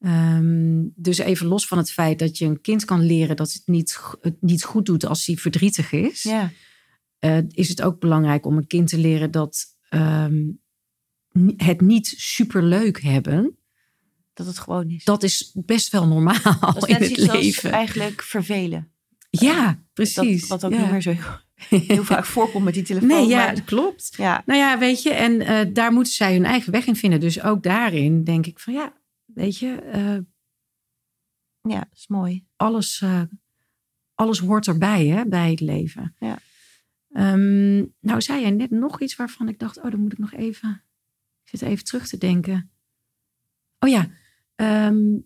Ehm, 0.00 0.82
dus 0.94 1.18
even 1.18 1.46
los 1.46 1.66
van 1.66 1.78
het 1.78 1.92
feit 1.92 2.18
dat 2.18 2.38
je 2.38 2.44
een 2.44 2.60
kind 2.60 2.84
kan 2.84 3.00
leren 3.00 3.36
dat 3.36 3.52
het 3.52 3.62
niet, 3.66 4.00
het 4.20 4.36
niet 4.40 4.64
goed 4.64 4.86
doet 4.86 5.06
als 5.06 5.26
hij 5.26 5.36
verdrietig 5.36 5.92
is, 5.92 6.22
Ja, 6.22 6.50
eh, 7.18 7.38
is 7.50 7.68
het 7.68 7.82
ook 7.82 8.00
belangrijk 8.00 8.46
om 8.46 8.56
een 8.56 8.66
kind 8.66 8.88
te 8.88 8.98
leren 8.98 9.30
dat 9.30 9.64
ehm, 9.88 10.42
het 11.56 11.80
niet 11.80 12.14
superleuk 12.16 13.02
hebben, 13.02 13.58
dat 14.34 14.46
het 14.46 14.58
gewoon 14.58 14.88
is. 14.90 15.04
dat 15.04 15.22
is 15.22 15.50
best 15.54 15.90
wel 15.92 16.06
normaal 16.06 16.58
Dat 16.60 16.76
is 16.76 16.82
in 16.96 17.02
het 17.02 17.10
iets 17.10 17.28
als 17.28 17.40
leven. 17.40 17.72
eigenlijk 17.72 18.22
vervelen. 18.22 18.92
Ja, 19.30 19.82
precies. 19.92 20.40
Dat, 20.48 20.60
wat 20.60 20.64
ook 20.72 20.78
ja. 20.78 20.82
niet 20.82 20.90
meer 20.92 21.02
zo 21.02 21.14
heel 21.68 22.04
vaak 22.14 22.24
voorkomt 22.24 22.64
met 22.64 22.74
die 22.74 22.82
telefoon. 22.82 23.08
Nee, 23.08 23.26
ja, 23.26 23.44
maar- 23.44 23.54
dat 23.54 23.64
klopt. 23.64 24.14
ja, 24.16 24.42
Nou 24.46 24.58
ja, 24.60 24.78
weet 24.78 25.02
je, 25.02 25.10
en 25.10 25.40
eh, 25.40 25.74
daar 25.74 25.92
moeten 25.92 26.12
zij 26.12 26.32
hun 26.32 26.44
eigen 26.44 26.72
weg 26.72 26.86
in 26.86 26.96
vinden. 26.96 27.20
Dus 27.20 27.42
ook 27.42 27.62
daarin 27.62 28.24
denk 28.24 28.46
ik 28.46 28.58
van 28.58 28.72
ja, 28.72 28.92
weet 29.24 29.58
je, 29.58 29.74
eh, 29.74 30.18
ja, 31.72 31.78
dat 31.78 31.88
is 31.98 32.06
mooi. 32.08 32.46
alles, 32.56 33.00
eh, 33.02 33.22
alles 34.14 34.38
hoort 34.38 34.66
erbij 34.66 35.06
hè, 35.06 35.26
bij 35.26 35.50
het 35.50 35.60
leven. 35.60 36.14
Ja. 36.18 36.38
Ehm, 37.12 37.76
nou, 38.00 38.20
zei 38.22 38.40
jij 38.40 38.50
net 38.50 38.70
nog 38.70 39.00
iets 39.00 39.16
waarvan 39.16 39.48
ik 39.48 39.58
dacht, 39.58 39.76
oh, 39.82 39.90
dan 39.90 40.00
moet 40.00 40.12
ik 40.12 40.18
nog 40.18 40.32
even, 40.32 40.82
ik 41.44 41.48
zit 41.58 41.62
even 41.62 41.84
terug 41.84 42.06
te 42.08 42.18
denken. 42.18 42.70
Oh 43.78 43.88
ja, 43.90 44.08
ehm, 44.56 45.16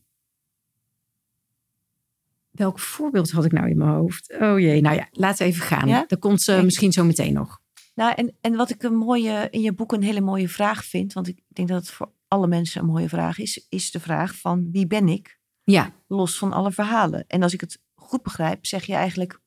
welk 2.50 2.78
voorbeeld 2.78 3.30
had 3.30 3.44
ik 3.44 3.52
nou 3.52 3.68
in 3.68 3.76
mijn 3.78 3.90
hoofd? 3.90 4.36
Oh 4.40 4.58
jee, 4.60 4.80
nou 4.80 4.96
ja, 4.96 5.08
laten 5.10 5.38
we 5.46 5.52
even 5.52 5.66
gaan. 5.66 5.88
Ja? 5.88 6.04
Dat 6.06 6.18
komt 6.18 6.42
ze 6.42 6.56
Ik- 6.56 6.64
misschien 6.64 6.92
zo 6.92 7.04
meteen 7.04 7.32
nog. 7.32 7.60
Nou, 7.94 8.14
en, 8.14 8.36
en 8.40 8.56
wat 8.56 8.70
ik 8.70 8.82
een 8.82 8.96
mooie 8.96 9.48
in 9.50 9.60
je 9.60 9.72
boek 9.72 9.92
een 9.92 10.02
hele 10.02 10.20
mooie 10.20 10.48
vraag 10.48 10.84
vind, 10.84 11.12
want 11.12 11.28
ik 11.28 11.40
denk 11.48 11.68
dat 11.68 11.80
het 11.80 11.90
voor 11.90 12.10
alle 12.28 12.46
mensen 12.46 12.80
een 12.80 12.86
mooie 12.86 13.08
vraag 13.08 13.38
is, 13.38 13.66
is 13.68 13.90
de 13.90 14.00
vraag 14.00 14.34
van 14.34 14.68
wie 14.72 14.86
ben 14.86 15.08
ik, 15.08 15.38
Ja, 15.64 15.92
los 16.06 16.38
van 16.38 16.52
alle 16.52 16.72
verhalen. 16.72 17.24
En 17.26 17.42
als 17.42 17.52
ik 17.52 17.60
het 17.60 17.78
goed 17.94 18.22
begrijp, 18.22 18.66
zeg 18.66 18.84
je 18.84 18.94
eigenlijk, 18.94 19.40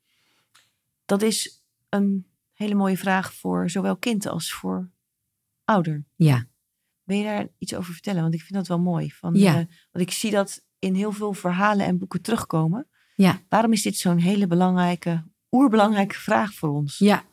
dat 1.05 1.21
is 1.21 1.63
een 1.89 2.25
hele 2.53 2.75
mooie 2.75 2.97
vraag 2.97 3.33
voor 3.33 3.69
zowel 3.69 3.97
kind 3.97 4.25
als 4.27 4.53
voor 4.53 4.89
ouder. 5.65 6.03
ja. 6.15 6.49
Wil 7.11 7.19
je 7.19 7.25
daar 7.25 7.47
iets 7.57 7.75
over 7.75 7.93
vertellen? 7.93 8.21
Want 8.21 8.33
ik 8.33 8.39
vind 8.41 8.53
dat 8.53 8.67
wel 8.67 8.79
mooi. 8.79 9.11
Van, 9.11 9.33
Ja. 9.33 9.49
eh, 9.49 9.55
want 9.91 10.07
ik 10.07 10.11
zie 10.11 10.31
dat 10.31 10.61
in 10.79 10.95
heel 10.95 11.11
veel 11.11 11.33
verhalen 11.33 11.85
en 11.85 11.97
boeken 11.97 12.21
terugkomen. 12.21 12.87
Ja. 13.15 13.41
Waarom 13.49 13.71
is 13.73 13.81
dit 13.81 13.97
zo'n 13.97 14.17
hele 14.17 14.47
belangrijke, 14.47 15.23
oerbelangrijke 15.51 16.15
vraag 16.15 16.53
voor 16.53 16.69
ons? 16.69 16.97
Ja. 16.97 17.23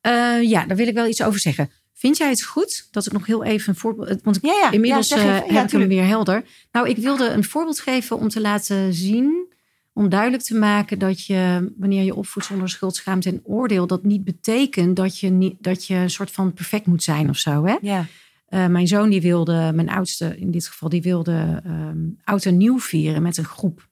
Eh, 0.00 0.42
ja, 0.42 0.64
daar 0.66 0.76
wil 0.76 0.86
ik 0.86 0.94
wel 0.94 1.06
iets 1.06 1.22
over 1.22 1.40
zeggen. 1.40 1.70
Vind 1.94 2.16
jij 2.16 2.28
het 2.28 2.42
goed 2.42 2.88
dat 2.90 3.06
ik 3.06 3.12
nog 3.12 3.26
heel 3.26 3.44
even 3.44 3.68
een 3.68 3.78
voorbeeld... 3.78 4.22
Want 4.22 4.38
Ja, 4.42 4.52
ja. 4.62 4.70
inmiddels 4.70 5.08
ja, 5.08 5.16
eh, 5.16 5.22
even. 5.36 5.54
heb 5.54 5.64
ik 5.64 5.70
hem 5.70 5.88
weer 5.88 6.06
helder. 6.06 6.44
Nou, 6.72 6.88
ik 6.88 6.96
wilde 6.96 7.28
een 7.28 7.44
voorbeeld 7.44 7.80
geven 7.80 8.18
om 8.18 8.28
te 8.28 8.40
laten 8.40 8.94
zien... 8.94 9.52
om 9.92 10.08
duidelijk 10.08 10.42
te 10.42 10.54
maken 10.54 10.98
dat 10.98 11.26
je, 11.26 11.72
wanneer 11.78 12.02
je 12.02 12.14
opvoedt 12.14 12.46
zonder 12.46 12.68
schuld, 12.68 12.96
schaamte 12.96 13.28
en 13.28 13.40
oordeel... 13.44 13.86
dat 13.86 14.04
niet 14.04 14.24
betekent 14.24 14.96
dat 14.96 15.18
je, 15.18 15.28
niet, 15.30 15.56
dat 15.62 15.86
je 15.86 15.94
een 15.94 16.10
soort 16.10 16.30
van 16.30 16.52
perfect 16.52 16.86
moet 16.86 17.02
zijn 17.02 17.28
of 17.28 17.36
zo. 17.38 17.64
Hè? 17.64 17.76
Ja, 17.80 18.06
Eh, 18.48 18.66
mijn 18.66 18.86
zoon 18.86 19.10
die 19.10 19.20
wilde, 19.20 19.70
mijn 19.74 19.88
oudste 19.88 20.38
in 20.38 20.50
dit 20.50 20.66
geval, 20.66 20.88
die 20.88 21.02
wilde 21.02 21.60
ehm 21.64 21.98
oud 22.24 22.44
en 22.44 22.56
nieuw 22.56 22.78
vieren 22.80 23.22
met 23.22 23.36
een 23.36 23.44
groep. 23.44 23.88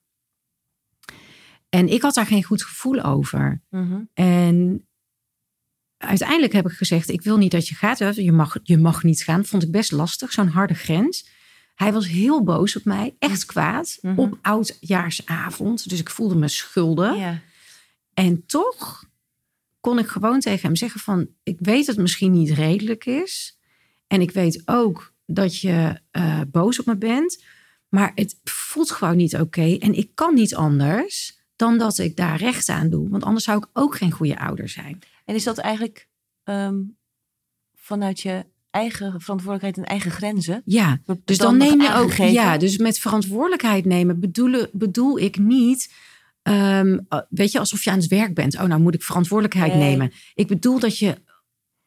En 1.69 1.87
ik 1.87 2.01
had 2.01 2.13
daar 2.13 2.25
geen 2.25 2.43
goed 2.43 2.63
gevoel 2.63 3.01
over. 3.03 3.61
mhm. 3.69 4.01
En 4.13 4.87
uiteindelijk 5.97 6.53
heb 6.53 6.65
ik 6.65 6.71
gezegd: 6.71 7.09
Ik 7.09 7.21
wil 7.21 7.37
niet 7.37 7.51
dat 7.51 7.67
je 7.67 7.75
gaat. 7.75 8.15
Je 8.15 8.31
mag, 8.31 8.57
je 8.63 8.77
mag 8.77 9.03
niet 9.03 9.23
gaan. 9.23 9.45
Vond 9.45 9.63
ik 9.63 9.71
best 9.71 9.91
lastig, 9.91 10.31
zo'n 10.31 10.47
harde 10.47 10.73
grens. 10.73 11.29
Hij 11.75 11.93
was 11.93 12.07
heel 12.07 12.43
boos 12.43 12.75
op 12.75 12.83
mij, 12.85 13.15
echt 13.19 13.45
kwaad, 13.45 13.97
Mhm. 14.01 14.19
op 14.19 14.37
oudjaarsavond. 14.41 15.89
Dus 15.89 15.99
ik 15.99 16.09
voelde 16.09 16.35
me 16.35 16.47
schuldig. 16.47 17.15
En 18.13 18.45
toch 18.45 19.03
kon 19.79 19.99
ik 19.99 20.07
gewoon 20.07 20.39
tegen 20.39 20.65
hem 20.65 20.75
zeggen: 20.75 20.99
van, 20.99 21.27
Ik 21.43 21.57
weet 21.59 21.85
dat 21.85 21.95
het 21.95 21.97
misschien 21.97 22.31
niet 22.31 22.49
redelijk 22.51 23.05
is. 23.05 23.56
En 24.07 24.21
ik 24.21 24.31
weet 24.31 24.61
ook 24.65 25.13
dat 25.25 25.59
je 25.59 25.99
eh, 26.11 26.41
boos 26.51 26.79
op 26.79 26.85
me 26.85 26.97
bent. 26.97 27.43
Maar 27.89 28.11
het 28.15 28.39
voelt 28.43 28.91
gewoon 28.91 29.17
niet 29.17 29.35
oké. 29.39 29.77
En 29.79 29.93
ik 29.93 30.09
kan 30.13 30.33
niet 30.33 30.55
anders 30.55 31.39
dan 31.55 31.77
dat 31.77 31.97
ik 31.97 32.15
daar 32.15 32.37
recht 32.37 32.69
aan 32.69 32.89
doe. 32.89 33.09
Want 33.09 33.23
anders 33.23 33.45
zou 33.45 33.57
ik 33.57 33.67
ook 33.73 33.95
geen 33.97 34.11
goede 34.11 34.39
ouder 34.39 34.69
zijn. 34.69 34.99
En 35.25 35.35
is 35.35 35.43
dat 35.43 35.57
eigenlijk 35.57 36.07
ehm, 36.43 36.75
vanuit 37.75 38.19
je 38.19 38.45
eigen 38.69 39.21
verantwoordelijkheid 39.21 39.77
en 39.77 39.83
eigen 39.85 40.11
grenzen? 40.11 40.61
Ja, 40.65 41.01
dus 41.23 41.37
dan, 41.37 41.57
neem 41.57 41.81
je 41.81 41.93
ook. 41.93 42.11
Ja, 42.11 42.57
dus 42.57 42.77
met 42.77 42.99
verantwoordelijkheid 42.99 43.85
nemen 43.85 44.19
bedoel, 44.19 44.65
bedoel 44.71 45.19
ik 45.19 45.37
niet. 45.37 45.93
ehm, 46.41 46.99
eh, 47.09 47.19
weet 47.29 47.51
je, 47.51 47.59
alsof 47.59 47.83
je 47.83 47.91
aan 47.91 47.97
het 47.99 48.07
werk 48.07 48.33
bent. 48.33 48.55
Oh, 48.55 48.63
nou 48.63 48.81
moet 48.81 48.93
ik 48.95 49.03
verantwoordelijkheid 49.03 49.73
Nee. 49.73 49.89
nemen. 49.89 50.11
Ik 50.35 50.47
bedoel 50.47 50.79
dat 50.79 50.97
je 50.97 51.15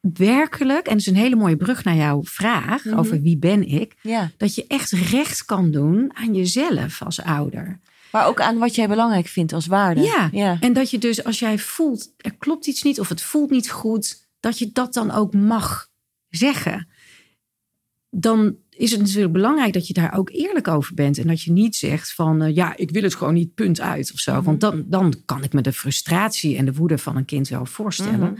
werkelijk, 0.01 0.85
en 0.85 0.91
dat 0.91 0.99
is 0.99 1.05
een 1.07 1.15
hele 1.15 1.35
mooie 1.35 1.55
brug 1.57 1.83
naar 1.83 1.95
jouw 1.95 2.23
vraag 2.23 2.85
Mhm. 2.85 2.97
over 2.97 3.21
wie 3.21 3.37
ben 3.37 3.67
ik, 3.67 3.95
Ja, 4.01 4.31
dat 4.37 4.55
je 4.55 4.65
echt 4.67 4.91
recht 4.91 5.45
kan 5.45 5.71
doen 5.71 6.11
aan 6.13 6.33
jezelf 6.35 7.01
als 7.01 7.21
ouder. 7.21 7.79
maar 8.11 8.27
ook 8.27 8.41
aan 8.41 8.57
wat 8.57 8.75
jij 8.75 8.87
belangrijk 8.87 9.27
vindt 9.27 9.53
als 9.53 9.65
waarde. 9.65 10.01
Ja. 10.01 10.29
ja. 10.31 10.57
En 10.59 10.73
dat 10.73 10.89
je 10.89 10.97
dus 10.97 11.23
als 11.23 11.39
jij 11.39 11.57
voelt, 11.59 12.13
er 12.17 12.35
klopt 12.37 12.67
iets 12.67 12.83
niet 12.83 12.99
of 12.99 13.09
het 13.09 13.21
voelt 13.21 13.49
niet 13.49 13.69
goed, 13.71 14.27
dat 14.39 14.57
je 14.59 14.69
dat 14.73 14.93
dan 14.93 15.11
ook 15.11 15.33
mag 15.33 15.87
zeggen. 16.29 16.87
Dan 18.09 18.55
is 18.69 18.91
het 18.91 18.99
natuurlijk 18.99 19.33
belangrijk 19.33 19.73
dat 19.73 19.87
je 19.87 19.93
daar 19.93 20.17
ook 20.17 20.29
eerlijk 20.29 20.67
over 20.67 20.93
bent. 20.93 21.17
En 21.17 21.27
dat 21.27 21.41
je 21.41 21.51
niet 21.51 21.75
zegt 21.75 22.13
van 22.13 22.41
eh, 22.41 22.55
ja, 22.55 22.77
ik 22.77 22.89
wil 22.91 23.03
het 23.03 23.15
gewoon 23.15 23.33
niet, 23.33 23.53
punt 23.53 23.81
uit 23.81 24.11
of 24.13 24.19
zo. 24.19 24.33
Mhm. 24.35 24.43
Want 24.43 24.59
dan, 24.61 24.83
dan 24.87 25.13
kan 25.25 25.43
ik 25.43 25.53
me 25.53 25.61
de 25.61 25.73
frustratie 25.73 26.57
en 26.57 26.65
de 26.65 26.73
woede 26.73 26.97
van 26.97 27.15
een 27.15 27.25
kind 27.25 27.47
wel 27.47 27.65
voorstellen. 27.65 28.19
Mhm. 28.19 28.39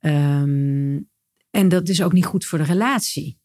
Ehm, 0.00 0.98
en 1.50 1.68
dat 1.68 1.88
is 1.88 2.02
ook 2.02 2.12
niet 2.12 2.26
goed 2.26 2.44
voor 2.44 2.58
de 2.58 2.64
relatie. 2.64 3.38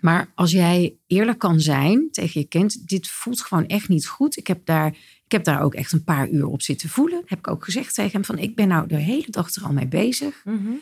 Maar 0.00 0.32
als 0.34 0.50
jij 0.50 0.96
eerlijk 1.06 1.38
kan 1.38 1.60
zijn 1.60 2.08
tegen 2.10 2.40
je 2.40 2.46
kind, 2.46 2.88
dit 2.88 3.08
voelt 3.08 3.40
gewoon 3.40 3.66
echt 3.66 3.88
niet 3.88 4.06
goed. 4.06 4.36
Ik 4.36 4.46
heb 4.46 4.66
daar, 4.66 4.86
ik 5.24 5.32
heb 5.32 5.44
daar 5.44 5.62
ook 5.62 5.74
echt 5.74 5.92
een 5.92 6.04
paar 6.04 6.28
uur 6.28 6.46
op 6.46 6.62
zitten 6.62 6.88
voelen. 6.88 7.22
Heb 7.26 7.38
ik 7.38 7.48
ook 7.48 7.64
gezegd 7.64 7.94
tegen 7.94 8.12
hem 8.12 8.24
van, 8.24 8.38
ik 8.38 8.56
ben 8.56 8.68
nou 8.68 8.88
de 8.88 8.96
hele 8.96 9.30
dag 9.30 9.54
er 9.54 9.64
al 9.64 9.72
mee 9.72 9.88
bezig. 9.88 10.42
Mhm. 10.44 10.72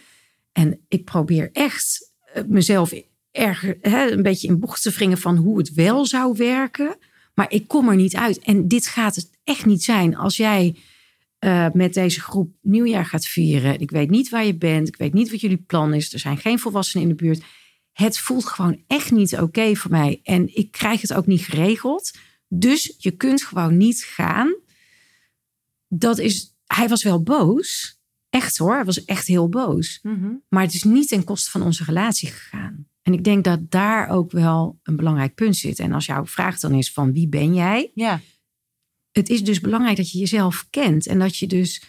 En 0.53 0.81
ik 0.89 1.05
probeer 1.05 1.51
echt 1.53 2.13
eh, 2.33 2.43
mezelf 2.47 2.93
erger, 3.31 3.79
hè, 3.81 4.11
een 4.11 4.23
beetje 4.23 4.49
in 4.49 4.59
bocht 4.59 4.83
te 4.83 4.91
wringen 4.91 5.19
van 5.19 5.37
hoe 5.37 5.59
het 5.59 5.75
wel 5.75 6.07
zou 6.07 6.37
werken. 6.37 6.97
Maar 7.35 7.53
ik 7.53 7.69
kom 7.69 7.89
er 7.89 7.97
niet 7.97 8.17
uit. 8.17 8.39
En 8.39 8.69
dit 8.69 8.87
gaat 8.87 9.15
het 9.15 9.31
echt 9.45 9.67
niet 9.67 9.83
zijn 9.83 10.17
als 10.17 10.37
jij 10.37 10.77
eh, 11.41 11.67
met 11.73 11.95
deze 11.95 12.21
groep 12.21 12.55
nieuwjaar 12.63 13.07
gaat 13.07 13.27
vieren. 13.27 13.81
Ik 13.81 13.91
weet 13.91 14.11
niet 14.11 14.29
waar 14.29 14.45
je 14.45 14.57
bent. 14.57 14.89
Ik 14.89 14.97
weet 14.97 15.13
niet 15.13 15.31
wat 15.31 15.41
jullie 15.41 15.65
plan 15.67 15.95
is. 15.95 16.13
Er 16.13 16.19
zijn 16.19 16.39
geen 16.39 16.59
volwassenen 16.59 17.09
in 17.09 17.17
de 17.17 17.23
buurt. 17.23 17.43
Het 17.93 18.19
voelt 18.19 18.45
gewoon 18.45 18.83
echt 18.87 19.11
niet 19.11 19.39
oké 19.39 19.75
voor 19.75 19.91
mij. 19.91 20.21
En 20.23 20.57
ik 20.57 20.71
krijg 20.71 21.01
het 21.01 21.13
ook 21.13 21.27
niet 21.27 21.45
geregeld. 21.45 22.11
Dus 22.49 22.95
je 22.99 23.11
kunt 23.11 23.43
gewoon 23.43 23.77
niet 23.77 24.05
gaan. 24.05 24.55
Dat 25.89 26.19
is, 26.19 26.57
hij 26.67 26.89
was 26.89 27.03
wel 27.03 27.23
boos. 27.23 27.99
Echt 28.29 28.57
hoor, 28.57 28.75
hij 28.75 28.85
was 28.85 29.05
echt 29.05 29.27
heel 29.27 29.49
boos. 29.49 29.99
Mhm. 30.03 30.33
Maar 30.49 30.63
het 30.63 30.75
is 30.75 30.83
niet 30.83 31.09
ten 31.09 31.25
koste 31.25 31.51
van 31.51 31.63
onze 31.63 31.85
relatie 31.85 32.29
gegaan. 32.29 32.87
En 33.03 33.13
ik 33.13 33.25
denk 33.25 33.45
dat 33.45 33.71
daar 33.71 34.09
ook 34.09 34.31
wel 34.31 34.79
een 34.83 34.97
belangrijk 34.97 35.35
punt 35.35 35.57
zit. 35.57 35.79
En 35.79 35.93
als 35.93 36.07
jouw 36.07 36.27
vraag 36.27 36.59
dan 36.59 36.75
is 36.75 36.93
van 36.93 37.13
wie 37.13 37.29
ben 37.29 37.55
jij? 37.55 37.91
Ja, 37.95 38.21
Het 39.13 39.29
is 39.29 39.45
dus 39.45 39.61
belangrijk 39.61 39.97
dat 39.97 40.11
je 40.11 40.19
jezelf 40.19 40.67
kent. 40.71 41.07
En 41.07 41.19
dat 41.19 41.37
je 41.37 41.47
dus 41.47 41.83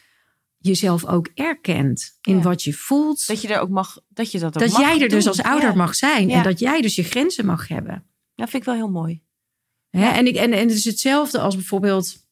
jezelf 0.57 1.05
ook 1.05 1.29
erkent 1.33 2.17
in 2.21 2.35
Ja. 2.35 2.41
wat 2.41 2.63
je 2.63 2.73
voelt. 2.73 3.27
dat 3.27 3.41
je 3.41 3.47
er 3.47 3.59
ook 3.59 3.69
mag, 3.69 3.99
dat 4.07 4.31
je 4.31 4.39
dat 4.39 4.55
ook 4.55 4.61
dat 4.61 4.71
mag 4.71 4.81
jij 4.81 5.01
er 5.01 5.09
dus 5.09 5.27
als 5.27 5.41
ouder 5.41 5.69
Ja. 5.69 5.75
mag 5.75 5.95
zijn. 5.95 6.27
Ja. 6.27 6.37
En 6.37 6.43
dat 6.43 6.59
jij 6.59 6.81
dus 6.81 6.95
je 6.95 7.03
grenzen 7.03 7.45
mag 7.45 7.67
hebben. 7.67 8.05
Dat 8.35 8.49
vind 8.49 8.61
ik 8.61 8.69
wel 8.69 8.77
heel 8.77 8.91
mooi. 8.91 9.23
Hè? 9.89 10.07
En, 10.09 10.27
ik, 10.27 10.35
en, 10.35 10.51
en 10.53 10.67
het 10.67 10.77
is 10.77 10.85
hetzelfde 10.85 11.39
als 11.39 11.55
bijvoorbeeld... 11.55 12.29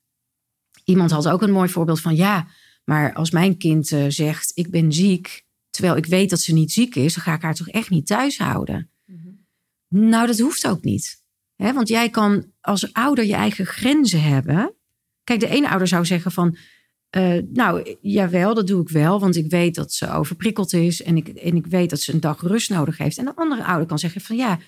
Iemand 0.83 1.11
had 1.11 1.27
ook 1.27 1.41
een 1.41 1.51
mooi 1.51 1.69
voorbeeld 1.69 2.01
van... 2.01 2.15
Ja, 2.15 2.47
maar 2.83 3.13
als 3.13 3.31
mijn 3.31 3.57
kind 3.57 3.91
eh, 3.91 4.05
zegt 4.07 4.51
ik 4.53 4.69
ben 4.69 4.93
ziek... 4.93 5.45
terwijl 5.69 5.95
ik 5.95 6.05
weet 6.05 6.29
dat 6.29 6.41
ze 6.41 6.53
niet 6.53 6.71
ziek 6.71 6.95
is... 6.95 7.13
dan 7.13 7.23
ga 7.23 7.33
ik 7.33 7.41
haar 7.41 7.55
toch 7.55 7.69
echt 7.69 7.89
niet 7.89 8.07
thuis 8.07 8.37
houden. 8.37 8.91
Nou, 9.87 10.27
dat 10.27 10.39
hoeft 10.39 10.67
ook 10.67 10.83
niet. 10.83 11.23
Hè? 11.55 11.73
Want 11.73 11.87
jij 11.87 12.09
kan 12.09 12.51
als 12.61 12.93
ouder 12.93 13.25
je 13.25 13.33
eigen 13.33 13.65
grenzen 13.65 14.21
hebben. 14.21 14.73
Kijk, 15.29 15.39
de 15.39 15.47
ene 15.47 15.69
ouder 15.69 15.87
zou 15.87 16.05
zeggen 16.05 16.31
van... 16.31 16.57
eh, 17.09 17.37
nou, 17.53 17.97
jawel, 18.01 18.53
dat 18.53 18.67
doe 18.67 18.81
ik 18.81 18.89
wel. 18.89 19.19
Want 19.19 19.35
ik 19.35 19.49
weet 19.49 19.75
dat 19.75 19.93
ze 19.93 20.11
overprikkeld 20.11 20.73
is. 20.73 21.03
En 21.03 21.17
ik, 21.17 21.27
en 21.27 21.55
ik 21.55 21.65
weet 21.65 21.89
dat 21.89 21.99
ze 21.99 22.13
een 22.13 22.19
dag 22.19 22.41
rust 22.41 22.69
nodig 22.69 22.97
heeft. 22.97 23.17
En 23.17 23.25
de 23.25 23.35
andere 23.35 23.63
ouder 23.63 23.87
kan 23.87 23.99
zeggen 23.99 24.21
van... 24.21 24.35
ja, 24.35 24.59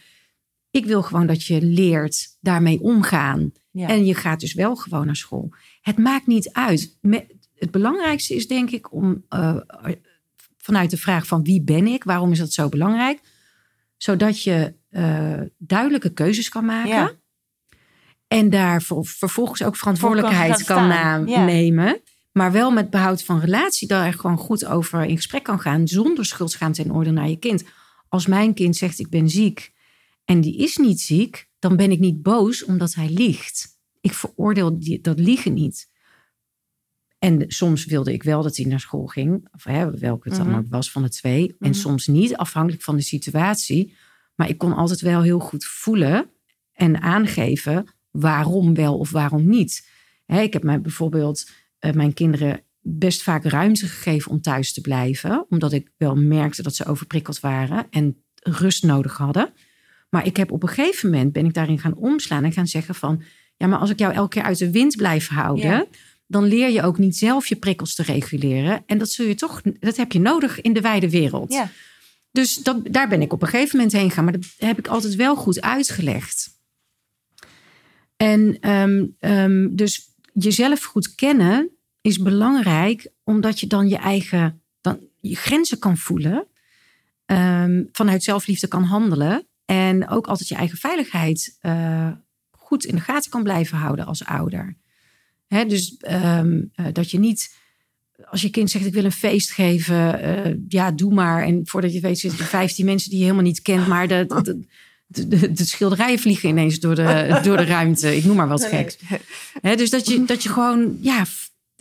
ik 0.72 0.86
wil 0.86 1.01
gewoon 1.01 1.28
dat 1.28 1.43
je 1.43 1.62
leert 1.62 2.38
daarmee 2.41 2.82
omgaan. 2.82 3.51
Ja. 3.72 3.88
En 3.88 4.05
je 4.05 4.16
gaat 4.16 4.39
dus 4.39 4.53
wel 4.53 4.76
gewoon 4.76 5.05
naar 5.05 5.16
school. 5.16 5.53
Het 5.82 5.97
maakt 5.97 6.28
niet 6.28 6.49
uit. 6.51 6.97
Het 7.55 7.72
belangrijkste 7.72 8.36
is 8.36 8.47
denk 8.47 8.70
ik 8.72 8.93
om 8.93 9.26
eh, 9.30 9.57
vanuit 10.57 10.89
de 10.89 10.97
vraag 10.97 11.28
van 11.28 11.43
wie 11.43 11.62
ben 11.62 11.88
ik? 11.88 12.03
Waarom 12.03 12.32
is 12.32 12.39
dat 12.39 12.53
zo 12.53 12.70
belangrijk? 12.70 13.20
Zodat 13.97 14.43
je 14.43 14.74
eh, 14.89 15.41
duidelijke 15.57 16.14
keuzes 16.14 16.49
kan 16.49 16.66
maken. 16.66 16.89
Ja. 16.89 17.12
En 18.32 18.50
daar 18.50 18.82
ver- 18.82 19.06
vervolgens 19.06 19.64
ook 19.64 19.76
verantwoordelijkheid 19.76 20.64
kan. 20.64 20.88
Ja. 20.88 21.18
nanemen. 21.26 22.02
Maar 22.32 22.52
wel 22.52 22.72
met 22.72 22.90
behoud 22.90 23.24
van 23.24 23.40
relatie 23.40 23.88
daar 23.88 24.14
gewoon 24.14 24.38
goed 24.38 24.66
over 24.66 25.04
in 25.06 25.16
gesprek 25.16 25.44
kan 25.44 25.60
gaan. 25.60 25.88
Zonder 25.88 26.26
schuldschaamte 26.26 26.84
en 26.84 26.94
oordeel 26.94 27.14
naar 27.14 27.30
je 27.30 27.38
kind. 27.40 27.64
Als 28.10 28.26
mijn 28.28 28.54
kind 28.54 28.76
zegt 28.76 29.00
ik 29.00 29.10
ben 29.10 29.30
ziek 29.30 29.72
en 30.26 30.42
die 30.42 30.58
is 30.58 30.78
niet 30.78 31.02
ziek. 31.02 31.48
Dan 31.60 31.76
ben 31.76 31.92
ik 31.92 32.00
niet 32.00 32.22
boos 32.22 32.66
omdat 32.66 32.94
hij 32.94 33.10
liegt. 33.10 33.80
Ik 34.02 34.14
veroordeel 34.14 34.80
die, 34.80 35.02
dat 35.02 35.20
liegen 35.20 35.54
niet. 35.54 35.90
En 37.20 37.44
soms 37.48 37.86
wilde 37.86 38.14
ik 38.14 38.24
wel 38.24 38.42
dat 38.44 38.56
hij 38.58 38.66
naar 38.66 38.80
school 38.80 39.06
ging. 39.06 39.48
Of 39.54 39.64
hè, 39.64 39.92
welke 40.00 40.30
het 40.30 40.38
dan 40.38 40.48
Mhm. 40.48 40.58
ook 40.58 40.66
was 40.70 40.92
van 40.92 41.02
de 41.02 41.10
twee. 41.10 41.56
En 41.60 41.70
Mhm. 41.70 41.74
soms 41.80 42.08
niet, 42.08 42.36
afhankelijk 42.36 42.84
van 42.84 42.96
de 42.96 43.02
situatie. 43.02 43.96
Maar 44.36 44.50
ik 44.50 44.58
kon 44.58 44.74
altijd 44.74 45.02
wel 45.02 45.22
heel 45.22 45.40
goed 45.40 45.66
voelen 45.66 46.30
en 46.74 47.02
aangeven 47.02 47.86
waarom 48.12 48.74
wel 48.74 48.97
of 48.97 49.12
waarom 49.12 49.49
niet. 49.49 49.88
Hè, 50.26 50.41
ik 50.41 50.53
heb 50.53 50.64
mij 50.64 50.82
bijvoorbeeld 50.82 51.49
eh, 51.80 51.93
mijn 51.93 52.14
kinderen 52.14 52.62
best 52.82 53.24
vaak 53.24 53.43
ruimte 53.43 53.88
gegeven 53.88 54.32
om 54.32 54.41
thuis 54.41 54.74
te 54.74 54.82
blijven. 54.82 55.45
Omdat 55.49 55.72
ik 55.72 55.91
wel 55.97 56.16
merkte 56.16 56.64
dat 56.64 56.76
ze 56.76 56.86
overprikkeld 56.86 57.39
waren 57.39 57.88
en 57.89 58.24
rust 58.36 58.84
nodig 58.84 59.18
hadden. 59.18 59.53
Maar 60.09 60.26
ik 60.26 60.38
heb 60.38 60.51
op 60.51 60.64
een 60.64 60.70
gegeven 60.70 61.09
moment 61.09 61.34
ben 61.34 61.45
ik 61.45 61.53
daarin 61.53 61.80
gaan 61.80 61.95
omslaan 61.95 62.43
en 62.43 62.51
gaan 62.51 62.68
zeggen 62.68 62.95
van... 62.95 63.24
ja, 63.57 63.68
maar 63.68 63.80
als 63.80 63.89
ik 63.89 63.99
jou 63.99 64.14
elke 64.14 64.30
keer 64.30 64.43
uit 64.43 64.57
de 64.57 64.72
wind 64.72 64.95
blijf 64.95 65.28
houden... 65.28 65.66
Ja. 65.66 65.86
dan 66.28 66.43
leer 66.43 66.70
je 66.70 66.84
ook 66.84 66.97
niet 66.97 67.18
zelf 67.18 67.47
je 67.47 67.55
prikkels 67.55 67.95
te 67.95 68.03
reguleren. 68.03 68.84
En 68.86 68.97
dat, 68.97 69.09
zul 69.09 69.26
je 69.26 69.36
toch, 69.36 69.62
dat 69.80 69.97
heb 69.97 70.12
je 70.12 70.20
nodig 70.20 70.62
in 70.62 70.74
de 70.74 70.82
wijde 70.82 71.09
wereld. 71.09 71.53
Ja. 71.53 71.72
Dus 72.32 72.55
dat, 72.55 72.82
daar 72.84 73.07
ben 73.07 73.22
ik 73.22 73.34
op 73.34 73.41
een 73.41 73.47
gegeven 73.47 73.76
moment 73.76 73.95
heen 73.95 74.09
gegaan. 74.09 74.24
Maar 74.24 74.34
dat 74.34 74.45
heb 74.57 74.78
ik 74.78 74.88
altijd 74.88 75.16
wel 75.16 75.36
goed 75.36 75.62
uitgelegd. 75.62 76.61
En 78.22 78.57
ehm, 78.59 79.05
ehm, 79.19 79.76
dus 79.76 80.13
jezelf 80.34 80.84
goed 80.84 81.15
kennen 81.15 81.69
is 82.01 82.17
belangrijk, 82.17 83.11
omdat 83.24 83.59
je 83.59 83.67
dan 83.67 83.88
je 83.89 83.97
eigen 83.97 84.61
dan 84.82 84.99
je 85.19 85.36
grenzen 85.36 85.80
kan 85.80 85.97
voelen. 85.97 86.47
ehm, 87.26 87.84
vanuit 87.91 88.24
zelfliefde 88.24 88.67
kan 88.67 88.84
handelen. 88.84 89.47
En 89.65 90.09
ook 90.09 90.28
altijd 90.28 90.49
je 90.49 90.55
eigen 90.55 90.78
veiligheid 90.78 91.57
eh, 91.59 92.11
goed 92.51 92.86
in 92.86 92.95
de 92.95 93.01
gaten 93.01 93.32
kan 93.32 93.43
blijven 93.43 93.78
houden 93.78 94.05
als 94.05 94.26
ouder. 94.26 94.78
Dus 95.47 95.97
eh, 95.97 96.43
dat 96.91 97.11
je 97.11 97.19
niet, 97.19 97.55
als 98.30 98.41
je 98.41 98.49
kind 98.49 98.69
zegt 98.69 98.86
ik 98.86 98.93
wil 98.93 99.05
een 99.05 99.11
feest 99.11 99.51
geven, 99.51 100.22
eh, 100.22 100.55
ja 100.67 100.91
doe 100.91 101.13
maar. 101.13 101.43
En 101.43 101.61
voordat 101.63 101.93
je 101.93 101.99
weet 101.99 102.19
zitten 102.19 102.39
er 102.39 102.45
15 102.45 102.86
mensen 102.86 103.09
die 103.09 103.19
je 103.19 103.26
helemaal 103.26 103.45
niet 103.45 103.61
kent, 103.61 103.88
maar 103.88 104.07
de, 104.07 104.65
de, 105.12 105.28
de, 105.28 105.51
de 105.51 105.66
schilderijen 105.66 106.20
vliegen 106.20 106.49
ineens 106.49 106.80
door 106.80 106.95
de, 106.95 107.30
door 107.43 107.57
de 107.57 107.64
ruimte. 107.66 108.16
Ik 108.16 108.24
noem 108.26 108.36
maar 108.36 108.47
wat 108.47 108.66
geks. 108.66 108.97
Dus 109.62 109.89
dat 109.89 110.07
je, 110.07 110.26
dat 110.26 110.43
je 110.43 110.49
gewoon 110.49 110.97
ja, 111.01 111.26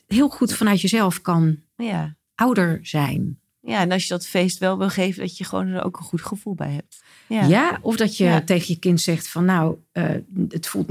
heel 0.06 0.28
goed 0.28 0.52
vanuit 0.54 0.80
jezelf 0.80 1.20
kan 1.20 1.56
Ja. 1.76 2.16
ouder 2.34 2.78
zijn. 2.82 3.38
ja, 3.60 3.80
en 3.80 3.92
als 3.92 4.02
je 4.02 4.08
dat 4.08 4.26
feest 4.26 4.58
wel 4.58 4.78
wil 4.78 4.88
geven, 4.90 5.20
dat 5.22 5.36
je 5.36 5.44
gewoon 5.44 5.66
er 5.68 5.84
ook 5.84 5.96
een 5.98 6.04
goed 6.04 6.22
gevoel 6.22 6.54
bij 6.54 6.70
hebt. 6.72 7.02
Ja. 7.28 7.44
Ja. 7.44 7.78
of 7.82 7.96
dat 7.96 8.16
je 8.16 8.24
Ja. 8.24 8.40
tegen 8.42 8.66
je 8.74 8.78
kind 8.78 9.00
zegt 9.00 9.28
van 9.28 9.44
nou, 9.44 9.76
eh, 9.92 10.04
het 10.48 10.66
voelt, 10.66 10.88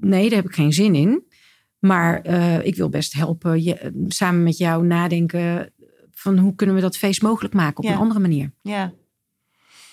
nee, 0.00 0.28
daar 0.28 0.38
heb 0.38 0.48
ik 0.48 0.54
geen 0.54 0.72
zin 0.72 0.94
in. 0.94 1.22
Maar 1.78 2.20
eh, 2.22 2.64
ik 2.66 2.76
wil 2.76 2.88
best 2.88 3.12
helpen, 3.12 3.62
je, 3.62 3.74
eh, 3.74 3.90
samen 4.08 4.42
met 4.42 4.56
jou 4.56 4.86
nadenken 4.86 5.72
van 6.12 6.38
hoe 6.38 6.54
kunnen 6.54 6.74
we 6.74 6.80
dat 6.80 6.96
feest 6.96 7.22
mogelijk 7.22 7.54
maken 7.54 7.84
op 7.84 7.90
een 7.90 7.96
andere 7.96 8.20
manier. 8.20 8.50
ja. 8.62 8.92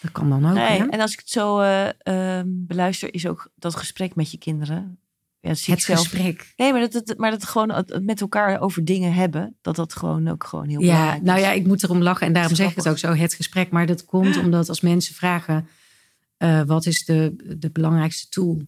Dat 0.03 0.11
kan 0.11 0.29
dan 0.29 0.45
ook. 0.47 0.53
Nee, 0.53 0.79
hè? 0.79 0.85
en 0.85 0.99
als 0.99 1.13
ik 1.13 1.19
het 1.19 1.29
zo 1.29 1.59
eh, 1.59 1.89
ehm, 2.39 2.47
beluister, 2.49 3.13
is 3.13 3.27
ook 3.27 3.51
dat 3.55 3.75
gesprek 3.75 4.15
met 4.15 4.31
je 4.31 4.37
kinderen. 4.37 4.97
Ja, 5.39 5.49
Het 5.49 5.57
zelf. 5.59 5.83
gesprek. 5.83 6.53
Nee, 6.57 6.71
maar 6.71 6.81
dat, 6.81 6.93
het, 6.93 7.17
maar 7.17 7.31
dat 7.31 7.45
gewoon 7.45 7.71
het- 7.71 7.99
met 8.03 8.21
elkaar 8.21 8.59
over 8.61 8.85
dingen 8.85 9.13
hebben, 9.13 9.57
dat 9.61 9.75
dat 9.75 9.93
gewoon 9.95 10.27
ook 10.27 10.43
gewoon 10.43 10.67
heel 10.67 10.81
Ja, 10.81 10.87
belangrijk 10.87 11.21
is. 11.21 11.27
nou 11.27 11.39
ja, 11.39 11.51
ik 11.51 11.65
moet 11.65 11.83
erom 11.83 12.01
lachen 12.01 12.27
en 12.27 12.33
daarom 12.33 12.55
zeg 12.55 12.69
ik 12.69 12.75
het 12.75 12.89
ook 12.89 12.97
zo, 12.97 13.13
het 13.13 13.33
gesprek. 13.33 13.69
Maar 13.71 13.85
dat 13.85 14.05
komt 14.05 14.37
omdat 14.37 14.69
als 14.69 14.81
mensen 14.81 15.15
vragen, 15.15 15.67
eh, 16.37 16.61
wat 16.61 16.85
is 16.85 17.05
de, 17.05 17.33
de 17.57 17.69
belangrijkste 17.69 18.29
tool 18.29 18.61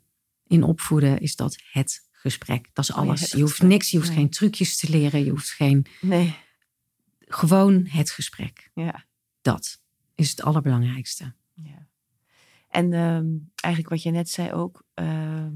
in 0.48 0.64
opvoeden, 0.64 1.20
is 1.20 1.36
dat 1.36 1.58
het 1.72 2.08
gesprek. 2.12 2.70
Dat 2.74 2.84
is 2.84 2.92
Oh 2.92 2.98
ja, 2.98 3.04
alles. 3.08 3.32
je 3.32 3.38
hoeft 3.40 3.50
gesprek. 3.50 3.70
niks, 3.70 3.92
je 3.92 3.98
hoeft 3.98 4.10
Nee. 4.10 4.18
geen 4.18 4.30
trucjes 4.30 4.78
te 4.78 4.90
leren, 4.90 5.24
je 5.26 5.30
hoeft 5.30 5.50
geen, 5.50 5.86
Nee, 6.02 6.36
gewoon 7.20 7.86
het 7.90 8.12
gesprek. 8.12 8.70
ja. 8.74 9.06
Dat 9.42 9.80
is 10.16 10.30
het 10.30 10.42
allerbelangrijkste. 10.42 11.34
ja. 11.54 11.88
En 12.70 12.94
ehm, 12.94 13.26
eigenlijk 13.56 13.94
wat 13.94 14.04
jij 14.04 14.12
net 14.12 14.30
zei 14.30 14.52
ook, 14.52 14.84
ehm, 14.94 15.54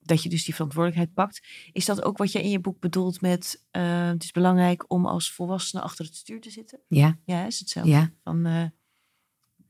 dat 0.00 0.22
je 0.22 0.28
dus 0.28 0.44
die 0.44 0.54
verantwoordelijkheid 0.54 1.14
pakt. 1.14 1.46
Is 1.72 1.84
dat 1.84 2.02
ook 2.02 2.18
wat 2.18 2.32
je 2.32 2.42
in 2.42 2.50
je 2.50 2.58
boek 2.60 2.80
bedoelt 2.80 3.20
met, 3.20 3.64
eh, 3.70 4.06
het 4.06 4.22
is 4.22 4.30
belangrijk 4.30 4.90
om 4.92 5.06
als 5.06 5.32
volwassene 5.32 5.82
achter 5.82 6.04
het 6.04 6.14
stuur 6.16 6.40
te 6.40 6.50
zitten? 6.50 6.80
Ja, 6.88 7.18
Ja, 7.24 7.46
is 7.46 7.58
hetzelfde. 7.58 7.90
ja. 7.92 8.12
Van, 8.24 8.46
eh, 8.46 8.64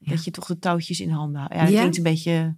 Ja. 0.02 0.10
Dat 0.10 0.24
je 0.24 0.30
toch 0.30 0.46
de 0.46 0.58
touwtjes 0.58 1.00
in 1.00 1.10
handen 1.10 1.40
houdt. 1.40 1.54
Ja, 1.54 1.60
dat 1.60 1.70
Ja. 1.72 1.78
klinkt 1.78 1.96
een 1.96 2.02
beetje 2.02 2.56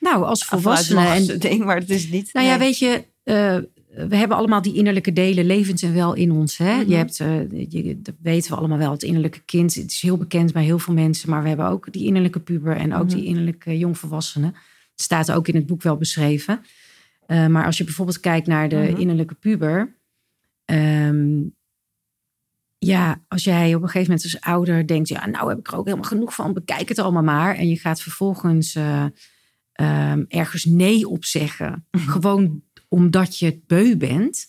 Nou, 0.00 0.24
als 0.24 0.44
volwassenen 0.44 1.02
volwassenen. 1.02 1.34
En, 1.34 1.40
ding, 1.50 1.64
maar 1.64 1.76
het 1.78 1.90
is 1.90 2.08
niet. 2.10 2.32
nou 2.32 2.46
ja, 2.46 2.58
weet 2.58 2.78
je, 2.78 3.06
eh, 3.22 3.58
we 4.08 4.16
hebben 4.16 4.36
allemaal 4.36 4.62
die 4.62 4.74
innerlijke 4.74 5.12
delen 5.12 5.44
levend 5.44 5.82
en 5.82 5.94
wel 5.94 6.14
in 6.14 6.30
ons. 6.32 6.56
Hè? 6.56 6.76
Mhm. 6.76 6.88
Je 6.90 6.94
hebt, 6.96 7.20
eh, 7.20 7.50
je, 7.68 8.00
dat 8.02 8.14
weten 8.22 8.50
we 8.50 8.56
allemaal 8.56 8.78
wel, 8.78 8.90
het 8.90 9.02
innerlijke 9.02 9.40
kind. 9.44 9.74
Het 9.74 9.90
is 9.92 10.00
heel 10.00 10.16
bekend 10.16 10.52
bij 10.52 10.64
heel 10.64 10.78
veel 10.78 10.94
mensen, 10.94 11.30
maar 11.30 11.42
we 11.42 11.48
hebben 11.48 11.66
ook 11.66 11.92
die 11.92 12.06
innerlijke 12.06 12.40
puber 12.40 12.76
en 12.76 12.94
ook 12.94 13.06
Mhm. 13.06 13.14
die 13.16 13.24
innerlijke 13.24 13.78
jongvolwassene. 13.78 14.46
Het 14.46 15.02
staat 15.02 15.32
ook 15.32 15.48
in 15.48 15.54
het 15.54 15.66
boek 15.66 15.82
wel 15.82 15.96
beschreven. 15.96 16.60
Eh, 17.26 17.46
maar 17.46 17.64
als 17.64 17.78
je 17.78 17.84
bijvoorbeeld 17.84 18.20
kijkt 18.20 18.46
naar 18.46 18.68
de 18.68 18.76
Mhm. 18.90 19.00
innerlijke 19.00 19.34
puber, 19.34 19.96
ehm, 20.64 21.40
ja, 22.78 23.24
als 23.28 23.44
jij 23.44 23.74
op 23.74 23.82
een 23.82 23.88
gegeven 23.88 24.12
moment 24.14 24.22
als 24.32 24.40
ouder 24.40 24.86
denkt, 24.86 25.08
ja, 25.08 25.26
nou 25.26 25.48
heb 25.48 25.58
ik 25.58 25.68
er 25.68 25.76
ook 25.76 25.84
helemaal 25.84 26.08
genoeg 26.08 26.34
van, 26.34 26.52
bekijk 26.52 26.88
het 26.88 26.98
allemaal 26.98 27.22
maar. 27.22 27.54
En 27.56 27.68
je 27.68 27.76
gaat 27.78 28.00
vervolgens 28.02 28.74
uh, 28.74 29.04
um, 29.80 30.24
ergens 30.28 30.64
nee 30.64 31.08
op 31.08 31.24
zeggen, 31.24 31.86
Mhm. 31.90 32.08
gewoon 32.08 32.62
omdat 32.88 33.38
je 33.38 33.46
het 33.46 33.66
beu 33.66 33.96
bent, 33.96 34.46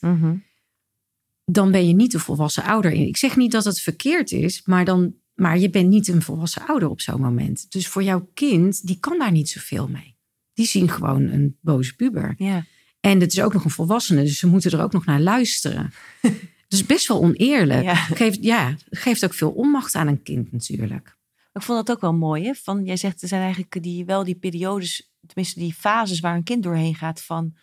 dan 1.46 1.72
ben 1.72 1.88
je 1.88 1.94
niet 1.94 2.12
de 2.12 2.20
volwassen 2.20 2.64
ouder. 2.64 2.92
Ik 2.92 3.18
zeg 3.18 3.36
niet 3.36 3.52
dat 3.52 3.66
het 3.66 3.80
verkeerd 3.80 4.32
is, 4.32 4.62
maar, 4.66 4.86
dan, 4.86 5.14
maar 5.34 5.60
je 5.60 5.70
bent 5.70 5.90
niet 5.90 6.08
een 6.08 6.22
volwassen 6.22 6.68
ouder 6.68 6.90
op 6.90 7.02
zo'n 7.02 7.22
moment. 7.22 7.72
Dus 7.72 7.88
voor 7.88 8.04
jouw 8.04 8.30
kind, 8.34 8.88
die 8.88 9.00
kan 9.00 9.18
daar 9.18 9.32
niet 9.32 9.50
zoveel 9.50 9.88
mee. 9.88 10.18
Die 10.54 10.66
zien 10.66 10.90
gewoon 10.90 11.22
een 11.22 11.58
boze 11.62 11.96
puber. 11.96 12.34
Ja. 12.38 12.66
En 13.00 13.20
het 13.20 13.32
is 13.32 13.42
ook 13.42 13.54
nog 13.54 13.64
een 13.64 13.70
volwassene, 13.70 14.24
dus 14.24 14.40
ze 14.40 14.48
moeten 14.48 14.72
er 14.72 14.84
ook 14.84 14.92
nog 14.92 15.06
naar 15.06 15.22
luisteren. 15.22 15.94
dus 16.68 16.86
best 16.86 17.08
wel 17.08 17.22
oneerlijk. 17.22 17.84
Ja. 17.84 17.96
Geeft, 17.96 18.44
ja, 18.44 18.76
geeft 18.90 19.26
ook 19.26 19.34
veel 19.34 19.52
onmacht 19.52 19.96
aan 19.96 20.08
een 20.08 20.24
kind 20.24 20.52
natuurlijk. 20.52 21.18
Ik 21.54 21.62
vond 21.62 21.86
dat 21.86 21.96
ook 21.96 22.02
wel 22.02 22.14
mooi. 22.14 22.44
Hè? 22.44 22.54
Van, 22.54 22.86
jij 22.86 22.98
zegt 22.98 23.22
er 23.22 23.28
zijn 23.28 23.42
eigenlijk 23.42 23.84
die, 23.84 24.06
wel 24.06 24.24
die 24.24 24.36
periodes, 24.36 25.12
tenminste 25.26 25.60
die 25.60 25.74
fases 25.74 26.20
waar 26.20 26.36
een 26.36 26.44
kind 26.44 26.64
doorheen 26.64 26.96
gaat 26.96 27.22
van 27.22 27.56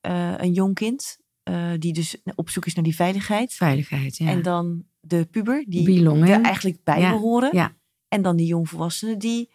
eh, 0.00 0.34
een 0.36 0.52
jong 0.52 0.74
kind, 0.74 1.18
eh, 1.42 1.70
die 1.78 1.92
dus 1.92 2.16
op 2.34 2.50
zoek 2.50 2.66
is 2.66 2.74
naar 2.74 2.84
die 2.84 2.94
veiligheid. 2.94 3.52
Veiligheid, 3.52 4.16
ja. 4.16 4.28
En 4.28 4.42
dan 4.42 4.84
de 5.00 5.24
puber, 5.30 5.64
die 5.68 5.84
er 6.26 6.40
eigenlijk 6.42 6.84
bij 6.84 7.00
Ja, 7.00 7.10
wil 7.10 7.18
horen. 7.18 7.48
ja. 7.52 7.72
En 8.08 8.22
dan 8.22 8.36
die 8.36 8.46
jongvolwassenen 8.46 9.18
die 9.18 9.50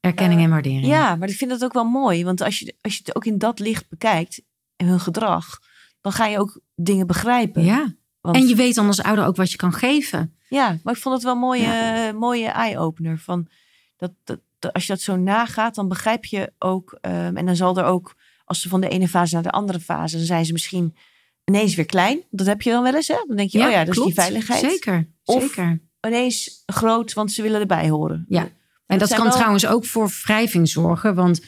Erkenning 0.00 0.38
eh, 0.38 0.44
en 0.44 0.50
waardering. 0.50 0.86
Ja, 0.86 1.16
maar 1.16 1.28
ik 1.28 1.36
vind 1.36 1.50
dat 1.50 1.64
ook 1.64 1.72
wel 1.72 1.84
mooi. 1.84 2.24
Want 2.24 2.40
als 2.40 2.58
je, 2.58 2.74
als 2.80 2.92
je 2.96 3.02
het 3.04 3.16
ook 3.16 3.24
in 3.24 3.38
dat 3.38 3.58
licht 3.58 3.88
bekijkt, 3.88 4.42
en 4.76 4.86
hun 4.86 5.00
gedrag, 5.00 5.58
dan 6.00 6.12
ga 6.12 6.26
je 6.26 6.38
ook 6.38 6.60
dingen 6.74 7.06
begrijpen. 7.06 7.62
ja. 7.64 7.94
Want, 8.20 8.36
En 8.36 8.46
je 8.46 8.54
weet 8.54 8.74
dan 8.74 8.86
als 8.86 9.02
ouder 9.02 9.24
ook 9.26 9.36
wat 9.36 9.50
je 9.50 9.56
kan 9.56 9.72
geven. 9.72 10.34
Ja, 10.48 10.78
maar 10.82 10.94
ik 10.94 11.00
vond 11.00 11.14
het 11.14 11.24
wel 11.24 11.32
een 11.32 11.38
mooie, 11.38 12.12
mooie 12.18 12.48
eye-opener. 12.48 13.18
Van 13.18 13.48
dat, 13.96 14.12
dat, 14.24 14.40
dat- 14.58 14.72
als 14.72 14.86
je 14.86 14.92
dat 14.92 15.00
zo 15.02 15.16
nagaat, 15.16 15.74
dan 15.74 15.88
begrijp 15.88 16.24
je 16.24 16.52
ook. 16.58 16.98
ehm, 17.00 17.36
en 17.36 17.46
dan 17.46 17.56
zal 17.56 17.76
er 17.78 17.84
ook, 17.84 18.14
als 18.48 18.60
ze 18.60 18.68
van 18.68 18.80
de 18.80 18.88
ene 18.88 19.08
fase 19.08 19.34
naar 19.34 19.42
de 19.42 19.50
andere 19.50 19.80
fase, 19.80 20.16
dan 20.16 20.26
zijn 20.26 20.44
ze 20.44 20.52
misschien 20.52 20.96
ineens 21.44 21.74
weer 21.74 21.86
klein. 21.86 22.20
Dat 22.30 22.46
heb 22.46 22.62
je 22.62 22.70
dan 22.70 22.82
wel 22.82 22.94
eens, 22.94 23.08
hè? 23.08 23.24
Dan 23.26 23.36
denk 23.36 23.50
je, 23.50 23.58
oh 23.64 23.70
ja, 23.70 23.84
dat 23.84 23.96
is 23.96 24.02
die 24.04 24.14
veiligheid. 24.14 24.60
Zeker, 24.60 25.08
Of- 25.24 25.42
zeker. 25.42 25.80
Ineens 26.06 26.62
groot, 26.66 27.12
want 27.12 27.32
ze 27.32 27.42
willen 27.42 27.60
erbij 27.60 27.88
horen. 27.88 28.24
Ja. 28.28 28.48
En 28.86 28.98
dat, 28.98 29.14
kan 29.14 29.22
wel- 29.24 29.32
trouwens 29.32 29.66
ook 29.66 29.84
voor 29.86 30.10
wrijving 30.24 30.68
zorgen. 30.68 31.14
Want 31.14 31.44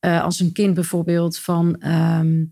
eh, 0.00 0.22
als 0.22 0.40
een 0.40 0.52
kind 0.52 0.74
bijvoorbeeld 0.74 1.38
van 1.38 1.76
ehm, 1.80 2.44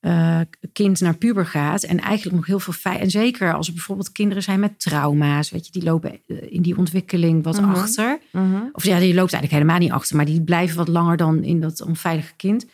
eh, 0.00 0.40
kind 0.72 1.00
naar 1.00 1.16
puber 1.16 1.46
gaat 1.46 1.82
en 1.82 2.00
eigenlijk 2.00 2.36
nog 2.36 2.46
heel 2.46 2.60
veel 2.60 2.72
fijn. 2.72 2.98
En 3.00 3.10
zeker 3.10 3.54
als 3.54 3.66
er 3.66 3.72
bijvoorbeeld 3.72 4.12
kinderen 4.12 4.42
zijn 4.42 4.60
met 4.60 4.80
trauma's, 4.80 5.50
weet 5.50 5.66
je, 5.66 5.72
die 5.72 5.82
lopen 5.82 6.20
eh, 6.26 6.36
in 6.52 6.62
die 6.62 6.76
ontwikkeling 6.76 7.44
wat 7.44 7.60
Mhm. 7.60 7.70
achter. 7.70 8.18
Of 8.72 8.84
ja, 8.84 8.98
die 8.98 9.14
loopt 9.14 9.32
eigenlijk 9.32 9.52
helemaal 9.52 9.78
niet 9.78 9.90
achter, 9.92 10.16
maar 10.16 10.24
die 10.24 10.42
blijven 10.42 10.76
wat 10.76 10.88
langer 10.88 11.16
dan 11.16 11.44
in 11.44 11.60
dat 11.60 11.80
onveilige 11.82 12.32
kind. 12.36 12.66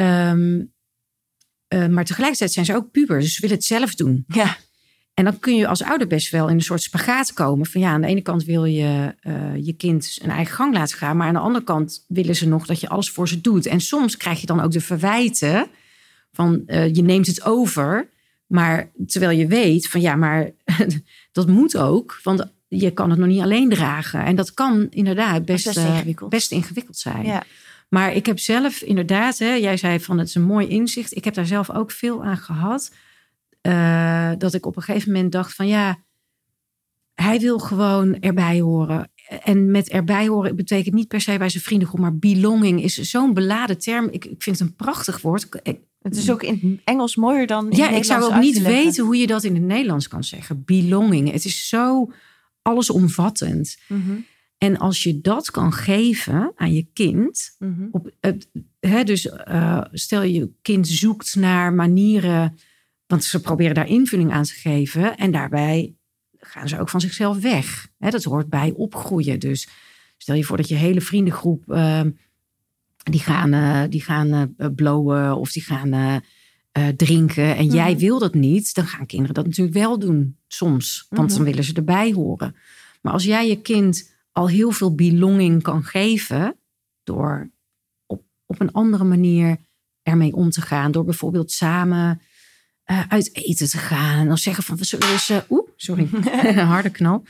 Ehm, 0.00 0.62
eh, 1.68 1.86
maar 1.86 2.04
tegelijkertijd 2.04 2.52
zijn 2.52 2.64
ze 2.64 2.74
ook 2.74 2.90
puber, 2.90 3.20
dus 3.20 3.34
ze 3.34 3.40
willen 3.40 3.56
het 3.56 3.64
zelf 3.64 3.94
doen. 3.94 4.24
Ja, 4.26 4.56
En 5.14 5.24
dan 5.24 5.38
kun 5.38 5.56
je 5.56 5.66
als 5.66 5.82
ouder 5.82 6.06
best 6.06 6.30
wel 6.30 6.48
in 6.48 6.54
een 6.54 6.62
soort 6.62 6.82
spagaat 6.82 7.32
komen. 7.32 7.66
Van 7.66 7.80
ja, 7.80 7.90
aan 7.90 8.00
de 8.00 8.06
ene 8.06 8.20
kant 8.20 8.44
wil 8.44 8.64
je 8.64 9.14
eh, 9.20 9.56
je 9.56 9.72
kind 9.72 10.18
een 10.22 10.30
eigen 10.30 10.54
gang 10.54 10.74
laten 10.74 10.96
gaan. 10.98 11.16
Maar 11.16 11.26
aan 11.26 11.34
de 11.34 11.40
andere 11.40 11.64
kant 11.64 12.04
willen 12.08 12.36
ze 12.36 12.48
nog 12.48 12.66
dat 12.66 12.80
je 12.80 12.88
alles 12.88 13.10
voor 13.10 13.28
ze 13.28 13.40
doet. 13.40 13.66
En 13.66 13.80
soms 13.80 14.16
krijg 14.16 14.40
je 14.40 14.46
dan 14.46 14.60
ook 14.60 14.70
de 14.70 14.80
verwijten 14.80 15.66
van 16.32 16.62
eh, 16.66 16.94
je 16.94 17.02
neemt 17.02 17.26
het 17.26 17.44
over. 17.44 18.08
Maar 18.46 18.90
terwijl 19.06 19.38
je 19.38 19.46
weet 19.46 19.88
van 19.88 20.00
ja, 20.00 20.16
maar 20.16 20.50
dat 21.32 21.46
moet 21.46 21.76
ook. 21.76 22.20
Want 22.22 22.44
je 22.68 22.90
kan 22.90 23.10
het 23.10 23.18
nog 23.18 23.28
niet 23.28 23.42
alleen 23.42 23.68
dragen. 23.68 24.24
En 24.24 24.36
dat 24.36 24.54
kan 24.54 24.86
inderdaad 24.90 25.44
best, 25.44 25.64
best 25.64 25.76
ingewikkeld. 25.76 26.30
best 26.30 26.50
ingewikkeld 26.50 26.96
zijn. 26.96 27.24
ja. 27.24 27.42
Maar 27.90 28.14
ik 28.14 28.26
heb 28.26 28.38
zelf 28.38 28.80
inderdaad, 28.82 29.38
hè, 29.38 29.52
jij 29.54 29.76
zei 29.76 30.00
van 30.00 30.18
het 30.18 30.28
is 30.28 30.34
een 30.34 30.42
mooi 30.42 30.66
inzicht. 30.68 31.16
Ik 31.16 31.24
heb 31.24 31.34
daar 31.34 31.46
zelf 31.46 31.70
ook 31.70 31.90
veel 31.90 32.24
aan 32.24 32.36
gehad. 32.36 32.94
Eh, 33.60 34.32
dat 34.38 34.54
ik 34.54 34.66
op 34.66 34.76
een 34.76 34.82
gegeven 34.82 35.12
moment 35.12 35.32
dacht 35.32 35.54
van 35.54 35.66
ja, 35.66 35.98
hij 37.14 37.40
wil 37.40 37.58
gewoon 37.58 38.20
erbij 38.20 38.60
horen. 38.60 39.10
En 39.42 39.70
met 39.70 39.88
erbij 39.88 40.28
horen 40.28 40.56
betekent 40.56 40.94
niet 40.94 41.08
per 41.08 41.20
se 41.20 41.38
bij 41.38 41.48
zijn 41.48 41.62
vriendengroep, 41.62 42.00
maar 42.00 42.16
belonging 42.18 42.82
is 42.82 42.94
zo'n 42.96 43.34
beladen 43.34 43.78
term. 43.78 44.08
Ik, 44.10 44.24
ik 44.24 44.42
vind 44.42 44.58
het 44.58 44.68
een 44.68 44.74
prachtig 44.76 45.20
woord. 45.20 45.48
Ik- 45.62 45.78
Het 46.00 46.16
is 46.16 46.30
ook 46.30 46.42
in 46.42 46.58
het 46.62 46.80
Engels 46.84 47.16
mooier 47.16 47.46
dan 47.46 47.70
in 47.70 47.76
ja, 47.76 47.86
het 47.88 47.96
ik 47.96 48.04
zou 48.04 48.20
Nederlands 48.20 48.48
ook 48.48 48.54
niet 48.54 48.74
weten 48.84 49.04
hoe 49.04 49.16
je 49.16 49.26
dat 49.26 49.44
in 49.44 49.54
het 49.54 49.62
Nederlands 49.62 50.08
kan 50.08 50.24
zeggen. 50.24 50.62
Belonging. 50.64 51.32
Het 51.32 51.44
is 51.44 51.68
zo 51.68 52.12
allesomvattend. 52.62 53.76
Mhm, 53.88 54.10
En 54.60 54.78
als 54.78 55.02
je 55.02 55.20
dat 55.20 55.50
kan 55.50 55.72
geven 55.72 56.52
aan 56.56 56.72
je 56.72 56.86
kind, 56.92 57.54
mhm. 57.58 57.86
op 57.90 58.10
het, 58.20 58.48
hè, 58.80 59.04
dus 59.04 59.28
eh, 59.28 59.80
stel 59.92 60.22
je 60.22 60.50
kind 60.62 60.88
zoekt 60.88 61.34
naar 61.34 61.72
manieren, 61.72 62.58
want 63.06 63.24
ze 63.24 63.40
proberen 63.40 63.74
daar 63.74 63.88
invulling 63.88 64.32
aan 64.32 64.42
te 64.42 64.52
geven 64.52 65.16
en 65.16 65.30
daarbij 65.30 65.94
gaan 66.38 66.68
ze 66.68 66.80
ook 66.80 66.88
van 66.88 67.00
zichzelf 67.00 67.40
weg. 67.40 67.88
Hè, 67.98 68.10
dat 68.10 68.24
hoort 68.24 68.48
bij 68.48 68.72
opgroeien. 68.76 69.38
Dus 69.38 69.68
stel 70.16 70.34
je 70.34 70.44
voor 70.44 70.56
dat 70.56 70.68
je 70.68 70.74
hele 70.74 71.00
vriendengroep 71.00 71.70
eh, 71.70 72.02
die 72.96 73.20
gaan, 73.20 73.52
eh, 73.52 73.82
die 73.90 74.02
gaan 74.02 74.54
eh, 74.56 74.66
blowen 74.74 75.36
of 75.36 75.52
die 75.52 75.62
gaan 75.62 76.22
drinken 76.96 77.56
en 77.56 77.66
jij 77.66 77.90
Mhm. 77.90 78.00
wil 78.00 78.18
dat 78.18 78.34
niet, 78.34 78.74
dan 78.74 78.86
gaan 78.86 79.06
kinderen 79.06 79.34
dat 79.34 79.46
natuurlijk 79.46 79.76
wel 79.76 79.98
doen 79.98 80.36
soms, 80.48 81.06
want 81.08 81.28
Mhm. 81.28 81.36
dan 81.36 81.46
willen 81.46 81.64
ze 81.64 81.72
erbij 81.74 82.12
horen. 82.12 82.56
Maar 83.00 83.12
als 83.12 83.24
jij 83.24 83.48
je 83.48 83.60
kind 83.60 84.10
al 84.32 84.48
heel 84.48 84.70
veel 84.70 84.94
belonging 84.94 85.62
kan 85.62 85.84
geven 85.84 86.56
door 87.02 87.50
op, 88.06 88.22
op 88.46 88.60
een 88.60 88.72
andere 88.72 89.04
manier 89.04 89.56
ermee 90.02 90.34
om 90.34 90.50
te 90.50 90.60
gaan, 90.60 90.92
door 90.92 91.04
bijvoorbeeld 91.04 91.50
samen 91.50 92.20
eh, 92.84 93.02
uit 93.08 93.36
eten 93.36 93.68
te 93.68 93.78
gaan 93.78 94.20
en 94.20 94.26
dan 94.26 94.38
zeggen 94.38 94.64
van 94.64 94.76
we 94.76 94.84
zullen 94.84 95.08
eens, 95.08 95.30
eh, 95.30 95.38
oeh, 95.48 95.68
sorry, 95.76 96.08
een 96.42 96.58
harde 96.58 96.90
knal, 96.90 97.24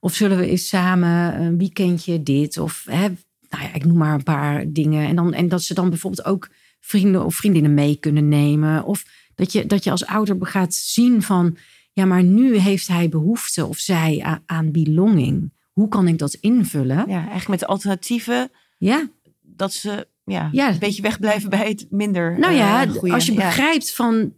of 0.00 0.14
zullen 0.14 0.38
we 0.38 0.46
eens 0.46 0.68
samen 0.68 1.40
een 1.40 1.58
weekendje 1.58 2.22
dit 2.22 2.58
of 2.58 2.84
hè, 2.90 3.08
nou 3.48 3.62
ja, 3.62 3.74
ik 3.74 3.84
noem 3.84 3.96
maar 3.96 4.14
een 4.14 4.22
paar 4.22 4.72
dingen. 4.72 5.06
En 5.08 5.16
dan 5.16 5.32
en 5.32 5.48
dat 5.48 5.62
ze 5.62 5.74
dan 5.74 5.88
bijvoorbeeld 5.88 6.26
ook 6.26 6.48
vrienden 6.80 7.24
of 7.24 7.34
vriendinnen 7.34 7.74
mee 7.74 7.96
kunnen 7.96 8.28
nemen. 8.28 8.84
Of 8.84 9.04
dat 9.34 9.52
je 9.52 9.66
dat 9.66 9.84
je 9.84 9.90
als 9.90 10.06
ouder 10.06 10.36
gaat 10.40 10.74
zien 10.74 11.22
van 11.22 11.56
ja, 11.92 12.04
maar 12.04 12.22
nu 12.22 12.56
heeft 12.56 12.88
hij 12.88 13.08
behoefte 13.08 13.66
of 13.66 13.78
zij 13.78 14.20
aan, 14.22 14.42
aan 14.46 14.72
belonging. 14.72 15.52
Hoe 15.76 15.88
kan 15.88 16.08
ik 16.08 16.18
dat 16.18 16.34
invullen? 16.34 16.96
Ja, 16.96 17.18
eigenlijk 17.18 17.48
met 17.48 17.58
de 17.58 17.66
alternatieven 17.66 18.50
Ja, 18.78 19.08
dat 19.40 19.72
ze 19.72 20.08
ja, 20.24 20.48
Ja. 20.52 20.68
een 20.72 20.78
beetje 20.78 21.02
wegblijven 21.02 21.50
bij 21.50 21.68
het 21.68 21.86
minder 21.90 22.38
nou 22.38 22.54
ja, 22.54 22.86
eh, 22.86 23.12
als 23.12 23.26
je 23.26 23.34
begrijpt 23.34 23.94
van 23.94 24.32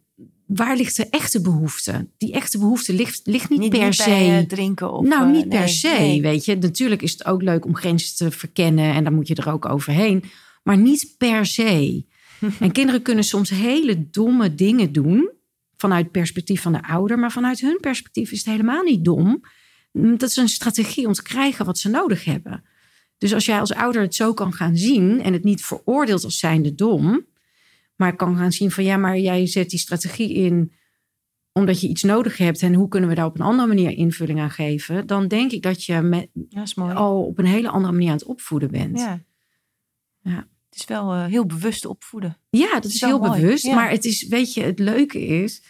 waar 0.46 0.76
ligt 0.76 0.96
de 0.96 1.08
echte 1.08 1.40
behoefte? 1.40 2.08
Die 2.18 2.32
echte 2.32 2.58
behoefte 2.58 2.92
ligt, 2.92 3.20
ligt 3.24 3.50
niet, 3.50 3.58
niet, 3.60 3.70
per 3.70 3.84
niet 3.84 3.94
se. 3.94 4.04
bij, 4.08 4.44
drinken 4.48 4.92
of 4.92 5.06
nou, 5.06 5.26
eh, 5.26 5.32
niet 5.32 5.48
per 5.48 5.58
nee, 5.58 5.68
se, 5.68 5.88
nee. 5.88 6.22
weet 6.22 6.44
je. 6.44 6.56
Natuurlijk 6.56 7.02
is 7.02 7.12
het 7.12 7.24
ook 7.24 7.42
leuk 7.42 7.64
om 7.64 7.76
grenzen 7.76 8.16
te 8.16 8.30
verkennen 8.30 8.94
en 8.94 9.04
dan 9.04 9.14
moet 9.14 9.28
je 9.28 9.34
er 9.34 9.52
ook 9.52 9.68
overheen. 9.68 10.24
Maar 10.62 10.78
niet 10.78 11.14
per 11.18 11.46
se. 11.46 12.04
en 12.60 12.72
kinderen 12.72 13.02
kunnen 13.02 13.24
soms 13.24 13.50
hele 13.50 14.10
domme 14.10 14.54
dingen 14.54 14.92
doen 14.92 15.30
vanuit 15.76 16.02
het 16.02 16.12
perspectief 16.12 16.62
van 16.62 16.72
de 16.72 16.82
ouder, 16.82 17.18
maar 17.18 17.32
vanuit 17.32 17.60
hun 17.60 17.78
perspectief 17.80 18.30
is 18.32 18.38
het 18.38 18.48
helemaal 18.48 18.82
niet 18.82 19.04
dom. 19.04 19.40
Mm, 19.92 20.18
Dat 20.18 20.28
is 20.28 20.36
een 20.36 20.48
strategie 20.48 21.06
om 21.06 21.12
te 21.12 21.22
krijgen 21.22 21.64
wat 21.64 21.78
ze 21.78 21.88
nodig 21.88 22.24
hebben. 22.24 22.64
Dus 23.18 23.34
als 23.34 23.44
jij 23.44 23.60
als 23.60 23.72
ouder 23.74 24.02
het 24.02 24.14
zo 24.14 24.34
kan 24.34 24.52
gaan 24.52 24.76
zien 24.76 25.22
en 25.22 25.32
het 25.32 25.44
niet 25.44 25.64
veroordeelt 25.64 26.24
als 26.24 26.38
zijnde 26.38 26.74
dom, 26.74 27.26
maar 27.96 28.16
kan 28.16 28.36
gaan 28.36 28.52
zien 28.52 28.70
van 28.70 28.84
ja, 28.84 28.96
maar 28.96 29.18
jij 29.18 29.46
zet 29.46 29.70
die 29.70 29.78
strategie 29.78 30.34
in 30.34 30.72
omdat 31.52 31.80
je 31.80 31.88
iets 31.88 32.02
nodig 32.02 32.36
hebt 32.36 32.62
en 32.62 32.74
hoe 32.74 32.88
kunnen 32.88 33.08
we 33.08 33.14
daar 33.14 33.26
op 33.26 33.34
een 33.34 33.46
andere 33.46 33.68
manier 33.68 33.90
invulling 33.90 34.40
aan 34.40 34.50
geven, 34.50 35.06
dan 35.06 35.28
denk 35.28 35.52
ik 35.52 35.62
dat 35.62 35.84
je 35.84 36.00
met, 36.00 36.28
Ja, 36.48 36.64
al 36.92 37.24
op 37.24 37.38
een 37.38 37.46
hele 37.46 37.68
andere 37.68 37.92
manier 37.92 38.08
aan 38.08 38.16
het 38.16 38.24
opvoeden 38.24 38.70
bent. 38.70 38.98
Ja. 38.98 39.24
Ja. 40.22 40.48
Het 40.68 40.78
is 40.78 40.84
wel 40.84 41.12
eh, 41.12 41.24
heel 41.24 41.46
bewust 41.46 41.86
opvoeden. 41.86 42.36
Ja, 42.50 42.72
dat 42.72 42.84
is 42.84 43.00
heel 43.00 43.18
mooi, 43.18 43.40
bewust. 43.40 43.64
ja. 43.64 43.74
Maar 43.74 43.90
het 43.90 44.04
is, 44.04 44.26
weet 44.26 44.54
je, 44.54 44.62
het 44.62 44.78
leuke 44.78 45.26
is, 45.26 45.62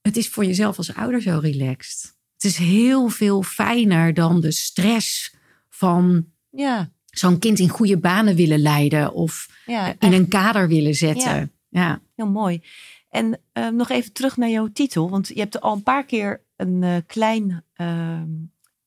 het 0.00 0.16
is 0.16 0.28
voor 0.28 0.44
jezelf 0.44 0.76
als 0.76 0.94
ouder 0.94 1.22
zo 1.22 1.38
relaxed. 1.42 2.16
Het 2.42 2.50
is 2.50 2.58
heel 2.58 3.08
veel 3.08 3.42
fijner 3.42 4.14
dan 4.14 4.40
de 4.40 4.52
stress 4.52 5.34
van 5.68 6.26
Ja, 6.50 6.90
zo'n 7.06 7.38
kind 7.38 7.58
in 7.58 7.68
goede 7.68 7.98
banen 7.98 8.34
willen 8.34 8.58
leiden 8.58 9.12
of 9.12 9.48
ja 9.66 9.94
in 9.98 10.12
een 10.12 10.28
kader 10.28 10.68
willen 10.68 10.94
zetten. 10.94 11.32
Ja. 11.32 11.48
Ja, 11.68 12.00
heel 12.16 12.30
mooi. 12.30 12.62
En 13.08 13.40
eh, 13.52 13.68
nog 13.68 13.88
even 13.88 14.12
terug 14.12 14.36
naar 14.36 14.48
jouw 14.48 14.68
titel. 14.72 15.10
Want 15.10 15.28
je 15.28 15.38
hebt 15.38 15.60
al 15.60 15.74
een 15.74 15.82
paar 15.82 16.04
keer 16.04 16.44
een 16.56 16.82
eh, 16.82 16.96
klein 17.06 17.64
ehm, 17.74 18.30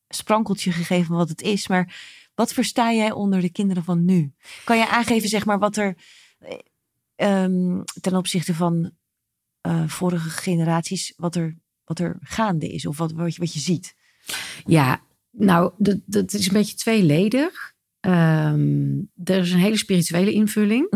sprankeltje 0.08 0.72
gegeven 0.72 1.06
van 1.06 1.16
wat 1.16 1.30
het 1.30 1.42
is. 1.42 1.68
Maar 1.68 1.96
wat 2.36 2.54
versta 2.54 2.94
jij 2.94 3.12
onder 3.12 3.42
de 3.42 3.52
kinderen 3.52 3.84
van 3.84 4.06
nu? 4.06 4.34
Kan 4.64 4.78
je 4.78 4.90
aangeven, 4.90 5.30
zeg 5.30 5.46
maar, 5.46 5.60
wat 5.60 5.78
er 5.78 5.96
eh, 6.40 6.58
ehm, 7.16 7.82
ten 8.02 8.16
opzichte 8.16 8.54
van 8.54 8.92
eh, 9.62 9.88
vorige 9.88 10.30
generaties, 10.30 11.14
wat 11.18 11.36
er 11.36 11.58
wat 11.86 12.00
er 12.00 12.18
gaande 12.22 12.74
is 12.74 12.86
of 12.86 12.98
wat, 12.98 13.12
wat, 13.12 13.36
je, 13.36 13.40
wat 13.40 13.54
je 13.54 13.60
ziet? 13.60 13.96
Ja, 14.66 15.02
nou, 15.32 15.72
dat, 15.78 15.98
dat 16.06 16.34
is 16.34 16.48
een 16.48 16.54
beetje 16.54 16.76
tweeledig. 16.76 17.74
Ehm, 18.00 18.98
er 19.24 19.38
is 19.38 19.52
een 19.52 19.60
hele 19.60 19.78
spirituele 19.78 20.32
invulling. 20.32 20.90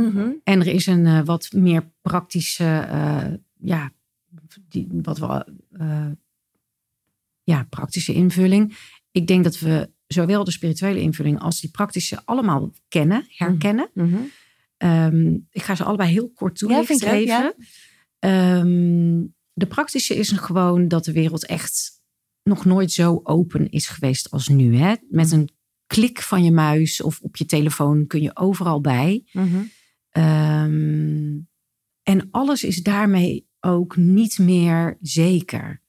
En 0.43 0.59
er 0.59 0.67
is 0.67 0.85
een 0.85 1.05
eh, 1.05 1.21
wat 1.25 1.49
meer 1.51 1.91
praktische, 2.01 2.87
eh, 2.89 3.33
ja, 3.59 3.91
die, 4.69 4.87
wat 4.91 5.17
wel, 5.17 5.43
uh, 5.81 6.11
ja, 7.43 7.63
praktische 7.69 8.13
invulling. 8.13 8.77
Ik 9.11 9.27
denk 9.27 9.43
dat 9.43 9.59
we 9.59 9.89
zowel 10.07 10.43
de 10.43 10.51
spirituele 10.51 11.01
invulling 11.01 11.39
als 11.39 11.59
die 11.59 11.69
praktische 11.69 12.21
allemaal 12.25 12.73
kennen, 12.87 13.25
herkennen. 13.27 13.89
Mhm. 13.93 14.15
Ehm, 14.77 15.33
ik 15.51 15.61
ga 15.61 15.75
ze 15.75 15.83
allebei 15.83 16.11
heel 16.11 16.29
kort 16.29 16.57
toelichten 16.57 17.23
ja, 17.25 17.53
ehm, 18.19 19.21
de 19.60 19.68
praktische 19.68 20.16
is 20.16 20.32
gewoon 20.32 20.88
dat 20.88 21.05
de 21.05 21.12
wereld 21.12 21.45
echt 21.45 22.01
nog 22.43 22.66
nooit 22.66 22.91
zo 22.91 23.20
open 23.24 23.70
is 23.70 23.88
geweest 23.88 24.32
als 24.32 24.47
nu. 24.47 24.76
Hè? 24.76 24.95
Met 25.10 25.32
een 25.32 25.49
klik 25.88 26.22
van 26.22 26.43
je 26.43 26.51
muis 26.51 27.01
of 27.01 27.20
op 27.22 27.36
je 27.36 27.45
telefoon 27.45 28.07
kun 28.07 28.22
je 28.22 28.36
overal 28.36 28.82
bij. 28.82 29.24
Mhm. 29.32 29.64
Ehm, 30.10 31.38
en 32.03 32.28
alles 32.32 32.64
is 32.64 32.84
daarmee 32.84 33.47
ook 33.60 33.95
niet 33.95 34.39
meer 34.39 34.97
zeker. 35.01 35.82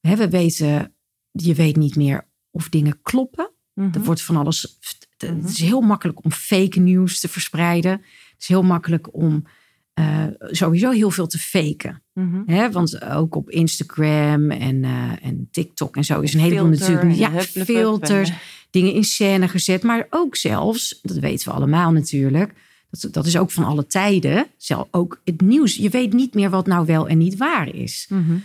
we 0.00 0.28
weten, 0.28 0.94
je 1.30 1.54
weet 1.54 1.76
niet 1.76 1.96
meer 1.96 2.28
of 2.50 2.68
dingen 2.68 3.02
kloppen. 3.02 3.50
Mhm. 3.74 3.94
Er 3.94 4.02
wordt 4.02 4.22
van 4.22 4.36
alles. 4.36 4.78
Het 5.16 5.50
is 5.50 5.60
heel 5.60 5.80
makkelijk 5.80 6.24
om 6.24 6.32
fake 6.32 6.80
nieuws 6.80 7.20
te 7.20 7.28
verspreiden. 7.28 7.92
Het 7.92 8.34
is 8.38 8.48
heel 8.48 8.62
makkelijk 8.62 9.14
om 9.14 9.46
uh, 9.94 10.26
sowieso 10.38 10.90
heel 10.90 11.10
veel 11.10 11.26
te 11.26 11.38
faken. 11.38 12.03
Mhm. 12.14 12.70
Want 12.70 13.04
ook 13.04 13.34
op 13.34 13.50
Instagram 13.50 14.50
en, 14.50 14.82
uh, 14.82 15.10
en 15.22 15.48
TikTok 15.50 15.96
en 15.96 16.04
zo 16.04 16.20
is 16.20 16.34
een 16.34 16.40
heleboel 16.40 16.68
natuurlijk. 16.68 17.14
Ja, 17.14 17.40
filters, 17.40 18.32
dingen 18.70 18.92
in 18.92 19.04
scène 19.04 19.48
gezet. 19.48 19.82
Maar 19.82 20.06
ook 20.10 20.36
zelfs, 20.36 20.98
dat 21.02 21.16
weten 21.16 21.48
we 21.48 21.54
allemaal 21.54 21.92
natuurlijk. 21.92 22.52
Dat, 22.90 23.12
dat 23.12 23.26
is 23.26 23.36
ook 23.36 23.50
van 23.50 23.64
alle 23.64 23.86
tijden. 23.86 24.46
Zelf, 24.56 24.88
ook 24.90 25.20
het 25.24 25.40
nieuws. 25.40 25.76
Je 25.76 25.88
weet 25.88 26.12
niet 26.12 26.34
meer 26.34 26.50
wat 26.50 26.66
nou 26.66 26.86
wel 26.86 27.08
en 27.08 27.18
niet 27.18 27.36
waar 27.36 27.74
is. 27.74 28.06
Mhm. 28.08 28.36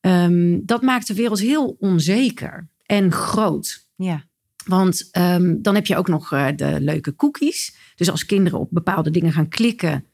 Um, 0.00 0.62
dat 0.66 0.82
maakt 0.82 1.06
de 1.06 1.14
wereld 1.14 1.40
heel 1.40 1.76
onzeker 1.78 2.68
en 2.86 3.12
groot. 3.12 3.86
Ja. 3.96 4.24
Want 4.64 5.08
um, 5.12 5.62
dan 5.62 5.74
heb 5.74 5.86
je 5.86 5.96
ook 5.96 6.08
nog 6.08 6.32
uh, 6.32 6.46
de 6.56 6.80
leuke 6.80 7.16
cookies. 7.16 7.76
Dus 7.96 8.10
als 8.10 8.26
kinderen 8.26 8.58
op 8.58 8.68
bepaalde 8.70 9.10
dingen 9.10 9.32
gaan 9.32 9.48
klikken, 9.48 10.04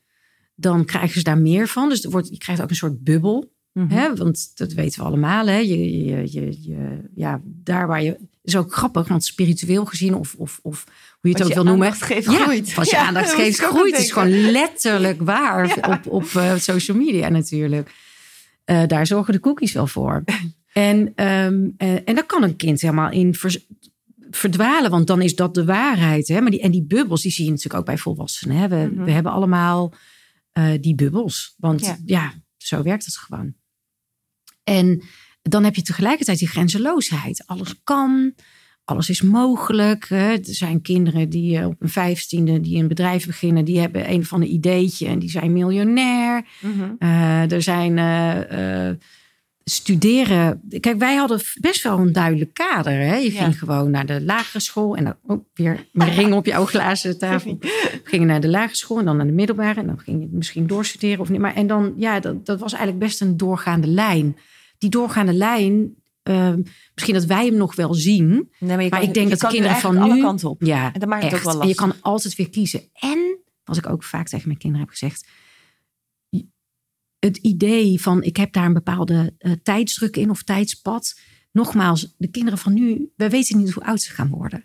dan 0.61 0.85
krijgen 0.85 1.15
ze 1.19 1.23
daar 1.23 1.39
meer 1.39 1.69
van. 1.69 1.89
Dus 1.89 2.05
er 2.05 2.11
wordt, 2.11 2.29
je 2.29 2.39
krijgt 2.39 2.63
ook 2.63 2.71
een 2.71 2.77
soort 2.77 3.05
bubbel. 3.05 3.53
Mm 3.73 3.89
-hmm. 3.89 3.99
hè? 3.99 4.15
Want 4.15 4.51
dat 4.55 4.73
weten 4.73 5.01
we 5.01 5.07
allemaal. 5.07 5.47
Hè? 5.47 5.57
Je, 5.57 6.05
je, 6.05 6.33
je, 6.33 6.57
je, 6.61 7.09
ja, 7.15 7.41
daar 7.45 7.87
waar 7.87 8.03
je. 8.03 8.17
is 8.43 8.57
ook 8.57 8.75
grappig, 8.75 9.09
want 9.09 9.25
spiritueel 9.25 9.85
gezien, 9.85 10.15
of, 10.15 10.35
of, 10.39 10.59
of 10.63 10.85
hoe 10.85 10.93
je 11.21 11.29
het 11.29 11.39
wat 11.39 11.49
ook 11.49 11.55
wil 11.55 11.65
noemen. 11.65 11.93
Geeft, 11.93 12.31
ja, 12.31 12.39
groeit. 12.39 12.73
Als 12.77 12.91
je 12.91 12.97
ja, 12.97 13.07
aandacht 13.07 13.33
geeft, 13.35 13.59
groeit. 13.59 13.97
Het 13.97 14.05
is 14.05 14.13
gewoon 14.13 14.51
letterlijk 14.51 15.23
waar 15.23 15.67
Ja. 15.81 16.01
op, 16.05 16.13
op 16.13 16.25
uh, 16.25 16.55
social 16.57 16.97
media 16.97 17.29
natuurlijk. 17.29 17.95
Uh, 18.67 18.83
daar 18.87 19.07
zorgen 19.07 19.33
de 19.33 19.41
cookies 19.41 19.73
wel 19.73 19.87
voor. 19.87 20.25
en, 20.73 20.99
um, 20.99 21.75
uh, 21.79 21.93
en 22.05 22.15
daar 22.15 22.27
kan 22.27 22.43
een 22.43 22.57
kind 22.57 22.81
helemaal 22.81 23.11
in 23.11 23.35
verdwalen, 24.31 24.91
want 24.91 25.07
dan 25.07 25.23
is 25.23 25.35
dat 25.37 25.55
de 25.55 25.65
waarheid. 25.65 26.29
Hè? 26.29 26.41
Maar 26.41 26.51
die, 26.51 26.61
en 26.61 26.71
die 26.71 26.83
bubbels, 26.85 27.23
die 27.23 27.33
zie 27.33 27.45
je 27.45 27.51
natuurlijk 27.51 27.79
ook 27.81 27.87
bij 27.87 27.99
volwassenen. 27.99 28.57
Hè? 28.57 28.69
We, 28.69 28.77
Mhm. 28.77 28.85
mm 28.91 28.97
-hmm. 28.97 29.05
we 29.05 29.11
hebben 29.11 29.33
allemaal 29.33 29.93
uh, 30.61 30.79
die 30.81 30.95
bubbels. 30.95 31.55
Want 31.57 31.85
ja. 31.85 31.99
ja. 32.05 32.33
zo 32.57 32.83
werkt 32.83 33.05
het 33.05 33.17
gewoon. 33.17 33.55
En 34.65 35.03
dan 35.43 35.65
heb 35.65 35.75
je 35.75 35.83
tegelijkertijd 35.83 36.39
die 36.39 36.49
grenzeloosheid. 36.49 37.43
Alles 37.47 37.81
kan, 37.85 38.35
alles 38.85 39.09
is 39.09 39.23
mogelijk. 39.23 40.09
Hè? 40.09 40.33
Er 40.33 40.41
zijn 40.43 40.83
kinderen 40.83 41.29
die 41.29 41.59
uh, 41.59 41.67
op 41.67 41.83
een 41.83 41.89
vijftiende 41.89 42.61
die 42.61 42.79
een 42.79 42.89
bedrijf 42.89 43.27
beginnen, 43.27 43.65
die 43.65 43.81
hebben 43.81 44.11
een 44.11 44.25
van 44.25 44.41
een 44.41 44.53
ideetje 44.53 45.07
en 45.07 45.19
die 45.19 45.31
zijn 45.31 45.53
miljonair. 45.53 46.47
Mm 46.61 46.73
-hmm. 46.73 46.97
uh, 46.99 47.53
er 47.53 47.63
zijn 47.63 47.99
studeren. 49.71 50.61
Kijk, 50.81 50.99
wij 50.99 51.15
hadden 51.17 51.41
best 51.61 51.83
wel 51.83 51.99
een 51.99 52.13
duidelijk 52.13 52.55
kader. 52.55 52.93
Hè? 52.93 53.17
Je 53.17 53.31
ging 53.31 53.53
Ja. 53.53 53.59
gewoon 53.59 53.91
naar 53.91 54.07
de 54.07 54.23
lagere 54.23 54.61
school 54.61 54.97
en 54.97 55.05
dan 55.05 55.17
ook 55.27 55.45
weer 55.55 55.87
mijn 55.93 56.15
ring 56.21 56.33
op 56.35 56.47
jouw 56.47 56.65
glazen 56.67 57.19
tafel. 57.19 57.57
We 57.61 58.01
gingen 58.05 58.27
naar 58.27 58.41
de 58.41 58.49
lagere 58.49 58.77
school 58.77 58.99
en 58.99 59.05
dan 59.05 59.17
naar 59.17 59.27
de 59.27 59.33
middelbare 59.33 59.81
en 59.81 59.87
dan 59.87 59.99
ging 59.99 60.21
je 60.21 60.29
misschien 60.31 60.67
doorstuderen 60.67 61.21
of 61.21 61.29
niet. 61.29 61.41
Maar 61.41 61.55
en 61.55 61.67
dan, 61.67 61.93
ja, 61.97 62.21
dat, 62.21 62.47
dat 62.47 62.61
was 62.61 62.73
eigenlijk 62.73 63.05
best 63.05 63.21
een 63.21 63.37
doorgaande 63.37 63.87
lijn. 63.87 64.37
Die 64.79 64.91
doorgaande 64.91 65.33
lijn, 65.33 65.95
uh, 66.25 66.55
misschien 66.95 67.15
dat 67.15 67.25
wij 67.25 67.47
hem 67.47 67.55
nog 67.57 67.75
wel 67.75 67.95
zien. 67.95 68.51
Nee, 68.59 68.91
maar, 68.91 69.03
ik 69.03 69.15
denk 69.15 69.31
dat 69.31 69.41
de 69.41 69.47
kinderen 69.47 69.77
van 69.77 69.95
nu. 69.95 70.01
alle 70.01 70.21
kanten 70.21 70.51
op. 70.51 70.63
Ja, 70.63 70.93
en 70.93 71.01
dat 71.01 71.09
maakt 71.09 71.23
echt. 71.25 71.33
het 71.33 71.41
ook 71.41 71.53
wel 71.53 71.61
En 71.63 71.69
je 71.69 71.75
lastig. 71.75 72.01
kan 72.03 72.13
altijd 72.13 72.37
weer 72.37 72.51
kiezen. 72.51 72.81
En, 72.93 73.39
wat 73.65 73.77
ik 73.77 73.89
ook 73.89 74.05
vaak 74.05 74.29
tegen 74.29 74.47
mijn 74.47 74.59
kinderen 74.59 74.87
heb 74.87 74.97
gezegd. 74.97 75.27
Het 77.21 77.37
idee 77.37 78.01
van 78.01 78.23
ik 78.23 78.37
heb 78.37 78.53
daar 78.53 78.65
een 78.65 78.73
bepaalde 78.73 79.35
uh, 79.39 79.53
tijdsdruk 79.63 80.17
in 80.17 80.31
of 80.31 80.43
tijdspad. 80.43 81.21
Nogmaals, 81.53 82.15
de 82.19 82.31
kinderen 82.31 82.59
van 82.59 82.73
nu, 82.73 83.13
we 83.17 83.29
weten 83.29 83.59
niet 83.59 83.71
hoe 83.71 83.85
oud 83.85 84.01
ze 84.01 84.13
gaan 84.13 84.29
worden. 84.29 84.65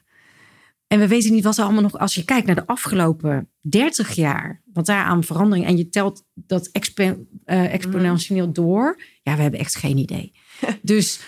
En 0.88 1.00
we 1.00 1.08
weten 1.08 1.32
niet 1.32 1.44
wat 1.44 1.58
er 1.58 1.64
allemaal 1.64 1.82
nog, 1.82 1.98
als 1.98 2.16
je 2.16 2.26
kijkt 2.26 2.46
naar 2.46 2.56
de 2.56 2.68
afgelopen 2.68 3.50
30 3.62 4.12
jaar, 4.12 4.62
wat 4.74 4.86
daar 4.86 5.04
aan 5.04 5.24
verandering 5.24 5.66
en 5.66 5.78
je 5.78 5.90
telt 5.90 6.26
dat 6.34 6.68
expo, 6.68 7.04
uh, 7.04 7.74
exponentieel 7.74 8.52
door. 8.52 9.02
Ja, 9.22 9.36
we 9.36 9.42
hebben 9.42 9.60
echt 9.60 9.76
geen 9.76 9.98
idee. 9.98 10.32
dus 10.82 11.20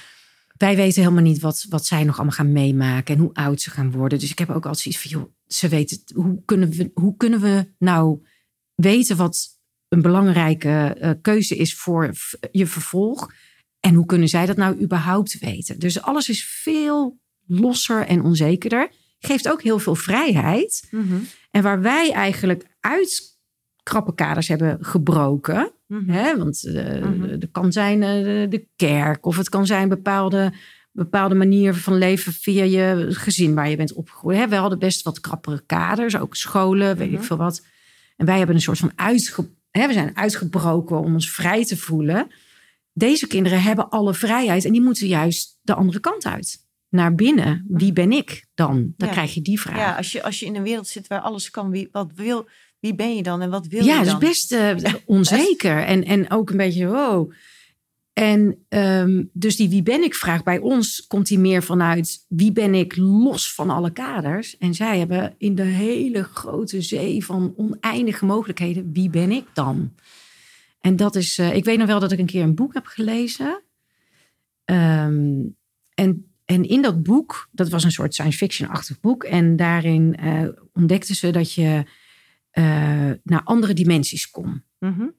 wij 0.57 0.75
weten 0.75 1.01
helemaal 1.01 1.23
niet 1.23 1.39
wat, 1.39 1.65
wat 1.69 1.85
zij 1.85 2.03
nog 2.03 2.15
allemaal 2.15 2.35
gaan 2.35 2.51
meemaken 2.51 3.15
en 3.15 3.21
hoe 3.21 3.33
oud 3.33 3.61
ze 3.61 3.69
gaan 3.69 3.91
worden. 3.91 4.19
Dus 4.19 4.31
ik 4.31 4.39
heb 4.39 4.49
ook 4.49 4.65
altijd 4.65 4.77
zoiets 4.77 5.01
van, 5.01 5.11
joh, 5.11 5.31
ze 5.47 5.67
weten, 5.67 6.01
hoe 6.13 6.41
kunnen 6.45 6.69
we, 6.69 6.91
hoe 6.93 7.17
kunnen 7.17 7.39
we 7.39 7.73
nou 7.79 8.25
weten 8.75 9.17
wat 9.17 9.56
een 9.89 10.01
belangrijke 10.01 10.97
uh, 11.01 11.11
keuze 11.21 11.55
is 11.55 11.75
voor 11.75 12.13
je 12.51 12.67
vervolg? 12.67 13.31
En 13.79 13.93
hoe 13.93 14.05
kunnen 14.05 14.27
zij 14.27 14.45
dat 14.45 14.57
nou 14.57 14.81
überhaupt 14.81 15.39
weten? 15.39 15.79
Dus 15.79 16.01
alles 16.01 16.29
is 16.29 16.45
veel 16.45 17.19
losser 17.47 18.05
en 18.05 18.23
onzekerder. 18.23 18.89
Geeft 19.19 19.49
ook 19.49 19.61
heel 19.61 19.79
veel 19.79 19.95
vrijheid. 19.95 20.87
Mm 20.91 21.07
-hmm. 21.07 21.27
En 21.51 21.63
waar 21.63 21.81
wij 21.81 22.11
eigenlijk 22.11 22.65
uit 22.79 23.37
krappe 23.83 24.13
kaders 24.15 24.47
hebben 24.47 24.77
gebroken. 24.81 25.55
Mhm. 25.87 25.99
Mm 25.99 26.05
-hmm. 26.07 26.15
hè, 26.15 26.37
want 26.37 26.63
uh, 26.63 26.95
mm 26.95 27.01
-hmm. 27.01 27.21
het 27.21 27.47
kan 27.51 27.71
zijn 27.71 28.01
uh, 28.01 28.49
de 28.49 28.67
kerk 28.75 29.25
of 29.25 29.37
het 29.37 29.49
kan 29.49 29.65
zijn 29.65 29.89
bepaalde, 29.89 30.53
bepaalde 30.91 31.35
manier 31.35 31.73
van 31.73 31.97
leven 31.97 32.33
via 32.33 32.63
je 32.63 33.05
gezin 33.09 33.55
waar 33.55 33.69
je 33.69 33.75
bent 33.75 33.93
opgegroeid. 33.93 34.37
Hè, 34.37 34.47
we 34.47 34.55
hadden 34.55 34.79
best 34.79 35.03
wat 35.03 35.19
krappere 35.19 35.63
kaders, 35.65 36.17
ook 36.17 36.35
scholen, 36.35 36.97
weet 36.97 37.09
Mhm. 37.11 37.17
ik 37.17 37.23
veel 37.23 37.37
wat. 37.37 37.65
En 38.15 38.25
wij 38.25 38.37
hebben 38.37 38.55
een 38.55 38.61
soort 38.61 38.77
van 38.77 38.91
uitge, 38.95 39.49
hè, 39.77 39.87
we 39.87 39.93
zijn 39.93 40.17
uitgebroken 40.17 40.99
om 40.99 41.13
ons 41.13 41.31
vrij 41.31 41.65
te 41.65 41.77
voelen. 41.77 42.27
Deze 42.93 43.27
kinderen 43.27 43.61
hebben 43.61 43.89
alle 43.89 44.13
vrijheid 44.13 44.65
en 44.65 44.71
die 44.71 44.81
moeten 44.81 45.07
juist 45.07 45.59
de 45.61 45.73
andere 45.73 45.99
kant 45.99 46.25
uit. 46.25 46.65
Naar 46.89 47.15
binnen. 47.15 47.65
Wie 47.67 47.93
ben 47.93 48.11
ik 48.11 48.45
dan? 48.53 48.93
Dan. 48.97 49.07
Ja. 49.07 49.13
krijg 49.13 49.33
je 49.33 49.41
die 49.41 49.59
vraag. 49.59 49.77
Ja, 49.77 49.95
als 49.95 50.11
je, 50.11 50.23
als 50.23 50.39
je 50.39 50.45
in 50.45 50.55
een 50.55 50.63
wereld 50.63 50.87
zit 50.87 51.07
waar 51.07 51.19
alles 51.19 51.49
kan, 51.49 51.69
wie, 51.69 51.89
wat 51.91 52.11
wil, 52.15 52.47
wie 52.79 52.95
ben 52.95 53.15
je 53.15 53.23
dan 53.23 53.41
en 53.41 53.49
wat 53.49 53.67
wil 53.67 53.85
ja, 53.85 53.99
je 53.99 54.05
dan? 54.05 54.19
best 54.19 54.51
uh, 54.51 54.75
onzeker. 55.05 55.83
En, 55.83 56.03
en 56.03 56.31
ook 56.31 56.49
een 56.49 56.57
beetje, 56.57 56.87
wow. 56.87 57.31
En 58.17 58.65
um, 58.69 59.29
dus 59.33 59.55
die 59.55 59.69
wie 59.69 59.83
ben 59.83 60.03
ik 60.03 60.15
vraag 60.15 60.43
bij 60.43 60.59
ons 60.59 61.07
komt 61.07 61.27
die 61.27 61.39
meer 61.39 61.63
vanuit 61.63 62.25
wie 62.27 62.51
ben 62.51 62.73
ik 62.73 62.95
los 62.95 63.53
van 63.53 63.69
alle 63.69 63.91
kaders. 63.91 64.57
En 64.57 64.73
zij 64.73 64.99
hebben 64.99 65.35
in 65.37 65.55
de 65.55 65.63
hele 65.63 66.23
grote 66.23 66.81
zee 66.81 67.25
van 67.25 67.53
oneindige 67.55 68.25
mogelijkheden, 68.25 68.91
wie 68.93 69.09
ben 69.09 69.31
ik 69.31 69.45
dan? 69.53 69.93
En 70.79 70.95
dat 70.95 71.15
is, 71.15 71.37
uh, 71.39 71.55
ik 71.55 71.65
weet 71.65 71.77
nog 71.77 71.87
wel 71.87 71.99
dat 71.99 72.11
ik 72.11 72.19
een 72.19 72.25
keer 72.25 72.43
een 72.43 72.55
boek 72.55 72.73
heb 72.73 72.85
gelezen. 72.85 73.63
Um, 74.65 75.55
en, 75.93 76.31
en 76.45 76.63
in 76.63 76.81
dat 76.81 77.03
boek, 77.03 77.49
dat 77.51 77.69
was 77.69 77.83
een 77.83 77.91
soort 77.91 78.13
science 78.13 78.37
fiction-achtig 78.37 78.99
boek. 78.99 79.23
En 79.23 79.55
daarin 79.55 80.17
uh, 80.23 80.47
ontdekten 80.73 81.15
ze 81.15 81.31
dat 81.31 81.53
je 81.53 81.83
uh, 82.53 83.11
naar 83.23 83.43
andere 83.43 83.73
dimensies 83.73 84.29
kon. 84.29 84.63
Mm 84.79 84.93
-hmm. 84.93 85.15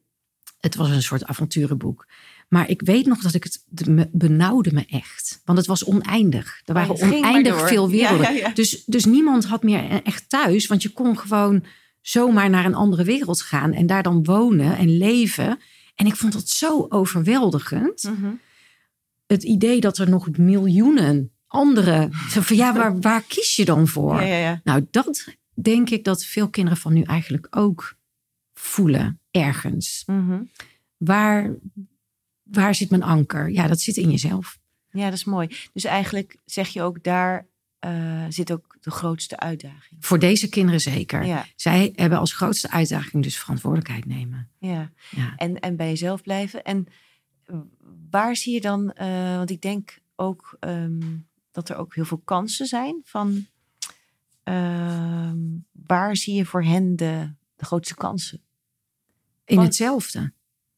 Het 0.58 0.74
was 0.74 0.90
een 0.90 1.02
soort 1.02 1.24
avonturenboek. 1.24 2.06
Maar 2.48 2.68
ik 2.68 2.82
weet 2.82 3.06
nog 3.06 3.20
dat 3.20 3.34
ik 3.34 3.44
het 3.44 3.86
me, 3.86 4.08
benauwde 4.12 4.72
me 4.72 4.84
echt. 4.86 5.40
Want 5.44 5.58
het 5.58 5.66
was 5.66 5.84
oneindig. 5.84 6.62
Er 6.64 6.74
waren 6.74 6.94
oh, 6.94 7.02
oneindig 7.02 7.68
veel 7.68 7.90
werelden. 7.90 8.22
Ja, 8.22 8.30
ja, 8.30 8.38
ja. 8.38 8.54
Dus, 8.54 8.84
dus 8.84 9.04
niemand 9.04 9.44
had 9.44 9.62
meer 9.62 10.02
echt 10.02 10.28
thuis. 10.28 10.66
Want 10.66 10.82
je 10.82 10.88
kon 10.88 11.18
gewoon 11.18 11.64
zomaar 12.00 12.50
naar 12.50 12.64
een 12.64 12.74
andere 12.74 13.04
wereld 13.04 13.42
gaan. 13.42 13.72
En 13.72 13.86
daar 13.86 14.02
dan 14.02 14.24
wonen 14.24 14.76
en 14.76 14.96
leven. 14.96 15.58
En 15.94 16.06
ik 16.06 16.16
vond 16.16 16.32
dat 16.32 16.48
zo 16.48 16.86
overweldigend. 16.88 18.02
Mm 18.02 18.16
-hmm. 18.20 18.40
Het 19.26 19.42
idee 19.42 19.80
dat 19.80 19.98
er 19.98 20.08
nog 20.08 20.36
miljoenen 20.36 21.32
andere... 21.46 22.08
Van, 22.10 22.56
ja, 22.56 22.74
waar, 22.74 23.00
waar 23.00 23.22
kies 23.22 23.56
je 23.56 23.64
dan 23.64 23.88
voor? 23.88 24.22
Nou, 24.64 24.86
dat 24.90 25.24
denk 25.54 25.90
ik 25.90 26.04
dat 26.04 26.24
veel 26.24 26.48
kinderen 26.48 26.78
van 26.78 26.92
nu 26.92 27.02
eigenlijk 27.02 27.46
ook 27.50 27.96
voelen. 28.54 29.20
Ergens. 29.30 30.02
Mm 30.06 30.28
-hmm. 30.28 30.50
Waar 30.96 31.54
waar 32.50 32.74
zit 32.74 32.90
mijn 32.90 33.02
anker? 33.02 33.50
Ja, 33.50 33.66
dat 33.66 33.80
zit 33.80 33.96
in 33.96 34.10
jezelf. 34.10 34.58
Ja, 34.90 35.04
dat 35.04 35.12
is 35.12 35.24
mooi. 35.24 35.56
Dus 35.72 35.84
eigenlijk 35.84 36.36
zeg 36.44 36.68
je 36.68 36.82
ook 36.82 37.02
daar 37.02 37.46
uh, 37.86 38.24
zit 38.28 38.52
ook 38.52 38.76
de 38.80 38.90
grootste 38.90 39.38
uitdaging. 39.38 40.04
Voor 40.04 40.18
deze 40.18 40.48
kinderen 40.48 40.80
zeker. 40.80 41.24
Ja. 41.24 41.46
Zij 41.56 41.92
hebben 41.94 42.18
als 42.18 42.32
grootste 42.32 42.70
uitdaging 42.70 43.22
dus 43.22 43.38
verantwoordelijkheid 43.38 44.04
nemen. 44.04 44.50
Ja, 44.58 44.90
ja. 45.10 45.36
En, 45.36 45.60
en 45.60 45.76
bij 45.76 45.88
jezelf 45.88 46.22
blijven. 46.22 46.62
En 46.62 46.86
waar 48.10 48.36
zie 48.36 48.54
je 48.54 48.60
dan, 48.60 48.94
uh, 49.00 49.36
want 49.36 49.50
ik 49.50 49.60
denk 49.60 49.98
ook 50.16 50.56
um, 50.60 51.28
dat 51.50 51.68
er 51.68 51.76
ook 51.76 51.94
heel 51.94 52.04
veel 52.04 52.22
kansen 52.24 52.66
zijn 52.66 53.00
van 53.04 53.46
uh, 54.44 55.32
waar 55.72 56.16
zie 56.16 56.34
je 56.34 56.44
voor 56.44 56.64
hen 56.64 56.96
de, 56.96 57.32
de 57.56 57.64
grootste 57.64 57.94
kansen? 57.94 58.42
In 59.44 59.58
hetzelfde. 59.58 60.32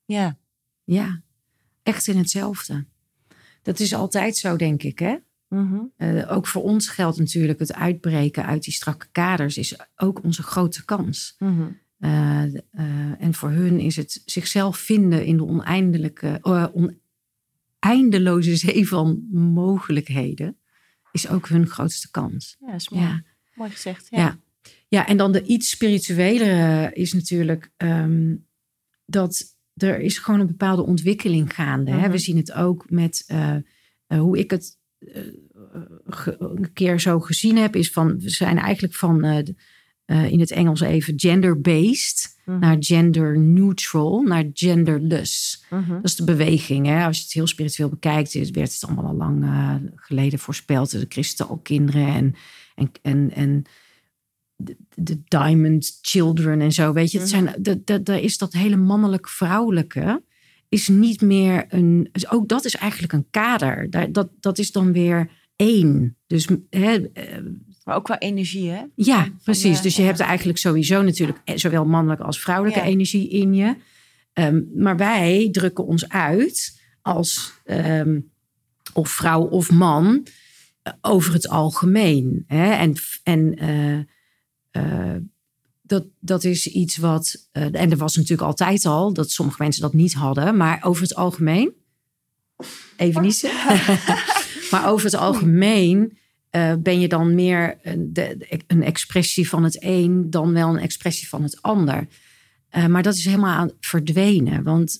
Ja. 0.05 0.39
Ja, 0.85 1.23
echt 1.83 2.07
in 2.07 2.19
hetzelfde. 2.19 2.85
Dat 3.63 3.81
is 3.81 3.95
altijd 3.95 4.37
zo, 4.37 4.57
denk 4.57 4.83
ik, 4.83 4.99
hè? 4.99 5.17
Mm 5.49 5.93
ook 6.29 6.47
voor 6.47 6.63
ons 6.63 6.89
geldt 6.89 7.19
natuurlijk 7.19 7.59
het 7.59 7.75
uitbreken 7.75 8.47
uit 8.47 8.63
die 8.63 8.73
strakke 8.73 9.07
kaders 9.13 9.59
is 9.59 9.77
ook 9.97 10.25
onze 10.25 10.43
grote 10.43 10.85
kans. 10.85 11.35
Mm 11.39 11.79
en 13.19 13.35
voor 13.35 13.51
hun 13.51 13.81
is 13.81 13.97
het 13.97 14.23
zichzelf 14.25 14.79
vinden 14.79 15.25
in 15.25 15.37
de 15.37 15.45
oneindige, 15.45 16.41
oneindeloze 17.83 18.57
zee 18.57 18.89
van 18.89 19.27
mogelijkheden, 19.31 20.57
is 21.13 21.29
ook 21.29 21.49
hun 21.49 21.67
grootste 21.67 22.11
kans. 22.11 22.57
Ja, 22.67 22.75
is 22.75 22.89
mooi. 22.89 23.05
Ja. 23.05 23.23
Mooi 23.55 23.71
gezegd. 23.71 24.07
Ja. 24.11 24.19
ja. 24.19 24.39
Ja. 24.89 25.07
en 25.07 25.17
dan 25.17 25.33
de 25.33 25.43
iets 25.43 25.69
spirituelere 25.69 26.91
is 26.93 27.13
natuurlijk 27.13 27.71
um, 27.77 28.47
dat 29.05 29.59
er 29.83 30.01
is 30.01 30.19
gewoon 30.19 30.41
een 30.41 30.47
bepaalde 30.47 30.83
ontwikkeling 30.83 31.55
gaande. 31.55 31.91
hè? 31.91 32.01
Mhm. 32.01 32.11
We 32.11 32.19
zien 32.19 32.37
het 32.37 32.53
ook 32.53 32.91
met 32.91 33.25
uh, 33.29 33.57
hoe 34.19 34.39
ik 34.39 34.51
het 34.51 34.79
uh, 34.99 35.23
een 36.39 36.73
keer 36.73 37.01
zo 37.01 37.21
gezien 37.21 37.57
heb, 37.57 37.77
is 37.77 37.91
van 37.91 38.19
we 38.19 38.31
zijn 38.31 38.59
eigenlijk 38.59 38.95
van 38.95 39.25
uh, 39.25 40.33
in 40.33 40.41
het 40.41 40.51
Engels 40.51 40.81
even 40.81 41.15
gender-based 41.17 42.39
mm 42.45 42.59
naar 42.61 42.77
gender-neutral 42.79 44.23
naar 44.23 44.45
genderless. 44.53 45.65
Mm 45.71 45.87
Dat 45.89 46.05
is 46.05 46.17
de 46.17 46.25
beweging. 46.25 46.87
Hè? 46.87 47.05
Als 47.05 47.17
je 47.17 47.23
het 47.23 47.33
heel 47.33 47.47
spiritueel 47.47 47.89
bekijkt, 47.89 48.33
werd 48.33 48.73
het 48.73 48.85
allemaal 48.85 49.05
al 49.05 49.15
lang 49.15 49.45
geleden 49.97 50.39
voorspeld. 50.39 50.91
De 50.91 51.07
kristalkinderen 51.07 52.07
en, 52.07 52.35
en, 52.75 52.91
en, 53.03 53.31
en 53.31 53.65
de, 54.95 55.23
Diamond 55.25 55.99
Children 56.03 56.61
en 56.61 56.73
zo. 56.73 56.93
Weet 56.93 57.11
je, 57.11 57.19
het 57.19 57.33
mhm. 57.33 57.49
zijn, 57.63 57.83
daar 58.05 58.21
is 58.21 58.39
dat 58.39 58.53
hele 58.53 58.77
mannelijk-vrouwelijke. 58.77 60.23
Is 60.69 60.89
niet 60.89 61.21
meer 61.21 61.65
een. 61.69 62.11
Ook 62.29 62.49
dat 62.49 62.65
is 62.65 62.75
eigenlijk 62.75 63.13
een 63.13 63.27
kader. 63.31 63.91
Dat, 63.91 64.15
dat, 64.15 64.29
dat 64.41 64.59
is 64.59 64.73
dan 64.73 64.93
weer 64.93 65.31
één. 65.57 66.17
Dus, 66.27 66.49
hè, 66.71 67.09
eh, 67.13 67.39
maar 67.85 67.97
ook 67.97 68.05
qua 68.05 68.19
energie, 68.19 68.71
hè? 68.71 68.83
Ja, 68.95 69.29
precies. 69.45 69.81
dus 69.81 69.97
je 69.97 70.03
hebt 70.03 70.21
eigenlijk 70.21 70.59
sowieso 70.59 71.03
natuurlijk 71.03 71.39
eh, 71.45 71.57
zowel 71.57 71.85
mannelijke 71.85 72.25
als 72.25 72.41
vrouwelijke 72.41 72.81
energie 72.81 73.29
in 73.29 73.55
je. 73.55 73.75
Um, 74.35 74.71
maar 74.75 74.97
wij 74.97 75.49
drukken 75.51 75.87
ons 75.87 76.09
uit 76.09 76.81
als 77.03 77.53
um, 77.65 78.31
of 78.93 79.11
vrouw 79.11 79.43
of 79.43 79.71
man 79.71 80.27
eh, 80.83 80.93
over 81.01 81.33
het 81.33 81.49
algemeen. 81.49 82.45
Hè? 82.47 82.73
En, 82.73 82.95
en 83.23 83.65
uh, 83.65 83.99
dat, 85.91 86.05
dat 86.21 86.45
is 86.45 86.67
iets 86.67 86.97
wat. 86.97 87.49
Uh, 87.53 87.65
en 87.65 87.91
er 87.91 87.97
was 87.97 88.17
natuurlijk 88.17 88.49
altijd 88.49 88.85
al 88.85 89.13
dat 89.13 89.31
sommige 89.31 89.63
mensen 89.63 89.83
dat 89.83 89.93
niet 89.93 90.15
hadden, 90.15 90.57
maar 90.57 90.79
over 90.83 91.03
het 91.03 91.15
algemeen. 91.15 91.73
Even 92.97 93.23
niet 93.23 93.43
Maar 94.71 94.89
over 94.89 95.05
het 95.05 95.15
algemeen 95.15 96.19
uh, 96.51 96.75
ben 96.79 97.01
je 97.01 97.09
dan 97.09 97.35
meer 97.35 97.79
een, 97.83 98.13
de, 98.13 98.63
een 98.67 98.83
expressie 98.83 99.49
van 99.49 99.65
het 99.65 99.83
een 99.83 100.31
dan 100.31 100.53
wel 100.53 100.69
een 100.69 100.79
expressie 100.79 101.29
van 101.29 101.43
het 101.43 101.63
ander. 101.63 102.09
Maar 102.89 103.03
dat 103.03 103.15
is 103.15 103.25
helemaal 103.25 103.57
aan 103.57 103.71
verdwenen, 103.81 104.63
want 104.63 104.99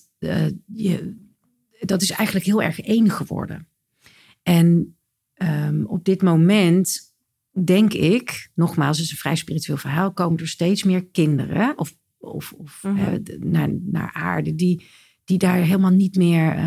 je, 0.67 1.17
dat 1.81 2.03
is 2.03 2.11
eigenlijk 2.11 2.47
heel 2.47 2.63
erg 2.63 2.81
één 2.81 3.11
geworden. 3.11 3.69
En 4.43 4.97
um, 5.43 5.87
op 5.87 6.05
dit 6.05 6.23
moment 6.23 7.10
denk 7.51 7.93
ik, 7.93 8.51
nogmaals, 8.55 8.97
het 8.97 9.07
is 9.07 9.13
een 9.13 9.19
vrij 9.19 9.37
spiritueel 9.37 9.77
verhaal, 9.77 10.13
komen 10.13 10.39
er 10.39 10.49
steeds 10.49 10.83
meer 10.83 11.07
kinderen 11.07 11.79
of, 11.79 11.95
of, 12.19 12.53
of 12.53 12.83
mm 12.83 13.23
naar, 13.39 13.69
naar 13.83 14.13
aarde 14.13 14.55
die, 14.55 14.87
die 15.25 15.39
daar 15.39 15.57
helemaal 15.57 15.91
niet 15.91 16.17
meer 16.17 16.59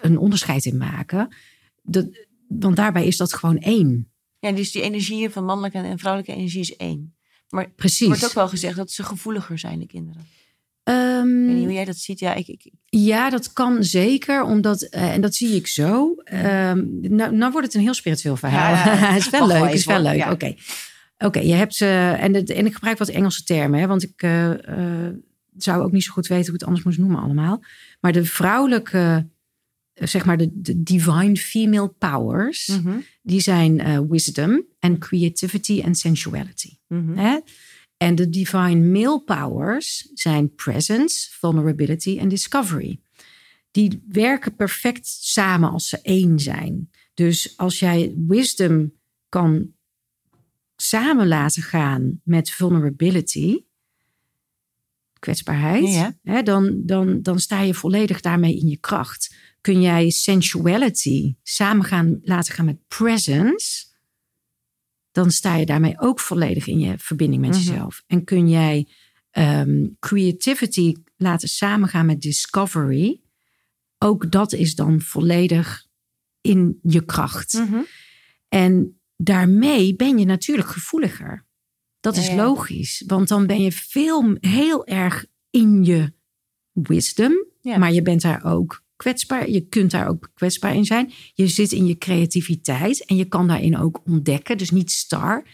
een 0.00 0.18
onderscheid 0.18 0.64
in 0.64 0.76
maken. 0.76 1.34
Dat, 1.82 2.06
want 2.48 2.76
daarbij 2.76 3.06
is 3.06 3.16
dat 3.16 3.34
gewoon 3.34 3.58
één. 3.58 4.12
Ja, 4.38 4.52
dus 4.52 4.70
die 4.70 4.82
energieën 4.82 5.30
van 5.30 5.44
mannelijke 5.44 5.78
en 5.78 5.98
vrouwelijke 5.98 6.36
energie 6.36 6.60
is 6.60 6.76
één. 6.76 7.16
Maar 7.48 7.70
Precies. 7.70 8.00
er 8.00 8.06
wordt 8.06 8.24
ook 8.24 8.32
wel 8.32 8.48
gezegd 8.48 8.76
dat 8.76 8.90
ze 8.90 9.02
gevoeliger 9.02 9.58
zijn, 9.58 9.78
de 9.78 9.86
kinderen. 9.86 10.26
Um, 10.88 11.40
ik 11.40 11.46
weet 11.46 11.54
niet 11.54 11.64
hoe 11.64 11.72
jij 11.72 11.84
dat 11.84 11.96
ziet. 11.96 12.18
Ja, 12.18 12.34
ik, 12.34 12.48
ik, 12.48 12.70
ja 12.84 13.30
dat 13.30 13.52
kan 13.52 13.84
zeker. 13.84 14.42
Omdat, 14.42 14.82
uh, 14.82 15.14
en 15.14 15.20
dat 15.20 15.34
zie 15.34 15.54
ik 15.54 15.66
zo. 15.66 16.14
Um, 16.32 16.98
nou, 17.00 17.36
nou 17.36 17.52
wordt 17.52 17.66
het 17.66 17.74
een 17.74 17.80
heel 17.80 17.94
spiritueel 17.94 18.36
verhaal. 18.36 18.74
Het 19.14 19.18
is 19.18 19.30
wel 19.30 19.46
leuk. 19.46 19.72
is 19.72 19.84
wel 19.84 20.00
leuk. 20.00 20.30
Oké. 20.30 20.54
Oké, 21.18 21.38
je 21.38 21.52
hebt. 21.52 21.80
Uh, 21.80 22.22
en, 22.22 22.44
en 22.44 22.66
ik 22.66 22.74
gebruik 22.74 22.98
wat 22.98 23.08
Engelse 23.08 23.44
termen, 23.44 23.80
hè, 23.80 23.86
want 23.86 24.02
ik 24.02 24.22
uh, 24.22 24.50
zou 25.56 25.82
ook 25.82 25.92
niet 25.92 26.04
zo 26.04 26.12
goed 26.12 26.26
weten 26.26 26.44
hoe 26.44 26.54
ik 26.54 26.60
het 26.60 26.68
anders 26.68 26.84
moest 26.84 26.98
noemen, 26.98 27.22
allemaal. 27.22 27.62
Maar 28.00 28.12
de 28.12 28.24
vrouwelijke 28.24 29.26
zeg 29.94 30.24
maar 30.24 30.36
de, 30.36 30.50
de 30.52 30.82
divine 30.82 31.36
female 31.36 31.88
powers, 31.88 32.66
mm-hmm. 32.66 33.04
die 33.22 33.40
zijn 33.40 34.08
wisdom 34.08 34.64
en 34.78 34.98
creativity 34.98 35.80
en 35.84 35.94
sensuality. 35.94 36.76
Mm-hmm. 36.88 37.42
En 37.98 38.14
de 38.14 38.28
divine 38.28 38.86
male 38.86 39.22
powers 39.22 40.10
zijn 40.14 40.54
presence, 40.54 41.28
vulnerability 41.30 42.18
en 42.18 42.28
discovery. 42.28 43.00
Die 43.70 44.02
werken 44.08 44.56
perfect 44.56 45.06
samen 45.06 45.70
als 45.70 45.88
ze 45.88 46.00
één 46.02 46.38
zijn. 46.38 46.90
Dus 47.14 47.56
als 47.56 47.78
jij 47.78 48.14
wisdom 48.26 48.92
kan 49.28 49.72
samen 50.76 51.28
laten 51.28 51.62
gaan 51.62 52.20
met 52.24 52.50
vulnerability, 52.50 53.64
kwetsbaarheid, 55.18 56.14
hè, 56.22 56.42
dan, 56.42 56.82
dan, 56.84 57.22
dan 57.22 57.38
sta 57.38 57.60
je 57.60 57.74
volledig 57.74 58.20
daarmee 58.20 58.58
in 58.58 58.68
je 58.68 58.76
kracht 58.76 59.36
kun 59.60 59.80
jij 59.80 60.10
sensuality 60.10 61.34
samen 61.42 61.84
gaan, 61.84 62.20
laten 62.22 62.54
gaan 62.54 62.64
met 62.64 62.88
presence, 62.88 63.86
dan 65.18 65.30
sta 65.30 65.56
je 65.56 65.66
daarmee 65.66 66.00
ook 66.00 66.20
volledig 66.20 66.66
in 66.66 66.78
je 66.78 66.98
verbinding 66.98 67.40
met 67.40 67.50
mhm. 67.50 67.58
jezelf. 67.58 68.02
En 68.06 68.24
kun 68.24 68.48
jij 68.48 68.88
ehm, 69.30 69.86
creativity 69.98 70.94
laten 71.16 71.48
samengaan 71.48 72.06
met 72.06 72.20
discovery, 72.20 73.20
ook 73.98 74.30
dat 74.30 74.52
is 74.52 74.74
dan 74.74 75.00
volledig 75.00 75.86
in 76.40 76.78
je 76.82 77.04
kracht. 77.04 77.52
Mhm. 77.52 77.80
En 78.48 79.00
daarmee 79.16 79.96
ben 79.96 80.18
je 80.18 80.24
natuurlijk 80.24 80.68
gevoeliger. 80.68 81.46
Dat 82.00 82.16
is 82.16 82.30
logisch, 82.30 83.04
want 83.06 83.28
dan 83.28 83.46
ben 83.46 83.62
je 83.62 83.72
veel, 83.72 84.36
heel 84.40 84.86
erg 84.86 85.26
in 85.50 85.84
je 85.84 86.12
wisdom, 86.72 87.46
maar 87.62 87.92
je 87.92 88.02
bent 88.02 88.22
daar 88.22 88.44
ook 88.44 88.82
kwetsbaar. 88.98 89.50
Je 89.50 89.60
kunt 89.60 89.90
daar 89.90 90.08
ook 90.08 90.30
kwetsbaar 90.34 90.74
in 90.74 90.84
zijn. 90.84 91.12
Je 91.34 91.46
zit 91.46 91.72
in 91.72 91.86
je 91.86 91.98
creativiteit 91.98 93.04
en 93.04 93.16
je 93.16 93.24
kan 93.24 93.48
daarin 93.48 93.78
ook 93.78 94.00
ontdekken. 94.04 94.58
Dus 94.58 94.70
niet 94.70 94.90
star. 94.90 95.46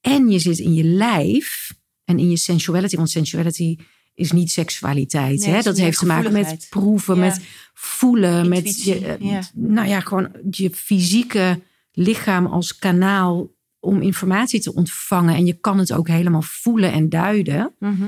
En 0.00 0.30
je 0.30 0.38
zit 0.38 0.58
in 0.58 0.74
je 0.74 0.84
lijf 0.84 1.74
en 2.04 2.18
in 2.18 2.30
je 2.30 2.36
sensuality. 2.36 2.96
Want 2.96 3.10
sensuality 3.10 3.76
is 4.14 4.32
niet 4.32 4.50
seksualiteit. 4.50 5.44
hè? 5.44 5.62
Dat 5.62 5.76
heeft 5.76 5.98
te 5.98 6.06
maken 6.06 6.32
met 6.32 6.66
proeven, 6.70 7.18
met 7.18 7.40
voelen, 7.74 8.48
met 8.48 8.82
je, 8.82 9.06
eh, 9.06 9.38
nou 9.54 9.88
ja, 9.88 10.00
gewoon 10.00 10.30
je 10.50 10.70
fysieke 10.70 11.62
lichaam 11.92 12.46
als 12.46 12.78
kanaal 12.78 13.54
om 13.80 14.02
informatie 14.02 14.60
te 14.60 14.74
ontvangen. 14.74 15.34
En 15.34 15.46
je 15.46 15.60
kan 15.60 15.78
het 15.78 15.92
ook 15.92 16.08
helemaal 16.08 16.42
voelen 16.42 16.92
en 16.92 17.08
duiden. 17.08 17.74
Mhm. 17.78 18.04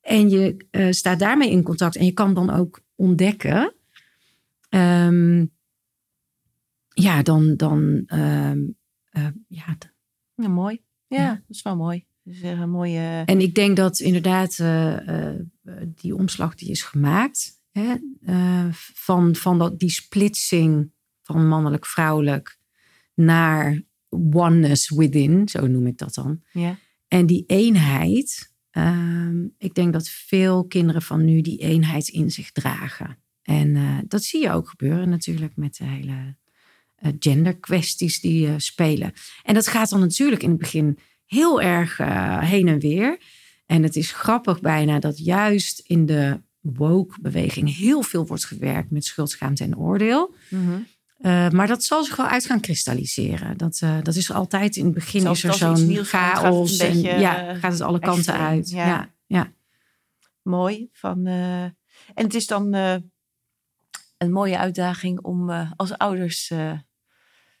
En 0.00 0.30
je 0.30 0.56
uh, 0.70 0.86
staat 0.90 1.18
daarmee 1.18 1.50
in 1.50 1.62
contact 1.62 1.96
en 1.96 2.04
je 2.04 2.12
kan 2.12 2.34
dan 2.34 2.50
ook 2.50 2.80
ontdekken 2.94 3.75
Um, 4.68 5.54
ja, 6.88 7.22
dan. 7.22 7.56
dan 7.56 8.04
um, 8.06 8.76
uh, 9.12 9.28
ja. 9.48 9.76
ja, 10.34 10.48
mooi. 10.48 10.82
Ja, 11.06 11.22
ja, 11.22 11.34
dat 11.34 11.56
is 11.56 11.62
wel 11.62 11.76
mooi. 11.76 12.06
Dus 12.22 12.42
een 12.42 12.70
mooie... 12.70 13.22
En 13.24 13.40
ik 13.40 13.54
denk 13.54 13.76
dat 13.76 13.98
inderdaad 13.98 14.58
uh, 14.58 15.06
uh, 15.06 15.40
die 15.94 16.14
omslag 16.14 16.54
die 16.54 16.70
is 16.70 16.82
gemaakt. 16.82 17.60
Hè, 17.70 17.94
van 18.94 19.34
van 19.34 19.58
dat, 19.58 19.78
die 19.78 19.90
splitsing 19.90 20.92
van 21.22 21.48
mannelijk-vrouwelijk 21.48 22.58
naar 23.14 23.82
oneness 24.08 24.90
within, 24.90 25.48
zo 25.48 25.66
noem 25.66 25.86
ik 25.86 25.98
dat 25.98 26.14
dan. 26.14 26.42
Ja. 26.52 26.78
En 27.08 27.26
die 27.26 27.44
eenheid, 27.46 28.54
um, 28.70 29.54
ik 29.58 29.74
denk 29.74 29.92
dat 29.92 30.08
veel 30.08 30.66
kinderen 30.66 31.02
van 31.02 31.24
nu 31.24 31.40
die 31.40 31.58
eenheid 31.58 32.08
in 32.08 32.30
zich 32.30 32.52
dragen. 32.52 33.18
En 33.46 33.76
eh, 33.76 33.98
dat 34.08 34.22
zie 34.22 34.42
je 34.42 34.50
ook 34.50 34.68
gebeuren 34.68 35.08
natuurlijk 35.08 35.52
met 35.56 35.76
de 35.76 35.84
hele 35.84 36.36
uh, 37.02 37.12
genderkwesties 37.18 38.20
die 38.20 38.46
uh, 38.46 38.54
spelen. 38.56 39.12
En 39.42 39.54
dat 39.54 39.66
gaat 39.66 39.90
dan 39.90 40.00
natuurlijk 40.00 40.42
in 40.42 40.50
het 40.50 40.58
begin 40.58 40.98
heel 41.24 41.62
erg 41.62 41.96
heen 42.40 42.68
en 42.68 42.78
weer. 42.78 43.18
En 43.66 43.82
het 43.82 43.96
is 43.96 44.12
grappig 44.12 44.60
bijna 44.60 44.98
dat 44.98 45.18
juist 45.18 45.78
in 45.78 46.06
de 46.06 46.40
woke-beweging 46.60 47.76
heel 47.76 48.02
veel 48.02 48.26
wordt 48.26 48.44
gewerkt 48.44 48.90
met 48.90 49.04
schuldschaamte 49.04 49.64
en 49.64 49.76
oordeel. 49.76 50.34
Mhm. 50.48 50.78
Uh, 51.20 51.48
maar 51.50 51.66
dat 51.66 51.84
zal 51.84 52.04
zich 52.04 52.16
wel 52.16 52.26
uit 52.26 52.46
gaan 52.46 52.60
kristalliseren. 52.60 53.56
Dat, 53.56 53.80
uh, 53.84 53.96
dat 54.02 54.14
is 54.14 54.32
altijd 54.32 54.76
in 54.76 54.84
het 54.84 54.94
begin 54.94 55.20
Zelfs 55.20 55.44
is 55.44 55.50
er 55.50 55.76
zo'n 55.76 56.04
gaat 56.04 56.38
chaos. 56.38 56.78
een 56.78 56.86
En, 56.86 56.92
beetje, 56.92 57.18
ja, 57.18 57.48
eh, 57.48 57.60
gaat 57.60 57.72
het 57.72 57.80
alle 57.80 57.98
kanten 57.98 58.34
uit. 58.34 58.70
ja. 58.70 58.86
Ja. 58.86 59.14
Ja, 59.26 59.52
Mooi. 60.42 60.88
Van, 60.92 61.26
eh, 61.26 61.62
en 61.62 61.74
het 62.14 62.34
is 62.34 62.46
dan 62.46 62.74
eh, 62.74 62.96
een 64.18 64.32
mooie 64.32 64.58
uitdaging 64.58 65.20
om 65.20 65.50
eh, 65.50 65.70
als 65.76 65.98
ouders 65.98 66.50
eh, 66.50 66.72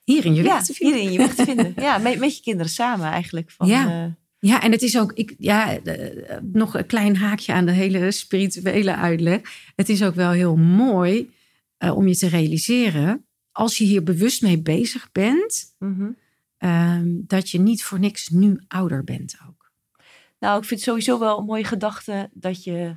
Hier 0.04 0.24
in 0.24 0.34
je 0.34 0.42
ja, 0.42 0.54
weg 0.54 0.64
te 0.64 0.72
vinden. 0.72 0.98
hierin 0.98 1.12
je 1.12 1.26
weg 1.26 1.34
te 1.34 1.44
vinden. 1.44 1.72
ja, 1.86 1.98
met, 1.98 2.18
met 2.18 2.36
je 2.36 2.42
kinderen 2.42 2.72
samen 2.72 3.06
eigenlijk. 3.06 3.50
Van, 3.50 3.66
Ja. 3.66 4.04
eh, 4.04 4.12
Ja, 4.38 4.62
en 4.62 4.72
het 4.72 4.82
is 4.82 4.98
ook, 4.98 5.12
ik, 5.12 5.34
ja, 5.38 5.78
nog 6.42 6.74
een 6.74 6.86
klein 6.86 7.16
haakje 7.16 7.52
aan 7.52 7.66
de 7.66 7.72
hele 7.72 8.10
spirituele 8.10 8.94
uitleg. 8.96 9.40
Het 9.76 9.88
is 9.88 10.02
ook 10.02 10.14
wel 10.14 10.30
heel 10.30 10.56
mooi 10.56 11.34
om 11.78 12.08
je 12.08 12.16
te 12.16 12.28
realiseren, 12.28 13.26
als 13.52 13.78
je 13.78 13.84
hier 13.84 14.02
bewust 14.02 14.42
mee 14.42 14.62
bezig 14.62 15.12
bent, 15.12 15.74
mhm. 15.78 16.10
ehm, 16.58 17.04
dat 17.06 17.50
je 17.50 17.60
niet 17.60 17.84
voor 17.84 17.98
niks 17.98 18.28
nu 18.28 18.60
ouder 18.68 19.04
bent 19.04 19.36
ook. 19.48 19.72
Nou, 20.38 20.58
ik 20.58 20.64
vind 20.64 20.80
het 20.80 20.88
sowieso 20.88 21.18
wel 21.18 21.38
een 21.38 21.44
mooie 21.44 21.64
gedachte 21.64 22.30
dat 22.32 22.64
je 22.64 22.96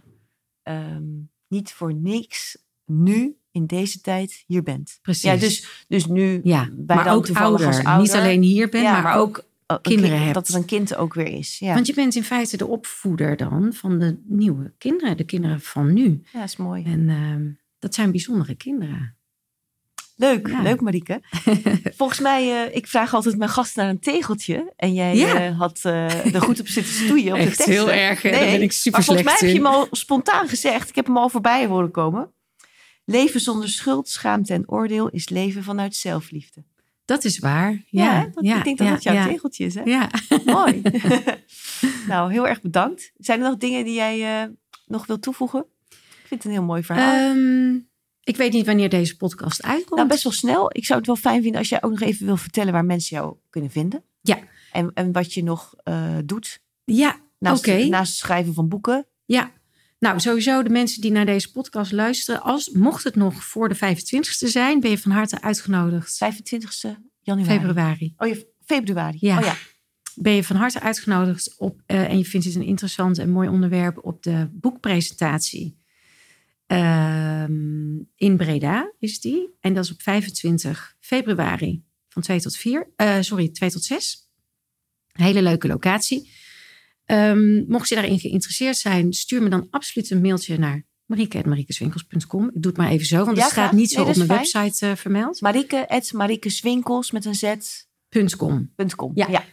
ehm, 0.63 1.03
niet 1.47 1.71
voor 1.71 1.93
niks 1.93 2.57
nu 2.85 3.37
in 3.59 3.65
deze 3.65 4.01
tijd 4.01 4.43
hier 4.47 4.63
bent. 4.63 4.99
Precies. 5.01 5.23
Ja, 5.23 5.35
dus, 5.35 5.85
dus 5.87 6.05
nu 6.05 6.39
Ja, 6.43 6.69
maar 6.87 7.13
ook 7.13 7.25
toevallig 7.25 7.49
ouder. 7.49 7.67
als 7.67 7.77
ouder. 7.83 8.01
Niet 8.01 8.13
alleen 8.13 8.41
hier 8.41 8.69
bent, 8.69 8.83
Ja, 8.83 8.91
maar, 8.91 9.01
maar 9.03 9.17
ook. 9.17 9.43
oh, 9.67 9.77
kinderen 9.81 10.09
kind- 10.09 10.21
hebt. 10.23 10.33
Dat 10.33 10.47
er 10.47 10.55
een 10.55 10.65
kind 10.65 10.95
ook 10.95 11.13
weer 11.13 11.27
is. 11.27 11.59
Ja, 11.59 11.73
Want 11.73 11.87
je 11.87 11.93
bent 11.93 12.15
in 12.15 12.23
feite 12.23 12.57
de 12.57 12.67
opvoeder 12.67 13.37
dan 13.37 13.73
van 13.73 13.99
de 13.99 14.17
nieuwe 14.27 14.71
kinderen, 14.77 15.17
de 15.17 15.23
kinderen 15.25 15.61
van 15.61 15.93
nu. 15.93 16.21
ja 16.33 16.43
is 16.43 16.55
mooi. 16.57 16.83
En 16.83 17.09
ehm, 17.09 17.47
dat 17.79 17.93
zijn 17.95 18.11
bijzondere 18.11 18.55
kinderen. 18.55 19.13
Leuk, 20.15 20.47
Ja. 20.47 20.61
leuk 20.61 20.81
Marieke. 20.81 21.21
Volgens 21.97 22.19
mij, 22.19 22.65
eh, 22.67 22.75
ik 22.75 22.87
vraag 22.87 23.13
altijd 23.13 23.37
mijn 23.37 23.49
gast 23.49 23.75
naar 23.75 23.89
een 23.89 23.99
tegeltje. 23.99 24.73
En 24.75 24.93
jij 24.93 25.15
Ja. 25.15 25.35
eh, 25.45 25.57
had 25.59 25.79
eh, 25.83 26.33
er 26.35 26.41
goed 26.41 26.59
op 26.59 26.67
zitten 26.67 26.93
stoeien 26.93 27.33
op 27.33 27.39
de 27.39 27.45
teksten. 27.45 27.71
heel 27.71 27.91
erg? 27.91 28.21
Daar 28.21 28.31
ben 28.31 28.61
ik 28.61 28.71
super 28.71 28.91
maar 28.91 29.03
volgens 29.03 29.25
mij 29.25 29.35
slecht 29.37 29.53
heb 29.53 29.61
je 29.63 29.67
hem 29.67 29.75
al 29.81 29.87
spontaan 29.91 30.47
gezegd. 30.47 30.89
Ik 30.89 30.95
heb 30.95 31.05
hem 31.05 31.17
al 31.17 31.29
voorbij 31.29 31.65
horen 31.67 31.91
komen. 31.91 32.31
Leven 33.11 33.39
zonder 33.39 33.69
schuld, 33.69 34.09
schaamte 34.09 34.53
en 34.53 34.69
oordeel 34.69 35.09
is 35.09 35.29
leven 35.29 35.63
vanuit 35.63 35.95
zelfliefde. 35.95 36.63
Dat 37.05 37.23
is 37.23 37.39
waar. 37.39 37.83
Ja, 37.87 38.25
ik 38.25 38.63
denk 38.63 38.77
dat 38.77 38.87
ja, 38.87 38.93
dat 38.93 39.03
jouw 39.03 39.27
tegeltje 39.27 39.65
is. 39.65 39.75
Hè? 39.75 39.81
Ja. 39.83 40.09
Mooi. 40.45 40.81
nou, 42.07 42.31
heel 42.31 42.47
erg 42.47 42.61
bedankt. 42.61 43.11
Zijn 43.17 43.41
er 43.41 43.49
nog 43.49 43.57
dingen 43.57 43.83
die 43.83 43.93
jij 43.93 44.41
eh, 44.41 44.49
nog 44.85 45.05
wilt 45.05 45.21
toevoegen? 45.21 45.65
Ik 45.89 45.97
vind 46.27 46.43
het 46.43 46.45
een 46.45 46.57
heel 46.57 46.67
mooi 46.67 46.83
verhaal. 46.83 47.31
Ehm, 47.31 47.75
ik 48.23 48.37
weet 48.37 48.53
niet 48.53 48.65
wanneer 48.65 48.89
deze 48.89 49.17
podcast 49.17 49.63
uitkomt. 49.63 49.95
Nou, 49.95 50.07
best 50.07 50.23
wel 50.23 50.33
snel. 50.33 50.69
Ik 50.75 50.85
zou 50.85 50.97
het 50.97 51.07
wel 51.07 51.15
fijn 51.15 51.41
vinden 51.41 51.59
als 51.59 51.69
jij 51.69 51.83
ook 51.83 51.91
nog 51.91 52.01
even 52.01 52.25
wil 52.25 52.37
vertellen 52.37 52.73
waar 52.73 52.85
mensen 52.85 53.17
jou 53.17 53.35
kunnen 53.49 53.71
vinden. 53.71 54.03
Ja. 54.21 54.39
En, 54.71 54.91
en 54.93 55.11
wat 55.11 55.33
je 55.33 55.43
nog 55.43 55.73
eh, 55.83 56.17
doet. 56.25 56.61
Ja, 56.83 57.09
oké. 57.09 57.19
Naast, 57.39 57.67
naast 57.67 58.11
het 58.11 58.19
schrijven 58.19 58.53
van 58.53 58.67
boeken. 58.67 59.07
Ja. 59.25 59.51
Nou, 59.99 60.19
sowieso 60.19 60.63
de 60.63 60.69
mensen 60.69 61.01
die 61.01 61.11
naar 61.11 61.25
deze 61.25 61.51
podcast 61.51 61.91
luisteren. 61.91 62.41
Als, 62.41 62.69
mocht 62.69 63.03
het 63.03 63.15
nog 63.15 63.43
voor 63.43 63.69
de 63.69 63.75
25ste 63.75 64.47
zijn, 64.47 64.79
ben 64.79 64.89
je 64.89 64.97
van 64.97 65.11
harte 65.11 65.41
uitgenodigd. 65.41 66.17
25 66.17 66.83
januari. 67.21 67.59
Februari. 67.59 68.13
Oh 68.17 68.27
ja, 68.27 68.35
februari. 68.65 69.17
Ja. 69.21 69.37
Oh 69.37 69.45
ja. 69.45 69.55
Ben 70.15 70.33
je 70.33 70.43
van 70.43 70.55
harte 70.55 70.79
uitgenodigd 70.79 71.57
op, 71.57 71.81
eh, 71.85 72.09
en 72.09 72.17
je 72.17 72.25
vindt 72.25 72.45
het 72.45 72.55
een 72.55 72.63
interessant 72.63 73.17
en 73.17 73.29
mooi 73.29 73.49
onderwerp 73.49 74.05
op 74.05 74.23
de 74.23 74.49
boekpresentatie. 74.51 75.77
Ehm, 76.65 77.97
in 78.15 78.37
Breda 78.37 78.93
is 78.99 79.19
die. 79.19 79.49
En 79.59 79.73
dat 79.73 79.83
is 79.83 79.91
op 79.91 80.01
25 80.01 80.95
februari 80.99 81.83
van 82.07 82.21
2 82.21 82.39
tot 82.41 82.55
4. 82.55 82.91
eh, 82.95 83.17
sorry, 83.19 83.49
2 83.49 83.69
tot 83.69 83.83
6. 83.83 84.29
Een 85.11 85.23
hele 85.25 85.41
leuke 85.41 85.67
locatie. 85.67 86.31
Ehm, 87.09 87.63
mocht 87.67 87.89
je 87.89 87.95
daarin 87.95 88.19
geïnteresseerd 88.19 88.77
zijn, 88.77 89.13
stuur 89.13 89.41
me 89.43 89.49
dan 89.49 89.67
absoluut 89.69 90.09
een 90.09 90.21
mailtje 90.21 90.57
naar 90.57 90.85
marieke.mariekeswinkels.com. 91.05 92.45
Ik 92.45 92.61
doe 92.61 92.71
het 92.71 92.77
maar 92.77 92.89
even 92.89 93.05
zo, 93.05 93.25
want 93.25 93.37
Ja, 93.37 93.43
het 93.43 93.51
staat 93.51 93.71
niet 93.71 93.89
zo 93.91 93.99
Nee, 94.01 94.09
op 94.09 94.15
mijn 94.15 94.27
fijn. 94.27 94.39
website 94.63 94.85
eh, 94.85 94.95
vermeld. 94.95 95.41
Marieke, 95.41 95.89
at 95.89 96.11
Mariekeswinkels 96.13 97.11
met 97.11 97.25
een 97.25 97.35
z. 97.35 97.53
.com. 98.37 98.73
.com. 98.95 99.11
Ja. 99.15 99.27
ja. 99.29 99.43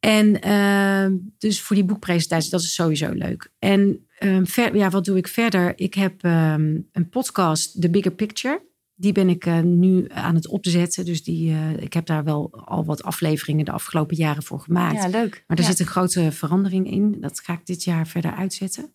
En 0.00 0.40
ehm, 0.40 1.16
dus 1.38 1.60
voor 1.60 1.76
die 1.76 1.84
boekpresentatie, 1.84 2.50
dat 2.50 2.60
is 2.60 2.74
sowieso 2.74 3.10
leuk. 3.12 3.52
En 3.58 4.06
ehm, 4.18 4.44
ver, 4.44 4.76
ja, 4.76 4.90
wat 4.90 5.04
doe 5.04 5.16
ik 5.16 5.28
verder? 5.28 5.78
Ik 5.78 5.94
heb 5.94 6.22
een 6.22 7.08
podcast, 7.10 7.80
The 7.80 7.90
Bigger 7.90 8.12
Picture. 8.12 8.62
Die 9.00 9.12
ben 9.12 9.28
ik 9.28 9.46
eh, 9.46 9.60
nu 9.60 10.04
aan 10.08 10.34
het 10.34 10.48
opzetten. 10.48 11.04
Dus 11.04 11.22
die, 11.22 11.50
eh, 11.50 11.76
ik 11.76 11.92
heb 11.92 12.06
daar 12.06 12.24
wel 12.24 12.52
al 12.52 12.84
wat 12.84 13.02
afleveringen 13.02 13.64
de 13.64 13.70
afgelopen 13.70 14.16
jaren 14.16 14.42
voor 14.42 14.60
gemaakt. 14.60 15.02
Ja, 15.02 15.08
leuk. 15.08 15.44
Maar 15.46 15.56
er 15.56 15.62
Ja. 15.62 15.68
zit 15.70 15.80
een 15.80 15.86
grote 15.86 16.32
verandering 16.32 16.90
in. 16.90 17.16
Dat 17.20 17.40
ga 17.40 17.52
ik 17.52 17.66
dit 17.66 17.84
jaar 17.84 18.06
verder 18.06 18.32
uitzetten. 18.34 18.90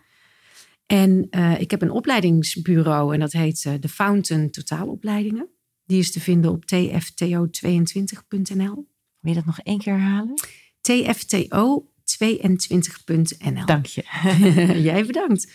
En 0.86 1.28
eh, 1.30 1.60
ik 1.60 1.72
heb 1.72 1.82
een 1.82 1.92
opleidingsbureau 1.92 3.14
en 3.14 3.20
dat 3.20 3.32
heet 3.32 3.82
de 3.82 3.90
Fountain 3.90 4.52
Totaalopleidingen. 4.52 5.50
Die 5.86 6.00
is 6.00 6.12
te 6.12 6.20
vinden 6.20 6.52
op 6.52 6.64
tfto22.nl. 6.66 8.88
Wil 9.20 9.32
je 9.32 9.34
dat 9.34 9.46
nog 9.46 9.60
één 9.60 9.80
keer 9.80 9.94
herhalen? 9.94 10.34
tfto22.nl. 10.82 13.66
Dank 13.66 13.86
je. 13.86 14.04
Jij 14.90 15.06
bedankt. 15.06 15.52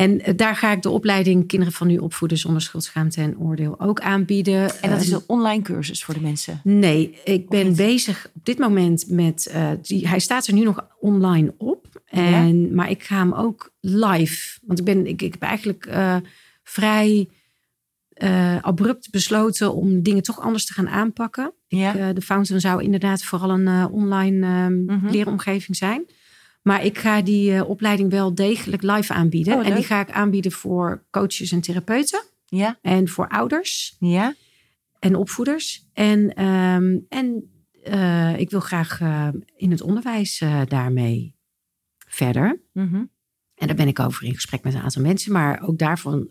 En 0.00 0.20
eh, 0.20 0.36
daar 0.36 0.56
ga 0.56 0.72
ik 0.72 0.82
de 0.82 0.90
opleiding 0.90 1.46
Kinderen 1.46 1.72
van 1.74 1.86
Nu 1.86 1.96
opvoeden 1.98 2.38
zonder 2.38 2.62
schuldschaamte 2.62 3.20
en 3.20 3.38
oordeel 3.38 3.80
ook 3.80 4.00
aanbieden. 4.00 4.80
En 4.82 4.90
dat 4.90 5.00
is 5.00 5.10
Eh, 5.10 5.14
een 5.14 5.22
online 5.26 5.62
cursus 5.62 6.04
voor 6.04 6.14
de 6.14 6.20
mensen. 6.20 6.60
Nee, 6.64 7.18
ik 7.24 7.48
ben 7.48 7.76
bezig 7.76 8.30
op 8.34 8.44
dit 8.44 8.58
moment 8.58 9.04
met. 9.08 9.46
eh, 9.46 9.70
die, 9.82 10.08
hij 10.08 10.18
staat 10.20 10.46
er 10.46 10.54
nu 10.54 10.62
nog 10.62 10.86
online 11.00 11.54
op. 11.58 12.02
En, 12.06 12.74
Maar 12.74 12.90
ik 12.90 13.02
ga 13.02 13.16
hem 13.16 13.32
ook 13.32 13.72
live. 13.80 14.58
Want 14.66 14.78
ik, 14.78 14.84
ben, 14.84 15.06
ik, 15.06 15.22
ik 15.22 15.32
heb 15.32 15.42
eigenlijk 15.42 15.86
eh, 15.86 16.16
vrij 16.62 17.28
abrupt 18.60 19.10
besloten 19.10 19.74
om 19.74 20.02
dingen 20.02 20.22
toch 20.22 20.40
anders 20.40 20.64
te 20.66 20.72
gaan 20.72 20.88
aanpakken. 20.88 21.52
Ja. 21.66 21.96
Eh, 21.96 22.14
de 22.14 22.20
Fountain 22.20 22.60
zou 22.60 22.82
inderdaad 22.82 23.22
vooral 23.24 23.50
een 23.50 23.86
online 23.90 24.46
ehm, 24.46 24.84
Mhm. 24.84 25.10
leeromgeving 25.10 25.76
zijn. 25.76 26.04
Maar 26.70 26.84
ik 26.84 26.98
ga 26.98 27.22
die 27.22 27.54
eh, 27.54 27.68
opleiding 27.68 28.10
wel 28.10 28.34
degelijk 28.34 28.82
live 28.82 29.12
aanbieden. 29.12 29.54
Oh, 29.54 29.66
en 29.66 29.74
die 29.74 29.84
ga 29.84 30.00
ik 30.00 30.10
aanbieden 30.10 30.52
voor 30.52 31.04
coaches 31.10 31.52
en 31.52 31.60
therapeuten. 31.60 32.22
Ja. 32.46 32.78
En 32.82 33.08
voor 33.08 33.28
ouders 33.28 33.96
Ja. 33.98 34.34
en 34.98 35.14
opvoeders. 35.14 35.88
En, 35.92 36.34
ehm, 36.34 36.98
en 37.08 37.50
eh, 37.82 38.38
ik 38.38 38.50
wil 38.50 38.60
graag 38.60 39.00
eh, 39.00 39.28
in 39.56 39.70
het 39.70 39.80
onderwijs 39.80 40.42
daarmee 40.64 41.34
verder. 42.06 42.60
Mhm. 42.72 43.04
En 43.54 43.66
daar 43.66 43.76
ben 43.76 43.88
ik 43.88 43.98
over 43.98 44.24
in 44.24 44.34
gesprek 44.34 44.62
met 44.62 44.74
een 44.74 44.80
aantal 44.80 45.02
mensen. 45.02 45.32
Maar 45.32 45.62
ook 45.62 45.78
daarvan 45.78 46.28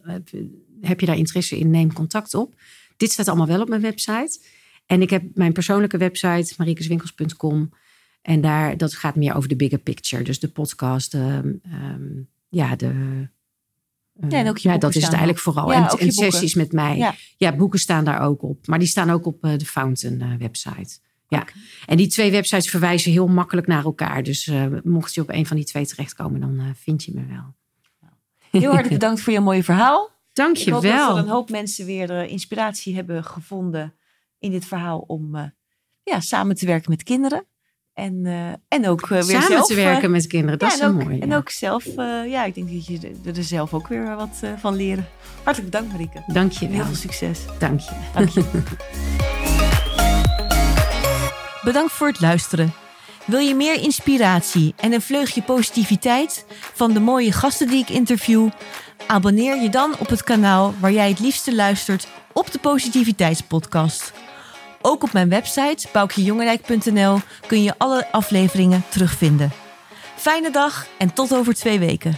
heb 0.81 0.99
je 0.99 1.05
daar 1.05 1.17
interesse 1.17 1.57
in, 1.57 1.69
neem 1.69 1.93
contact 1.93 2.33
op. 2.33 2.55
Dit 2.97 3.11
staat 3.11 3.27
allemaal 3.27 3.47
wel 3.47 3.61
op 3.61 3.69
mijn 3.69 3.81
website. 3.81 4.39
En 4.85 5.01
ik 5.01 5.09
heb 5.09 5.23
mijn 5.33 5.53
persoonlijke 5.53 5.97
website, 5.97 6.53
mariekeswinkels.com. 6.57 7.71
En 8.29 8.41
daar, 8.41 8.77
dat 8.77 8.93
gaat 8.93 9.15
meer 9.15 9.35
over 9.35 9.49
de 9.49 9.55
bigger 9.55 9.77
picture. 9.79 10.23
Dus 10.23 10.39
de 10.39 10.47
podcast, 10.49 11.13
ehm, 11.13 11.53
ehm, 11.63 12.01
ja, 12.49 12.75
de... 12.75 12.85
eh, 14.19 14.29
Ja, 14.29 14.37
en 14.37 14.49
ook 14.49 14.57
je 14.57 14.67
ja, 14.67 14.73
boeken 14.73 14.79
dat 14.79 14.95
is 14.95 15.01
het 15.03 15.11
eigenlijk 15.11 15.39
vooral. 15.39 15.71
Ja, 15.71 15.91
en 15.97 16.11
sessies 16.11 16.53
met 16.53 16.71
mij. 16.71 16.97
Ja. 16.97 17.15
Ja. 17.37 17.55
boeken 17.55 17.79
staan 17.79 18.05
daar 18.05 18.21
ook 18.21 18.41
op. 18.43 18.67
Maar 18.67 18.79
die 18.79 18.87
staan 18.87 19.09
ook 19.09 19.25
op 19.25 19.43
eh, 19.43 19.57
de 19.57 19.65
Fountain 19.65 20.21
eh, 20.21 20.33
website. 20.39 20.99
Ja. 21.27 21.45
En 21.85 21.97
die 21.97 22.07
twee 22.07 22.31
websites 22.31 22.69
verwijzen 22.69 23.11
heel 23.11 23.27
makkelijk 23.27 23.67
naar 23.67 23.83
elkaar. 23.83 24.23
Dus 24.23 24.51
mocht 24.83 25.13
je 25.13 25.21
op 25.21 25.29
een 25.29 25.45
van 25.45 25.55
die 25.57 25.65
twee 25.65 25.85
terechtkomen, 25.85 26.39
dan 26.41 26.73
vind 26.75 27.03
je 27.03 27.11
me 27.15 27.25
wel. 27.25 27.55
Heel 28.51 28.71
hartelijk 28.71 28.99
bedankt 28.99 29.21
voor 29.21 29.33
je 29.33 29.39
mooie 29.39 29.63
verhaal. 29.63 30.09
Dank 30.33 30.57
Ik 30.57 30.63
je 30.63 30.71
hoop 30.71 30.81
dat 30.81 30.91
wel. 30.91 31.17
er 31.17 31.23
een 31.23 31.29
hoop 31.29 31.49
mensen 31.49 31.85
weer 31.85 32.23
inspiratie 32.23 32.95
hebben 32.95 33.23
gevonden 33.23 33.93
in 34.39 34.51
dit 34.51 34.65
verhaal 34.65 34.99
om 34.99 35.53
ja, 36.03 36.19
samen 36.19 36.55
te 36.55 36.65
werken 36.65 36.91
met 36.91 37.03
kinderen. 37.03 37.45
En, 37.93 38.25
eh, 38.25 38.77
en 38.79 38.87
ook 38.87 39.01
eh, 39.01 39.07
weer 39.09 39.23
Samen 39.23 39.47
zelf, 39.47 39.67
te 39.67 39.75
eh, 39.75 39.83
werken 39.83 40.11
met 40.11 40.27
kinderen, 40.27 40.59
dat 40.59 40.69
ja, 40.69 40.75
is 40.75 40.81
wel 40.81 40.89
ook, 40.89 41.03
mooi. 41.03 41.19
En 41.19 41.29
ja. 41.29 41.35
ook 41.35 41.49
zelf, 41.49 41.85
eh, 41.85 42.29
ja, 42.29 42.43
ik 42.45 42.55
denk 42.55 42.71
dat 42.71 42.85
je 42.85 42.99
er- 43.35 43.43
zelf 43.43 43.73
ook 43.73 43.87
weer 43.87 44.15
wat 44.15 44.39
van 44.59 44.75
leren. 44.75 45.07
Hartelijk 45.43 45.71
bedankt 45.71 45.91
Marieke. 45.91 46.23
Dank 46.27 46.51
je 46.51 46.59
En 46.65 46.71
heel 46.71 46.77
wel. 46.77 46.87
veel 46.87 46.95
succes. 46.95 47.39
Dank 47.59 47.79
je. 47.79 47.91
Dank 48.13 48.29
je. 48.29 48.43
Bedankt 51.63 51.91
voor 51.91 52.07
het 52.07 52.21
luisteren. 52.21 52.73
Wil 53.25 53.39
je 53.39 53.55
meer 53.55 53.81
inspiratie 53.81 54.73
en 54.77 54.93
een 54.93 55.01
vleugje 55.01 55.41
positiviteit 55.41 56.45
van 56.73 56.93
de 56.93 56.99
mooie 56.99 57.31
gasten 57.31 57.67
die 57.67 57.79
ik 57.81 57.89
interview? 57.89 58.49
Abonneer 59.07 59.61
je 59.61 59.69
dan 59.69 59.95
op 59.99 60.09
het 60.09 60.23
kanaal 60.23 60.73
waar 60.79 60.91
jij 60.91 61.09
het 61.09 61.19
liefste 61.19 61.55
luistert 61.55 62.07
op 62.33 62.51
de 62.51 62.59
Positiviteitspodcast. 62.59 64.13
Ook 64.81 65.03
op 65.03 65.13
mijn 65.13 65.29
website 65.29 65.87
boukjejongerijk.nl 65.91 67.19
kun 67.47 67.63
je 67.63 67.73
alle 67.77 68.11
afleveringen 68.11 68.83
terugvinden. 68.89 69.51
Fijne 70.15 70.51
dag 70.51 70.87
en 70.97 71.13
tot 71.13 71.33
over 71.33 71.53
twee 71.53 71.79
weken. 71.79 72.17